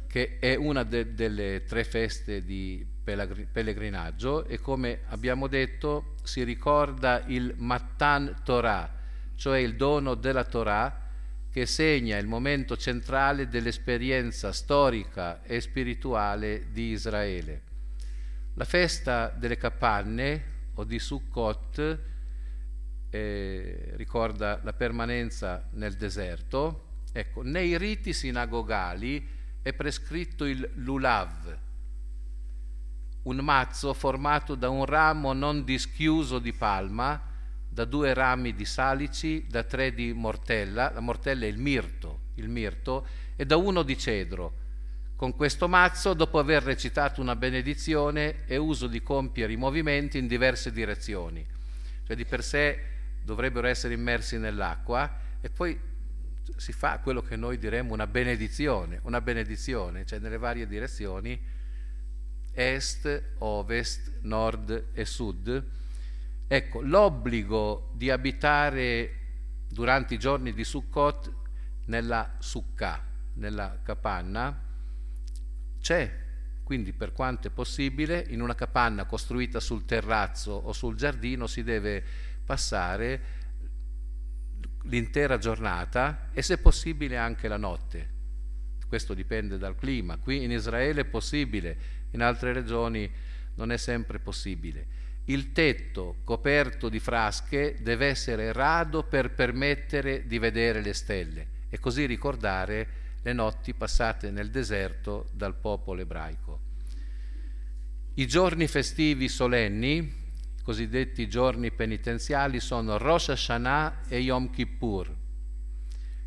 che 0.07 0.39
è 0.39 0.55
una 0.55 0.84
de- 0.84 1.13
delle 1.13 1.63
tre 1.63 1.84
feste 1.84 2.43
di 2.43 2.86
pellegrinaggio 3.03 4.45
e 4.45 4.59
come 4.59 5.01
abbiamo 5.07 5.47
detto 5.47 6.15
si 6.28 6.43
ricorda 6.43 7.23
il 7.28 7.55
Matan 7.57 8.41
Torah, 8.43 8.93
cioè 9.36 9.59
il 9.59 9.75
dono 9.75 10.13
della 10.13 10.43
Torah, 10.43 11.05
che 11.49 11.65
segna 11.65 12.17
il 12.17 12.28
momento 12.28 12.78
centrale 12.78 13.47
dell'esperienza 13.47 14.51
storica 14.51 15.41
e 15.41 15.59
spirituale 15.59 16.67
di 16.71 16.91
Israele. 16.91 17.61
La 18.53 18.65
festa 18.65 19.30
delle 19.30 19.57
capanne 19.57 20.55
o 20.75 20.84
di 20.84 20.99
Sukkot 20.99 21.99
eh, 23.09 23.91
ricorda 23.93 24.59
la 24.63 24.73
permanenza 24.73 25.67
nel 25.71 25.95
deserto. 25.95 27.01
Ecco, 27.11 27.41
nei 27.41 27.78
riti 27.78 28.13
sinagogali 28.13 29.28
è 29.61 29.73
prescritto 29.73 30.45
il 30.45 30.69
lulav, 30.75 31.57
un 33.28 33.38
mazzo 33.38 33.93
formato 33.93 34.55
da 34.55 34.69
un 34.69 34.86
ramo 34.86 35.34
non 35.34 35.63
dischiuso 35.63 36.39
di 36.39 36.53
palma 36.53 37.21
da 37.78 37.86
due 37.86 38.13
rami 38.15 38.55
di 38.55 38.65
salici, 38.65 39.45
da 39.47 39.63
tre 39.63 39.93
di 39.93 40.11
mortella, 40.11 40.91
la 40.91 40.99
mortella 40.99 41.45
è 41.45 41.47
il 41.47 41.59
mirto, 41.59 42.21
il 42.36 42.49
mirto, 42.49 43.05
e 43.36 43.45
da 43.45 43.55
uno 43.55 43.84
di 43.84 43.95
cedro. 43.95 44.65
Con 45.15 45.36
questo 45.36 45.67
mazzo, 45.67 46.15
dopo 46.15 46.39
aver 46.39 46.63
recitato 46.63 47.21
una 47.21 47.36
benedizione, 47.36 48.45
è 48.45 48.55
uso 48.55 48.88
di 48.88 49.03
compiere 49.03 49.53
i 49.53 49.57
movimenti 49.57 50.17
in 50.17 50.25
diverse 50.25 50.71
direzioni. 50.71 51.45
Cioè 52.03 52.15
di 52.15 52.25
per 52.25 52.43
sé 52.43 52.80
dovrebbero 53.23 53.67
essere 53.67 53.93
immersi 53.93 54.39
nell'acqua 54.39 55.19
e 55.39 55.49
poi 55.51 55.80
si 56.55 56.71
fa 56.71 56.97
quello 56.97 57.21
che 57.21 57.36
noi 57.36 57.59
diremmo 57.59 57.93
una 57.93 58.07
benedizione, 58.07 59.01
una 59.03 59.21
benedizione, 59.21 60.03
cioè 60.03 60.17
nelle 60.17 60.38
varie 60.39 60.65
direzioni, 60.65 61.39
est, 62.58 63.24
ovest, 63.39 64.20
nord 64.22 64.88
e 64.93 65.05
sud, 65.05 65.76
Ecco, 66.49 66.80
l'obbligo 66.80 67.91
di 67.93 68.10
abitare 68.10 69.16
durante 69.68 70.14
i 70.14 70.18
giorni 70.18 70.53
di 70.53 70.64
Sukkot 70.64 71.34
nella 71.88 72.38
sukkah, 72.39 73.03
nella 73.34 73.82
capanna, 73.84 74.64
c'è, 75.82 76.10
quindi 76.64 76.93
per 76.93 77.12
quanto 77.12 77.49
è 77.49 77.51
possibile, 77.51 78.26
in 78.30 78.41
una 78.41 78.55
capanna 78.55 79.03
costruita 79.03 79.60
sul 79.60 79.84
terrazzo 79.84 80.53
o 80.53 80.72
sul 80.72 80.95
giardino 80.95 81.47
si 81.47 81.64
deve 81.64 82.01
passare 82.45 83.36
l'intera 84.84 85.38
giornata 85.38 86.30
e 86.32 86.41
se 86.41 86.60
possibile 86.60 87.18
anche 87.18 87.49
la 87.49 87.58
notte. 87.58 88.16
Questo 88.88 89.14
dipende 89.14 89.58
dal 89.58 89.76
clima. 89.76 90.16
Qui 90.16 90.45
in 90.45 90.51
Israele 90.51 91.01
è 91.01 91.05
possibile, 91.05 91.78
in 92.12 92.22
altre 92.22 92.53
regioni 92.53 93.10
non 93.55 93.72
è 93.72 93.78
sempre 93.78 94.20
possibile. 94.20 94.95
Il 95.26 95.51
tetto 95.51 96.18
coperto 96.24 96.88
di 96.88 96.99
frasche 96.99 97.78
deve 97.82 98.08
essere 98.08 98.53
rado 98.53 99.03
per 99.03 99.34
permettere 99.34 100.26
di 100.26 100.39
vedere 100.39 100.82
le 100.82 100.93
stelle 100.93 101.47
e 101.70 101.80
così 101.80 102.05
ricordare 102.05 102.88
le 103.22 103.34
notti 103.34 103.74
passate 103.74 104.32
nel 104.32 104.49
deserto 104.49 105.30
dal 105.34 105.55
popolo 105.55 106.01
ebraico. 106.01 106.60
I 108.14 108.26
giorni 108.26 108.68
festivi 108.68 109.28
solenni 109.28 110.26
cosiddetti 110.68 111.30
giorni 111.30 111.72
penitenziali 111.72 112.60
sono 112.60 112.97
Rosh 112.97 113.30
Hashanah 113.30 114.01
e 114.10 114.20
Yom 114.20 114.49
Kippur. 114.49 115.16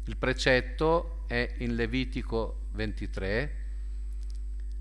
Il 0.06 0.16
precetto 0.16 1.24
è 1.26 1.56
in 1.58 1.74
Levitico 1.74 2.68
23, 2.72 3.59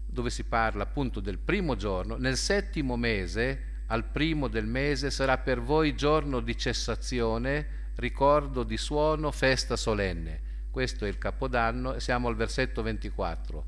dove 0.10 0.30
si 0.30 0.44
parla 0.44 0.84
appunto 0.84 1.20
del 1.20 1.38
primo 1.38 1.76
giorno. 1.76 2.18
Nel 2.18 2.38
settimo 2.38 2.98
mese, 2.98 3.84
al 3.88 4.06
primo 4.06 4.48
del 4.48 4.66
mese, 4.66 5.12
sarà 5.12 5.38
per 5.38 5.62
voi 5.62 5.96
giorno 5.96 6.40
di 6.40 6.58
cessazione, 6.58 7.92
ricordo 7.96 8.64
di 8.64 8.78
suono, 8.78 9.32
festa 9.32 9.76
solenne. 9.76 10.48
Questo 10.72 11.06
è 11.06 11.08
il 11.08 11.18
Capodanno 11.18 11.94
e 11.94 12.00
siamo 12.00 12.28
al 12.28 12.36
versetto 12.36 12.82
24. 12.82 13.66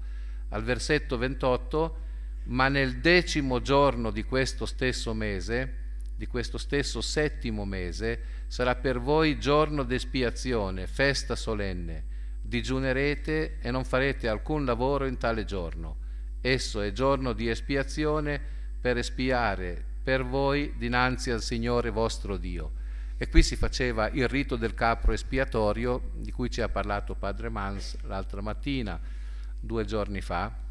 Al 0.50 0.64
versetto 0.64 1.18
28, 1.18 1.98
ma 2.46 2.68
nel 2.68 3.00
decimo 3.00 3.62
giorno 3.62 4.12
di 4.12 4.24
questo 4.24 4.66
stesso 4.66 5.14
mese, 5.14 5.78
di 6.16 6.28
questo 6.28 6.58
stesso 6.58 7.02
settimo 7.02 7.66
mese 7.66 8.40
sarà 8.48 8.76
per 8.76 9.00
voi 9.00 9.40
giorno 9.40 9.84
d'espiazione, 9.84 10.88
festa 10.88 11.36
solenne. 11.36 12.10
Digiunerete 12.42 13.60
e 13.60 13.72
non 13.72 13.86
farete 13.86 14.28
alcun 14.28 14.66
lavoro 14.66 15.06
in 15.06 15.18
tale 15.18 15.46
giorno. 15.46 16.01
Esso 16.42 16.82
è 16.82 16.92
giorno 16.92 17.34
di 17.34 17.48
espiazione 17.48 18.42
per 18.82 18.98
espiare 18.98 19.86
per 20.04 20.26
voi 20.26 20.74
dinanzi 20.76 21.30
al 21.30 21.42
Signore 21.42 21.92
vostro 21.92 22.38
Dio. 22.38 22.80
E 23.18 23.30
qui 23.30 23.44
si 23.44 23.56
faceva 23.56 24.10
il 24.10 24.28
rito 24.28 24.56
del 24.56 24.74
capro 24.74 25.14
espiatorio 25.14 26.10
di 26.16 26.32
cui 26.32 26.50
ci 26.50 26.62
ha 26.62 26.70
parlato 26.70 27.14
Padre 27.14 27.50
Mans 27.50 27.96
l'altra 28.06 28.42
mattina, 28.42 29.00
due 29.60 29.86
giorni 29.86 30.22
fa 30.22 30.70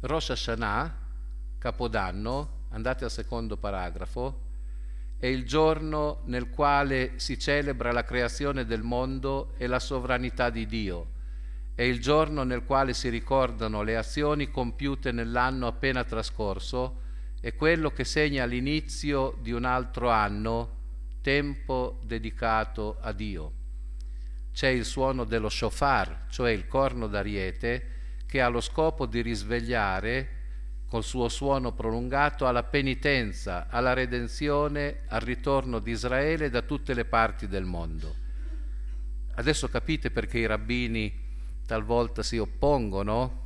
Rosh 0.00 0.30
Hashanah, 0.30 1.04
Capodanno, 1.58 2.66
andate 2.70 3.04
al 3.04 3.10
secondo 3.10 3.56
paragrafo, 3.56 4.45
è 5.18 5.26
il 5.26 5.46
giorno 5.46 6.20
nel 6.24 6.50
quale 6.50 7.12
si 7.16 7.38
celebra 7.38 7.90
la 7.90 8.04
creazione 8.04 8.66
del 8.66 8.82
mondo 8.82 9.54
e 9.56 9.66
la 9.66 9.78
sovranità 9.78 10.50
di 10.50 10.66
Dio. 10.66 11.14
È 11.74 11.82
il 11.82 12.00
giorno 12.00 12.42
nel 12.42 12.64
quale 12.64 12.92
si 12.92 13.08
ricordano 13.08 13.82
le 13.82 13.96
azioni 13.96 14.50
compiute 14.50 15.12
nell'anno 15.12 15.66
appena 15.66 16.04
trascorso 16.04 17.00
e 17.40 17.54
quello 17.54 17.90
che 17.90 18.04
segna 18.04 18.44
l'inizio 18.44 19.38
di 19.40 19.52
un 19.52 19.64
altro 19.64 20.10
anno, 20.10 20.74
tempo 21.22 22.00
dedicato 22.02 22.98
a 23.00 23.12
Dio. 23.12 23.52
C'è 24.52 24.68
il 24.68 24.84
suono 24.84 25.24
dello 25.24 25.48
shofar, 25.48 26.26
cioè 26.28 26.50
il 26.50 26.66
corno 26.66 27.06
d'ariete, 27.06 27.94
che 28.26 28.40
ha 28.40 28.48
lo 28.48 28.60
scopo 28.60 29.06
di 29.06 29.22
risvegliare 29.22 30.35
col 30.88 31.02
suo 31.02 31.28
suono 31.28 31.72
prolungato 31.72 32.46
alla 32.46 32.62
penitenza, 32.62 33.66
alla 33.68 33.92
redenzione, 33.92 35.00
al 35.08 35.20
ritorno 35.20 35.78
di 35.80 35.90
Israele 35.90 36.48
da 36.48 36.62
tutte 36.62 36.94
le 36.94 37.04
parti 37.04 37.48
del 37.48 37.64
mondo. 37.64 38.14
Adesso 39.34 39.68
capite 39.68 40.10
perché 40.10 40.38
i 40.38 40.46
rabbini 40.46 41.24
talvolta 41.66 42.22
si 42.22 42.38
oppongono 42.38 43.44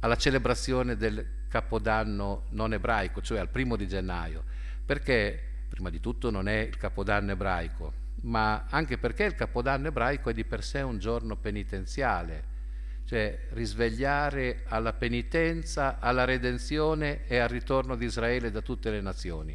alla 0.00 0.16
celebrazione 0.16 0.96
del 0.96 1.40
Capodanno 1.48 2.44
non 2.50 2.72
ebraico, 2.72 3.20
cioè 3.20 3.38
al 3.38 3.48
primo 3.48 3.76
di 3.76 3.86
gennaio, 3.86 4.44
perché 4.86 5.38
prima 5.68 5.90
di 5.90 6.00
tutto 6.00 6.30
non 6.30 6.48
è 6.48 6.58
il 6.60 6.76
Capodanno 6.76 7.32
ebraico, 7.32 7.92
ma 8.22 8.66
anche 8.70 8.96
perché 8.96 9.24
il 9.24 9.34
Capodanno 9.34 9.88
ebraico 9.88 10.30
è 10.30 10.32
di 10.32 10.44
per 10.44 10.64
sé 10.64 10.80
un 10.80 10.98
giorno 10.98 11.36
penitenziale, 11.36 12.44
cioè 13.12 13.38
risvegliare 13.50 14.62
alla 14.68 14.94
penitenza, 14.94 15.98
alla 15.98 16.24
redenzione 16.24 17.26
e 17.26 17.36
al 17.36 17.50
ritorno 17.50 17.94
di 17.94 18.06
Israele 18.06 18.50
da 18.50 18.62
tutte 18.62 18.90
le 18.90 19.02
nazioni. 19.02 19.54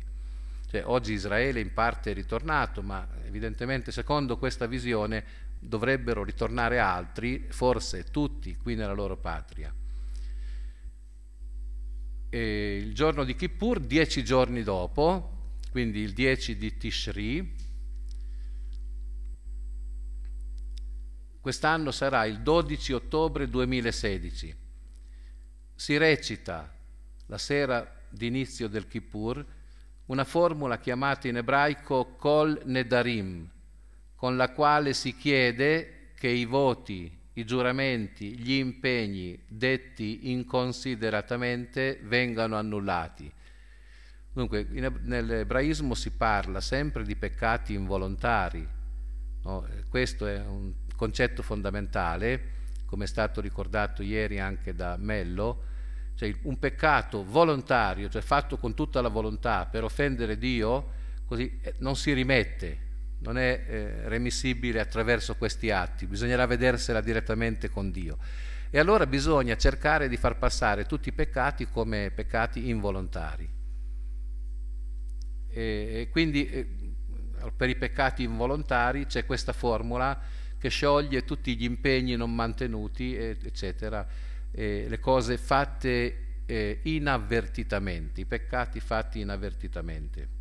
Cioè, 0.70 0.84
oggi 0.86 1.14
Israele 1.14 1.60
in 1.60 1.74
parte 1.74 2.12
è 2.12 2.14
ritornato, 2.14 2.84
ma 2.84 3.08
evidentemente 3.26 3.92
secondo 3.92 4.38
questa 4.38 4.68
visione 4.68 5.24
dovrebbero 5.58 6.24
ritornare 6.24 6.78
altri, 6.78 7.48
forse 7.50 8.04
tutti, 8.12 8.56
qui 8.58 8.76
nella 8.76 8.94
loro 8.94 9.18
patria. 9.18 9.74
E 12.30 12.78
il 12.78 12.94
giorno 12.94 13.24
di 13.24 13.36
Kippur, 13.36 13.80
dieci 13.80 14.24
giorni 14.24 14.62
dopo, 14.62 15.56
quindi 15.72 16.02
il 16.02 16.14
10 16.14 16.58
di 16.58 16.78
Tishri, 16.78 17.56
Quest'anno 21.48 21.92
sarà 21.92 22.26
il 22.26 22.42
12 22.42 22.92
ottobre 22.92 23.48
2016. 23.48 24.54
Si 25.74 25.96
recita 25.96 26.70
la 27.28 27.38
sera 27.38 27.90
d'inizio 28.10 28.68
del 28.68 28.86
Kippur 28.86 29.46
una 30.08 30.26
formula 30.26 30.78
chiamata 30.78 31.30
in 31.30 31.38
ebraico 31.38 32.16
Kol 32.18 32.64
Nedarim, 32.66 33.50
con 34.16 34.36
la 34.36 34.52
quale 34.52 34.92
si 34.92 35.16
chiede 35.16 36.10
che 36.18 36.28
i 36.28 36.44
voti, 36.44 37.18
i 37.32 37.46
giuramenti, 37.46 38.38
gli 38.38 38.52
impegni 38.52 39.42
detti 39.48 40.32
inconsideratamente 40.32 42.02
vengano 42.04 42.58
annullati. 42.58 43.32
Dunque, 44.34 44.68
nell'ebraismo 44.70 45.94
si 45.94 46.12
parla 46.12 46.60
sempre 46.60 47.06
di 47.06 47.16
peccati 47.16 47.74
involontari. 47.74 48.68
No? 49.44 49.66
Questo 49.88 50.28
è 50.28 50.46
un 50.46 50.74
concetto 50.98 51.42
fondamentale, 51.42 52.56
come 52.86 53.06
è 53.06 53.08
stato 53.08 53.40
ricordato 53.40 54.02
ieri 54.04 54.40
anche 54.40 54.74
da 54.74 54.98
Mello, 54.98 55.64
cioè 56.16 56.36
un 56.42 56.58
peccato 56.58 57.24
volontario, 57.24 58.10
cioè 58.10 58.22
fatto 58.22 58.58
con 58.58 58.74
tutta 58.74 59.00
la 59.00 59.08
volontà 59.08 59.68
per 59.68 59.84
offendere 59.86 60.38
Dio, 60.38 60.96
così 61.26 61.60
eh, 61.62 61.76
non 61.78 61.96
si 61.96 62.12
rimette, 62.12 62.86
non 63.20 63.38
è 63.38 63.66
eh, 63.68 64.10
remissibile 64.10 64.80
attraverso 64.80 65.36
questi 65.36 65.70
atti, 65.70 66.08
bisognerà 66.08 66.46
vedersela 66.46 67.02
direttamente 67.02 67.70
con 67.70 67.92
Dio. 67.92 68.18
E 68.70 68.80
allora 68.80 69.06
bisogna 69.06 69.56
cercare 69.56 70.10
di 70.10 70.18
far 70.18 70.38
passare 70.38 70.86
tutti 70.86 71.10
i 71.10 71.14
peccati 71.14 71.68
come 71.70 72.12
peccati 72.14 72.68
involontari. 72.68 73.48
E, 75.50 75.62
e 75.62 76.10
quindi 76.12 76.50
eh, 76.50 76.68
per 77.56 77.70
i 77.70 77.76
peccati 77.76 78.24
involontari 78.24 79.06
c'è 79.06 79.26
questa 79.26 79.54
formula 79.54 80.20
che 80.68 80.70
scioglie 80.70 81.24
tutti 81.24 81.56
gli 81.56 81.64
impegni 81.64 82.16
non 82.18 82.36
mantenuti, 82.36 83.16
eccetera, 83.16 84.06
eh, 84.52 84.86
le 84.88 85.00
cose 85.00 85.38
fatte 85.38 86.42
eh, 86.46 86.80
inavvertitamente, 86.84 88.22
i 88.22 88.26
peccati 88.26 88.80
fatti 88.82 89.22
inavvertitamente. 89.22 90.36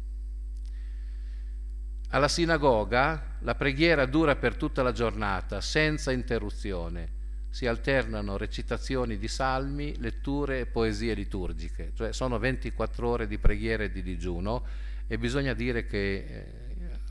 Alla 2.10 2.28
sinagoga 2.28 3.36
la 3.40 3.54
preghiera 3.54 4.04
dura 4.06 4.36
per 4.36 4.56
tutta 4.56 4.82
la 4.82 4.92
giornata, 4.92 5.60
senza 5.60 6.10
interruzione. 6.10 7.14
Si 7.50 7.66
alternano 7.66 8.36
recitazioni 8.36 9.18
di 9.18 9.28
salmi, 9.28 9.96
letture 9.98 10.60
e 10.60 10.66
poesie 10.66 11.14
liturgiche, 11.14 11.92
cioè 11.94 12.12
sono 12.12 12.38
24 12.38 13.08
ore 13.08 13.26
di 13.26 13.38
preghiera 13.38 13.84
e 13.84 13.90
di 13.90 14.02
digiuno 14.02 14.64
e 15.06 15.18
bisogna 15.18 15.54
dire 15.54 15.86
che 15.86 16.14
eh, 16.16 16.65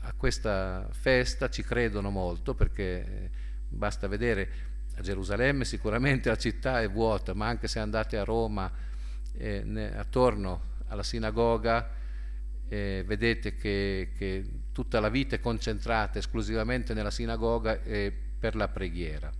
a 0.06 0.12
questa 0.16 0.86
festa 0.92 1.50
ci 1.50 1.62
credono 1.62 2.10
molto 2.10 2.54
perché 2.54 2.84
eh, 2.84 3.30
basta 3.68 4.06
vedere 4.06 4.48
a 4.96 5.00
Gerusalemme 5.02 5.64
sicuramente 5.64 6.28
la 6.30 6.36
città 6.36 6.80
è 6.80 6.88
vuota, 6.88 7.34
ma 7.34 7.48
anche 7.48 7.66
se 7.66 7.80
andate 7.80 8.16
a 8.16 8.24
Roma 8.24 8.70
eh, 9.36 9.62
ne, 9.64 9.96
attorno 9.96 10.74
alla 10.86 11.02
sinagoga 11.02 11.90
eh, 12.68 13.02
vedete 13.06 13.56
che, 13.56 14.12
che, 14.16 14.44
tutta 14.72 15.00
la 15.00 15.08
vita 15.08 15.36
è 15.36 15.40
concentrata 15.40 16.18
esclusivamente 16.18 16.94
nella 16.94 17.10
sinagoga 17.10 17.82
e 17.82 18.12
per 18.38 18.54
la 18.54 18.68
preghiera. 18.68 19.30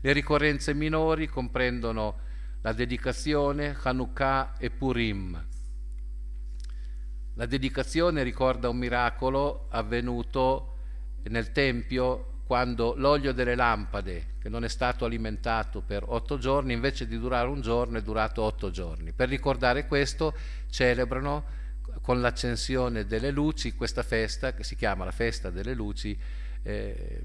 Le 0.00 0.12
ricorrenze 0.12 0.74
minori 0.74 1.26
comprendono 1.28 2.30
la 2.60 2.72
dedicazione, 2.72 3.76
Hanukkah 3.80 4.56
e 4.58 4.70
Purim, 4.70 5.50
la 7.34 7.46
dedicazione 7.46 8.22
ricorda 8.22 8.68
un 8.68 8.76
miracolo 8.76 9.66
avvenuto 9.70 10.76
nel 11.24 11.52
Tempio 11.52 12.40
quando 12.44 12.94
l'olio 12.96 13.32
delle 13.32 13.54
lampade, 13.54 14.34
che 14.38 14.50
non 14.50 14.64
è 14.64 14.68
stato 14.68 15.06
alimentato 15.06 15.80
per 15.80 16.04
otto 16.06 16.36
giorni, 16.36 16.74
invece 16.74 17.06
di 17.06 17.18
durare 17.18 17.48
un 17.48 17.62
giorno 17.62 17.96
è 17.96 18.02
durato 18.02 18.42
otto 18.42 18.70
giorni. 18.70 19.12
Per 19.12 19.28
ricordare 19.28 19.86
questo 19.86 20.34
celebrano 20.68 21.60
con 22.02 22.20
l'accensione 22.20 23.06
delle 23.06 23.30
luci 23.30 23.74
questa 23.74 24.02
festa 24.02 24.52
che 24.52 24.64
si 24.64 24.76
chiama 24.76 25.04
la 25.06 25.12
festa 25.12 25.48
delle 25.48 25.72
luci, 25.72 26.18
eh, 26.62 27.22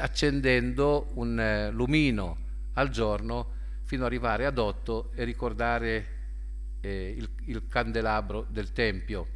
accendendo 0.00 1.10
un 1.14 1.38
eh, 1.38 1.70
lumino 1.70 2.38
al 2.72 2.88
giorno 2.88 3.52
fino 3.84 4.02
ad 4.02 4.08
arrivare 4.08 4.46
ad 4.46 4.58
otto 4.58 5.12
e 5.14 5.22
ricordare 5.22 6.17
eh, 6.80 7.14
il, 7.16 7.28
il 7.46 7.66
candelabro 7.66 8.46
del 8.48 8.72
Tempio. 8.72 9.26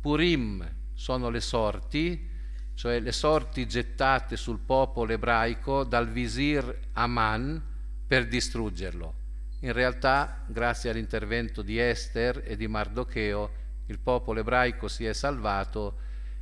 Purim 0.00 0.68
sono 0.94 1.28
le 1.30 1.40
sorti, 1.40 2.28
cioè 2.74 3.00
le 3.00 3.12
sorti 3.12 3.66
gettate 3.66 4.36
sul 4.36 4.58
popolo 4.58 5.12
ebraico 5.12 5.84
dal 5.84 6.10
visir 6.10 6.88
Aman 6.92 7.62
per 8.06 8.26
distruggerlo. 8.26 9.14
In 9.60 9.72
realtà, 9.72 10.42
grazie 10.46 10.90
all'intervento 10.90 11.60
di 11.62 11.78
Esther 11.78 12.42
e 12.44 12.56
di 12.56 12.66
Mardocheo, 12.66 13.58
il 13.86 13.98
popolo 13.98 14.40
ebraico 14.40 14.88
si 14.88 15.04
è 15.04 15.12
salvato 15.12 15.98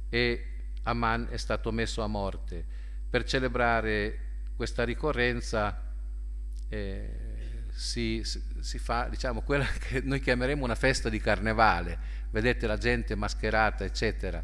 e 0.09 0.45
Aman 0.85 1.27
è 1.31 1.37
stato 1.37 1.73
messo 1.73 2.03
a 2.03 2.07
morte. 2.07 2.65
Per 3.11 3.25
celebrare 3.25 4.19
questa 4.55 4.85
ricorrenza 4.85 5.93
eh, 6.69 7.28
si, 7.79 8.25
si, 8.25 8.79
fa 8.81 9.07
diciamo, 9.09 9.43
quella 9.43 9.65
che 9.79 10.01
noi 10.03 10.19
chiameremo 10.19 10.65
una 10.65 10.75
festa 10.75 11.09
di 11.09 11.21
carnevale, 11.21 11.97
vedete 12.31 12.67
la 12.67 12.77
gente 12.77 13.15
mascherata, 13.15 13.85
eccetera. 13.85 14.43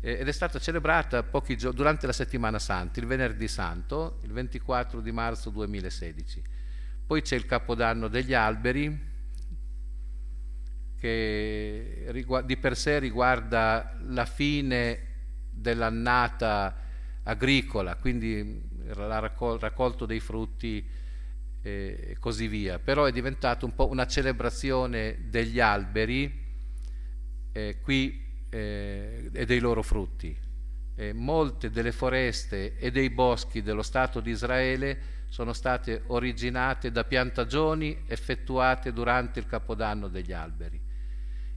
Ed 0.00 0.26
è 0.26 0.32
stata 0.32 0.60
celebrata 0.60 1.22
giorni 1.22 1.76
durante 1.76 2.06
la 2.06 2.12
settimana 2.12 2.60
santa, 2.60 3.00
il 3.00 3.06
venerdì 3.06 3.48
santo, 3.48 4.20
il 4.22 4.32
24 4.32 5.00
di 5.00 5.10
marzo 5.10 5.50
2016. 5.50 6.42
Poi 7.04 7.20
c'è 7.22 7.34
il 7.34 7.46
Capodanno 7.46 8.06
degli 8.06 8.32
alberi, 8.32 9.10
che 10.98 12.24
di 12.44 12.56
per 12.56 12.76
sé 12.76 13.00
riguarda 13.00 13.96
la 14.06 14.24
fine 14.24 15.06
dell'annata 15.50 16.76
agricola, 17.24 17.96
quindi 17.96 18.36
il 18.84 18.94
raccolto 18.94 20.06
dei 20.06 20.20
frutti 20.20 21.00
e 21.62 22.16
così 22.18 22.48
via. 22.48 22.78
Però 22.78 23.04
è 23.04 23.12
diventato 23.12 23.64
un 23.64 23.74
po' 23.74 23.88
una 23.88 24.06
celebrazione 24.06 25.28
degli 25.28 25.60
alberi 25.60 26.40
eh, 27.52 27.78
qui 27.80 28.20
eh, 28.50 29.30
e 29.32 29.46
dei 29.46 29.60
loro 29.60 29.82
frutti. 29.82 30.36
Eh, 30.94 31.12
molte 31.12 31.70
delle 31.70 31.92
foreste 31.92 32.76
e 32.76 32.90
dei 32.90 33.10
boschi 33.10 33.62
dello 33.62 33.82
Stato 33.82 34.20
di 34.20 34.30
Israele 34.30 35.20
sono 35.28 35.54
state 35.54 36.02
originate 36.08 36.90
da 36.90 37.04
piantagioni 37.04 38.02
effettuate 38.06 38.92
durante 38.92 39.38
il 39.38 39.46
Capodanno 39.46 40.08
degli 40.08 40.32
alberi. 40.32 40.78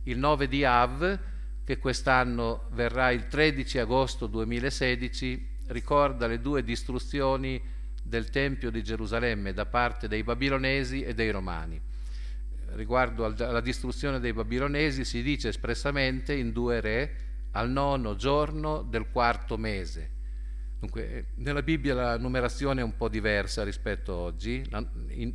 Il 0.03 0.17
9 0.17 0.47
di 0.47 0.63
Av, 0.63 1.19
che 1.65 1.77
quest'anno 1.77 2.69
verrà 2.71 3.11
il 3.11 3.27
13 3.27 3.79
agosto 3.79 4.27
2016, 4.27 5.53
ricorda 5.67 6.27
le 6.27 6.39
due 6.39 6.63
distruzioni 6.63 7.61
del 8.05 8.29
Tempio 8.29 8.69
di 8.69 8.83
Gerusalemme 8.83 9.53
da 9.53 9.65
parte 9.65 10.07
dei 10.07 10.23
babilonesi 10.23 11.03
e 11.03 11.13
dei 11.13 11.31
romani. 11.31 11.81
Riguardo 12.73 13.25
alla 13.25 13.61
distruzione 13.61 14.19
dei 14.19 14.33
babilonesi 14.33 15.05
si 15.05 15.21
dice 15.21 15.49
espressamente 15.49 16.33
in 16.33 16.51
due 16.51 16.81
re 16.81 17.15
al 17.51 17.69
nono 17.69 18.15
giorno 18.15 18.81
del 18.81 19.09
quarto 19.11 19.57
mese 19.57 20.13
Dunque, 20.85 21.11
eh, 21.11 21.25
nella 21.37 21.63
Bibbia 21.63 21.95
la 21.95 22.17
numerazione 22.17 22.81
è 22.81 22.83
un 22.83 22.95
po' 22.95 23.09
diversa 23.09 23.63
rispetto 23.63 24.11
a 24.11 24.15
oggi, 24.17 24.63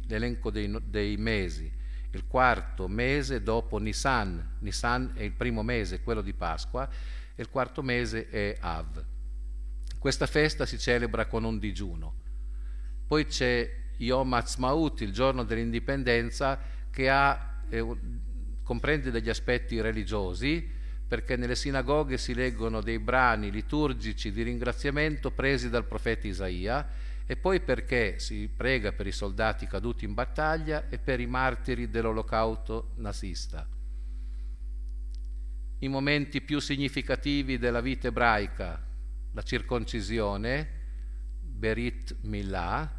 l'elenco 0.06 0.50
dei, 0.50 0.72
dei, 0.84 1.16
mesi. 1.16 1.78
Il 2.12 2.26
quarto 2.26 2.86
mese 2.86 3.42
dopo 3.42 3.78
Nisan, 3.78 4.58
Nisan 4.60 5.12
è 5.14 5.22
il 5.22 5.32
primo 5.32 5.62
mese, 5.62 6.02
quello 6.02 6.22
di 6.22 6.34
Pasqua, 6.34 6.88
e 7.34 7.42
il 7.42 7.48
quarto 7.48 7.82
mese 7.82 8.28
è 8.28 8.56
Av. 8.60 9.04
Questa 9.98 10.26
festa 10.26 10.66
si 10.66 10.78
celebra 10.78 11.26
con 11.26 11.42
un 11.42 11.58
digiuno. 11.58 12.18
Poi 13.10 13.26
c'è 13.26 13.68
Yom 13.96 14.32
Ha'atzmaut, 14.34 15.00
il 15.00 15.10
giorno 15.10 15.42
dell'indipendenza, 15.42 16.56
che 16.92 17.10
ha, 17.10 17.58
eh, 17.68 17.84
comprende 18.62 19.10
degli 19.10 19.28
aspetti 19.28 19.80
religiosi, 19.80 20.64
perché 21.08 21.34
nelle 21.34 21.56
sinagoghe 21.56 22.16
si 22.16 22.34
leggono 22.34 22.80
dei 22.80 23.00
brani 23.00 23.50
liturgici 23.50 24.30
di 24.30 24.44
ringraziamento 24.44 25.32
presi 25.32 25.68
dal 25.68 25.88
profeta 25.88 26.28
Isaia 26.28 26.88
e 27.26 27.34
poi 27.34 27.58
perché 27.58 28.20
si 28.20 28.48
prega 28.48 28.92
per 28.92 29.08
i 29.08 29.12
soldati 29.12 29.66
caduti 29.66 30.04
in 30.04 30.14
battaglia 30.14 30.88
e 30.88 30.98
per 31.00 31.18
i 31.18 31.26
martiri 31.26 31.90
dell'olocausto 31.90 32.92
nazista. 32.98 33.68
I 35.80 35.88
momenti 35.88 36.42
più 36.42 36.60
significativi 36.60 37.58
della 37.58 37.80
vita 37.80 38.06
ebraica, 38.06 38.80
la 39.32 39.42
circoncisione, 39.42 40.78
Berit 41.40 42.18
Milah, 42.20 42.98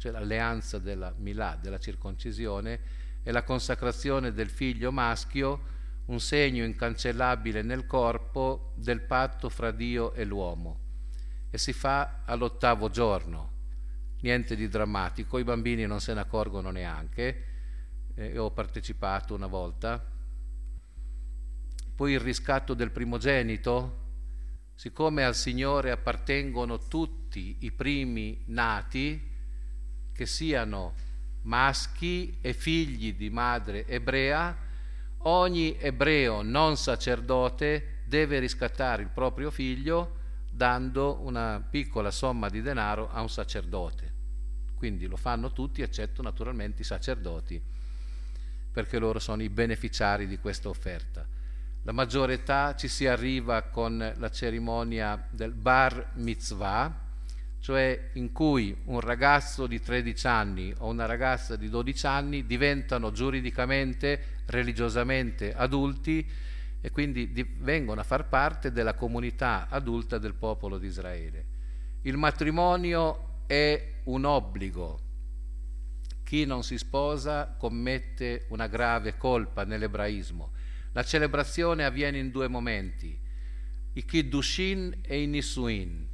cioè 0.00 0.10
l'alleanza 0.10 0.78
della 0.78 1.14
Milah, 1.16 1.58
della 1.60 1.78
circoncisione, 1.78 2.80
e 3.22 3.30
la 3.30 3.44
consacrazione 3.44 4.32
del 4.32 4.48
figlio 4.48 4.90
maschio, 4.90 5.78
un 6.06 6.18
segno 6.18 6.64
incancellabile 6.64 7.62
nel 7.62 7.86
corpo 7.86 8.72
del 8.76 9.02
patto 9.02 9.50
fra 9.50 9.70
Dio 9.70 10.12
e 10.14 10.24
l'uomo 10.24 10.88
e 11.50 11.58
si 11.58 11.72
fa 11.72 12.22
all'ottavo 12.24 12.88
giorno. 12.88 13.58
Niente 14.20 14.54
di 14.54 14.68
drammatico, 14.68 15.38
i 15.38 15.44
bambini 15.44 15.86
non 15.86 16.00
se 16.00 16.14
ne 16.14 16.20
accorgono 16.20 16.70
neanche, 16.70 17.44
eh, 18.14 18.38
ho 18.38 18.50
partecipato 18.52 19.34
una 19.34 19.46
volta. 19.46 20.04
Poi 21.94 22.12
il 22.12 22.20
riscatto 22.20 22.74
del 22.74 22.92
primogenito, 22.92 23.98
siccome 24.74 25.24
al 25.24 25.34
Signore 25.34 25.90
appartengono 25.90 26.78
tutti 26.86 27.58
i 27.60 27.72
primi 27.72 28.42
nati, 28.46 29.28
che 30.20 30.26
siano 30.26 30.92
maschi 31.44 32.36
e 32.42 32.52
figli 32.52 33.14
di 33.14 33.30
madre 33.30 33.86
ebrea, 33.86 34.54
ogni 35.20 35.78
ebreo 35.78 36.42
non 36.42 36.76
sacerdote 36.76 38.02
deve 38.04 38.38
riscattare 38.38 39.00
il 39.00 39.08
proprio 39.08 39.50
figlio 39.50 40.18
dando 40.50 41.20
una 41.22 41.66
piccola 41.66 42.10
somma 42.10 42.50
di 42.50 42.60
denaro 42.60 43.08
a 43.10 43.22
un 43.22 43.30
sacerdote. 43.30 44.12
Quindi 44.76 45.06
lo 45.06 45.16
fanno 45.16 45.52
tutti, 45.52 45.80
eccetto 45.80 46.20
naturalmente 46.20 46.82
i 46.82 46.84
sacerdoti, 46.84 47.58
perché 48.70 48.98
loro 48.98 49.20
sono 49.20 49.42
i 49.42 49.48
beneficiari 49.48 50.26
di 50.26 50.38
questa 50.38 50.68
offerta. 50.68 51.26
La 51.84 51.92
maggiore 51.92 52.34
età 52.34 52.74
ci 52.74 52.88
si 52.88 53.06
arriva 53.06 53.62
con 53.62 54.12
la 54.18 54.30
cerimonia 54.30 55.26
del 55.30 55.54
bar 55.54 56.10
mitzvah, 56.16 56.99
cioè 57.60 58.10
in 58.14 58.32
cui 58.32 58.74
un 58.84 59.00
ragazzo 59.00 59.66
di 59.66 59.80
13 59.80 60.26
anni 60.26 60.74
o 60.78 60.88
una 60.88 61.06
ragazza 61.06 61.56
di 61.56 61.68
12 61.68 62.06
anni 62.06 62.46
diventano 62.46 63.12
giuridicamente, 63.12 64.38
religiosamente 64.46 65.54
adulti 65.54 66.26
e 66.80 66.90
quindi 66.90 67.32
di, 67.32 67.46
vengono 67.58 68.00
a 68.00 68.04
far 68.04 68.28
parte 68.28 68.72
della 68.72 68.94
comunità 68.94 69.68
adulta 69.68 70.16
del 70.16 70.34
popolo 70.34 70.78
di 70.78 70.86
Israele. 70.86 71.44
Il 72.02 72.16
matrimonio 72.16 73.42
è 73.46 74.00
un 74.04 74.24
obbligo. 74.24 75.00
Chi 76.24 76.46
non 76.46 76.62
si 76.62 76.78
sposa 76.78 77.54
commette 77.58 78.46
una 78.48 78.68
grave 78.68 79.18
colpa 79.18 79.64
nell'ebraismo. 79.64 80.52
La 80.92 81.04
celebrazione 81.04 81.84
avviene 81.84 82.18
in 82.18 82.30
due 82.30 82.48
momenti, 82.48 83.18
i 83.92 84.04
Kiddushin 84.04 85.00
e 85.02 85.22
i 85.22 85.26
Nisuin. 85.26 86.09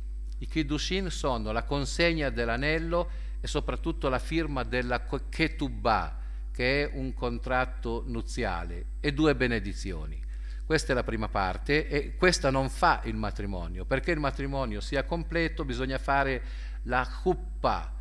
I 0.47 0.49
Kiddushin 0.49 1.11
sono 1.11 1.51
la 1.51 1.64
consegna 1.64 2.30
dell'anello 2.30 3.11
e 3.40 3.47
soprattutto 3.49 4.09
la 4.09 4.20
firma 4.20 4.62
della 4.62 5.05
Ketubah, 5.05 6.18
che 6.53 6.84
è 6.84 6.90
un 6.94 7.12
contratto 7.12 8.05
nuziale, 8.07 8.86
e 9.01 9.12
due 9.12 9.34
benedizioni. 9.34 10.22
Questa 10.64 10.92
è 10.92 10.94
la 10.94 11.05
prima 11.05 11.28
parte 11.28 11.88
e 11.88 12.16
questa 12.16 12.51
non 12.51 12.70
fa 12.70 13.03
il 13.05 13.16
matrimonio. 13.16 13.84
Perché 13.84 14.12
il 14.12 14.18
matrimonio 14.18 14.80
sia 14.80 15.05
completo 15.05 15.64
bisogna 15.64 15.99
fare 15.99 16.42
la 16.84 17.07
huppa 17.24 17.92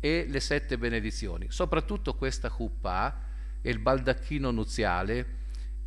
e 0.00 0.26
le 0.28 0.40
sette 0.40 0.78
benedizioni. 0.78 1.46
Soprattutto 1.50 2.14
questa 2.14 2.52
huppa 2.56 3.20
e 3.60 3.70
il 3.70 3.78
baldacchino 3.78 4.50
nuziale. 4.50 5.38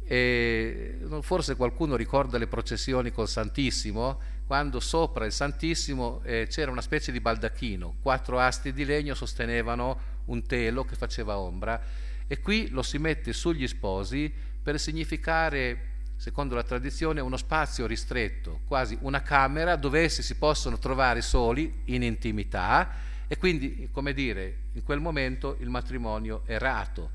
E 0.05 0.99
forse 1.21 1.55
qualcuno 1.55 1.95
ricorda 1.95 2.37
le 2.37 2.47
processioni 2.47 3.11
col 3.11 3.29
Santissimo, 3.29 4.19
quando 4.45 4.79
sopra 4.79 5.25
il 5.25 5.31
Santissimo 5.31 6.21
eh, 6.23 6.47
c'era 6.49 6.71
una 6.71 6.81
specie 6.81 7.11
di 7.11 7.19
baldacchino, 7.19 7.95
quattro 8.01 8.39
asti 8.39 8.73
di 8.73 8.85
legno 8.85 9.15
sostenevano 9.15 10.11
un 10.25 10.45
telo 10.45 10.83
che 10.83 10.95
faceva 10.95 11.37
ombra. 11.37 11.81
E 12.27 12.39
qui 12.39 12.69
lo 12.69 12.81
si 12.81 12.97
mette 12.97 13.33
sugli 13.33 13.67
sposi 13.67 14.31
per 14.61 14.79
significare 14.79 15.91
secondo 16.15 16.55
la 16.55 16.63
tradizione, 16.63 17.19
uno 17.19 17.35
spazio 17.35 17.85
ristretto, 17.85 18.61
quasi 18.65 18.97
una 19.01 19.21
camera 19.21 19.75
dove 19.75 20.01
essi 20.01 20.23
si 20.23 20.35
possono 20.35 20.79
trovare 20.79 21.21
soli 21.21 21.81
in 21.85 22.01
intimità. 22.01 23.11
E 23.27 23.37
quindi, 23.37 23.89
come 23.91 24.13
dire, 24.13 24.57
in 24.73 24.83
quel 24.83 24.99
momento 24.99 25.57
il 25.59 25.69
matrimonio 25.69 26.43
è 26.45 26.57
rato, 26.57 27.09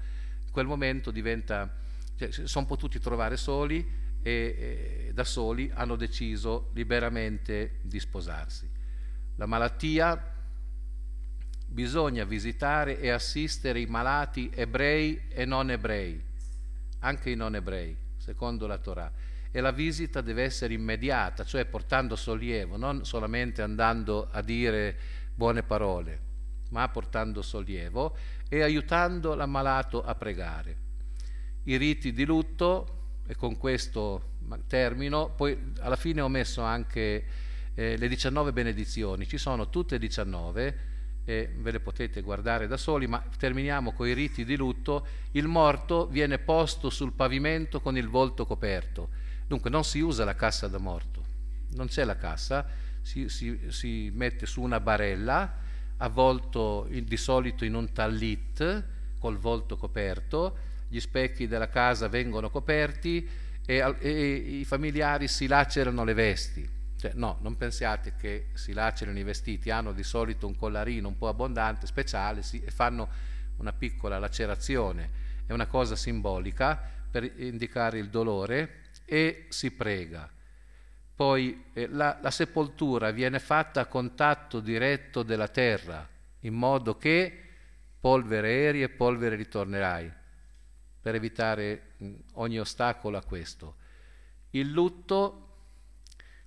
in 0.44 0.52
quel 0.52 0.66
momento 0.66 1.10
diventa, 1.10 1.74
cioè, 2.18 2.46
sono 2.46 2.66
potuti 2.66 2.98
trovare 2.98 3.36
soli 3.36 3.86
e, 4.20 5.06
e 5.06 5.10
da 5.14 5.24
soli 5.24 5.70
hanno 5.72 5.96
deciso 5.96 6.70
liberamente 6.74 7.78
di 7.82 8.00
sposarsi. 8.00 8.68
La 9.36 9.46
malattia 9.46 10.34
bisogna 11.66 12.24
visitare 12.24 12.98
e 12.98 13.10
assistere 13.10 13.80
i 13.80 13.86
malati 13.86 14.50
ebrei 14.52 15.28
e 15.28 15.44
non 15.44 15.70
ebrei, 15.70 16.20
anche 17.00 17.30
i 17.30 17.36
non 17.36 17.54
ebrei 17.54 17.96
secondo 18.16 18.66
la 18.66 18.78
Torah. 18.78 19.12
E 19.50 19.60
la 19.60 19.70
visita 19.70 20.20
deve 20.20 20.42
essere 20.42 20.74
immediata, 20.74 21.44
cioè 21.44 21.64
portando 21.64 22.16
sollievo, 22.16 22.76
non 22.76 23.04
solamente 23.06 23.62
andando 23.62 24.28
a 24.30 24.42
dire 24.42 24.96
buone 25.34 25.62
parole, 25.62 26.20
ma 26.70 26.86
portando 26.88 27.40
sollievo 27.40 28.16
e 28.48 28.62
aiutando 28.62 29.34
l'ammalato 29.34 30.02
a 30.02 30.14
pregare. 30.14 30.87
I 31.68 31.76
riti 31.76 32.14
di 32.14 32.24
lutto, 32.24 32.96
e 33.26 33.36
con 33.36 33.58
questo 33.58 34.36
termino, 34.66 35.28
poi 35.28 35.74
alla 35.80 35.96
fine 35.96 36.22
ho 36.22 36.28
messo 36.28 36.62
anche 36.62 37.24
eh, 37.74 37.98
le 37.98 38.08
19 38.08 38.52
benedizioni, 38.52 39.28
ci 39.28 39.36
sono 39.36 39.68
tutte 39.68 39.96
e 39.96 39.98
19 39.98 40.78
e 41.26 41.54
ve 41.58 41.70
le 41.72 41.80
potete 41.80 42.22
guardare 42.22 42.66
da 42.68 42.78
soli, 42.78 43.06
ma 43.06 43.22
terminiamo 43.36 43.92
con 43.92 44.08
i 44.08 44.14
riti 44.14 44.46
di 44.46 44.56
lutto, 44.56 45.06
il 45.32 45.46
morto 45.46 46.06
viene 46.06 46.38
posto 46.38 46.88
sul 46.88 47.12
pavimento 47.12 47.82
con 47.82 47.98
il 47.98 48.08
volto 48.08 48.46
coperto, 48.46 49.10
dunque 49.46 49.68
non 49.68 49.84
si 49.84 50.00
usa 50.00 50.24
la 50.24 50.34
cassa 50.34 50.68
da 50.68 50.78
morto, 50.78 51.22
non 51.74 51.88
c'è 51.88 52.04
la 52.04 52.16
cassa, 52.16 52.66
si, 53.02 53.28
si, 53.28 53.60
si 53.68 54.10
mette 54.14 54.46
su 54.46 54.62
una 54.62 54.80
barella, 54.80 55.54
avvolto 55.98 56.86
in, 56.88 57.04
di 57.04 57.16
solito 57.18 57.66
in 57.66 57.74
un 57.74 57.92
tallit 57.92 58.84
col 59.18 59.36
volto 59.36 59.76
coperto, 59.76 60.67
gli 60.88 61.00
specchi 61.00 61.46
della 61.46 61.68
casa 61.68 62.08
vengono 62.08 62.50
coperti 62.50 63.28
e, 63.64 63.96
e 63.98 64.34
i 64.34 64.64
familiari 64.64 65.28
si 65.28 65.46
lacerano 65.46 66.04
le 66.04 66.14
vesti. 66.14 66.76
Cioè, 66.98 67.12
no, 67.14 67.38
non 67.42 67.56
pensiate 67.56 68.14
che 68.16 68.48
si 68.54 68.72
lacerino 68.72 69.18
i 69.18 69.22
vestiti, 69.22 69.70
hanno 69.70 69.92
di 69.92 70.02
solito 70.02 70.46
un 70.48 70.56
collarino 70.56 71.06
un 71.06 71.16
po' 71.16 71.28
abbondante, 71.28 71.86
speciale, 71.86 72.42
sì, 72.42 72.60
e 72.60 72.70
fanno 72.72 73.08
una 73.58 73.72
piccola 73.72 74.18
lacerazione, 74.18 75.10
è 75.46 75.52
una 75.52 75.66
cosa 75.66 75.94
simbolica 75.94 76.80
per 77.10 77.30
indicare 77.36 77.98
il 77.98 78.08
dolore 78.08 78.82
e 79.04 79.46
si 79.48 79.70
prega. 79.70 80.28
Poi 81.14 81.64
eh, 81.72 81.88
la, 81.88 82.18
la 82.20 82.30
sepoltura 82.30 83.10
viene 83.10 83.38
fatta 83.38 83.80
a 83.80 83.86
contatto 83.86 84.60
diretto 84.60 85.22
della 85.22 85.48
terra, 85.48 86.06
in 86.40 86.54
modo 86.54 86.96
che 86.96 87.42
polvere 88.00 88.50
eri 88.50 88.82
e 88.82 88.88
polvere 88.88 89.36
ritornerai, 89.36 90.12
per 91.08 91.16
evitare 91.16 91.94
ogni 92.34 92.60
ostacolo 92.60 93.16
a 93.16 93.24
questo. 93.24 93.76
Il 94.50 94.70
lutto 94.70 95.46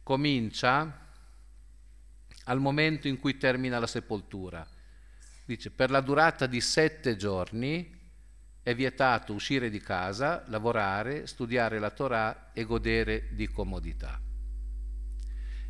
comincia 0.04 1.08
al 2.44 2.60
momento 2.60 3.08
in 3.08 3.20
cui 3.20 3.38
termina 3.38 3.80
la 3.80 3.88
sepoltura. 3.88 4.64
Dice, 5.46 5.72
per 5.72 5.90
la 5.90 6.02
durata 6.02 6.46
di 6.46 6.62
sette 6.62 7.16
giorni 7.16 8.00
è 8.62 8.76
vietato 8.76 9.34
uscire 9.34 9.72
di 9.72 9.80
casa, 9.80 10.44
lavorare, 10.46 11.26
studiare 11.26 11.80
la 11.80 11.90
Torah 11.90 12.52
e 12.54 12.64
godere 12.64 13.30
di 13.32 13.48
comodità. 13.48 14.22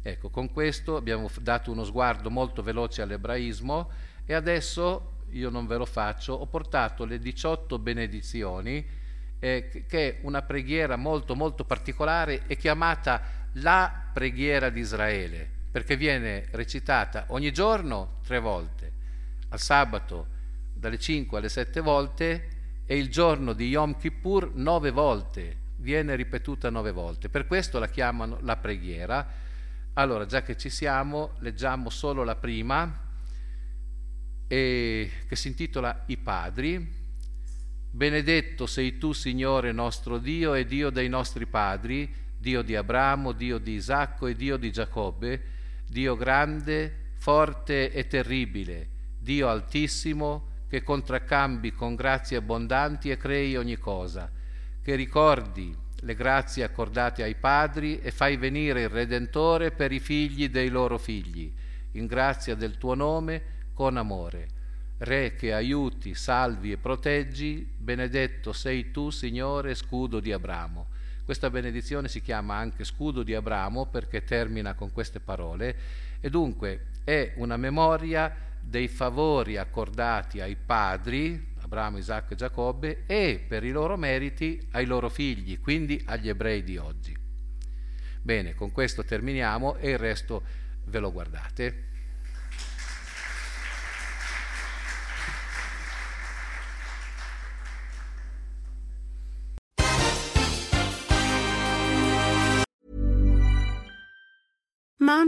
Ecco, 0.02 0.30
con 0.30 0.52
questo 0.52 0.98
abbiamo 0.98 1.32
dato 1.40 1.72
uno 1.72 1.86
sguardo 1.86 2.30
molto 2.30 2.62
veloce 2.62 3.02
all'ebraismo 3.02 3.90
e 4.26 4.34
adesso 4.34 5.21
io 5.32 5.50
non 5.50 5.68
ve 5.68 5.78
lo 5.78 5.86
faccio, 5.86 6.34
ho 6.34 6.46
portato 6.48 7.06
le 7.06 7.20
18 7.20 7.80
benedizioni, 7.80 8.86
eh, 9.40 9.86
che 9.88 10.10
è 10.10 10.20
una 10.22 10.42
preghiera 10.42 10.96
molto 10.96 11.36
molto 11.36 11.66
particolare 11.66 12.44
e 12.48 12.56
chiamata 12.58 13.22
la 13.54 14.10
preghiera 14.14 14.70
di 14.70 14.80
Israele, 14.80 15.50
perché 15.72 15.96
viene 15.96 16.48
recitata 16.52 17.26
ogni 17.30 17.52
giorno 17.52 18.20
tre 18.24 18.40
volte, 18.40 18.92
al 19.50 19.60
sabato 19.60 20.28
dalle 20.74 20.98
5 20.98 21.38
alle 21.38 21.50
7 21.50 21.80
volte 21.82 22.48
e 22.86 22.98
il 22.98 23.10
giorno 23.10 23.54
di 23.54 23.68
Yom 23.70 23.98
Kippur 23.98 24.52
nove 24.56 24.92
volte, 24.92 25.58
viene 25.78 26.16
ripetuta 26.16 26.70
nove 26.70 26.92
volte. 26.92 27.30
Per 27.30 27.48
questo 27.48 27.80
la 27.80 27.88
chiamano 27.88 28.38
la 28.42 28.58
preghiera. 28.58 29.28
Allora, 29.94 30.26
già 30.26 30.42
che 30.42 30.58
ci 30.58 30.70
siamo, 30.70 31.32
leggiamo 31.40 31.90
solo 31.90 32.24
la 32.24 32.36
prima, 32.36 33.10
e, 34.52 35.10
che 35.30 35.38
si 35.38 35.48
intitola 35.48 36.04
I 36.08 36.18
Padri. 36.18 36.86
Benedetto 37.90 38.66
sei 38.66 38.98
tu, 38.98 39.14
Signore 39.14 39.72
nostro 39.72 40.18
Dio 40.18 40.56
e 40.56 40.66
Dio 40.66 40.90
dei 40.90 41.08
nostri 41.08 41.46
padri, 41.46 42.14
Dio 42.38 42.62
di 42.62 42.76
Abramo, 42.76 43.32
Dio 43.32 43.58
di 43.60 43.76
Isacco 43.76 44.28
e 44.28 44.36
Dio 44.36 44.58
di 44.58 44.70
Giacobbe, 44.70 45.42
Dio 45.88 46.18
grande, 46.18 47.12
forte 47.16 47.94
e 47.94 48.08
terribile, 48.08 48.90
Dio 49.18 49.48
altissimo, 49.48 50.50
che 50.68 50.84
contraccambi 50.84 51.72
con 51.72 51.96
grazie 51.96 52.36
abbondanti 52.36 53.10
e 53.10 53.16
crei 53.16 53.56
ogni 53.56 53.78
cosa, 53.78 54.30
che 54.82 54.96
ricordi 54.96 55.74
le 56.02 56.14
grazie 56.16 56.66
accordate 56.66 57.24
ai 57.24 57.36
padri 57.36 58.02
e 58.02 58.12
fai 58.12 58.36
venire 58.36 58.82
il 58.82 58.90
Redentore 58.90 59.72
per 59.72 59.94
i 59.94 60.00
figli 60.02 60.50
dei 60.50 60.68
loro 60.68 60.98
figli, 60.98 61.54
in 61.92 62.06
grazia 62.06 62.56
del 62.56 62.78
tuo 62.78 62.96
nome, 62.96 63.60
con 63.82 63.98
amore. 63.98 64.48
Re 65.00 65.34
che 65.34 65.54
aiuti, 65.54 66.14
salvi 66.14 66.72
e 66.72 66.78
proteggi, 66.78 67.68
benedetto 67.76 68.54
sei 68.54 68.92
tu, 68.92 69.10
Signore, 69.10 69.74
scudo 69.74 70.20
di 70.20 70.32
Abramo. 70.32 70.90
Questa 71.26 71.50
benedizione 71.50 72.08
si 72.08 72.22
chiama 72.22 72.58
anche 72.58 72.84
scudo 72.84 73.24
di 73.24 73.34
Abramo 73.34 73.88
perché 73.88 74.24
termina 74.24 74.76
con 74.76 74.92
queste 74.92 75.20
parole 75.20 75.76
e 76.20 76.30
dunque 76.30 76.90
è 77.04 77.34
una 77.38 77.58
memoria 77.58 78.32
dei 78.62 78.88
favori 78.88 79.58
accordati 79.58 80.42
ai 80.42 80.56
padri, 80.64 81.54
Abramo, 81.62 81.98
Isacco 81.98 82.34
e 82.34 82.36
Giacobbe, 82.36 83.04
e 83.08 83.44
per 83.48 83.64
i 83.64 83.72
loro 83.72 83.98
meriti 83.98 84.68
ai 84.74 84.86
loro 84.86 85.10
figli, 85.10 85.60
quindi 85.60 86.00
agli 86.06 86.30
ebrei 86.30 86.64
di 86.64 86.78
oggi. 86.78 87.18
Bene, 88.22 88.54
con 88.54 88.72
questo 88.72 89.04
terminiamo 89.04 89.78
e 89.78 89.90
il 89.90 89.98
resto 89.98 90.44
ve 90.84 91.00
lo 91.00 91.12
guardate. 91.12 91.90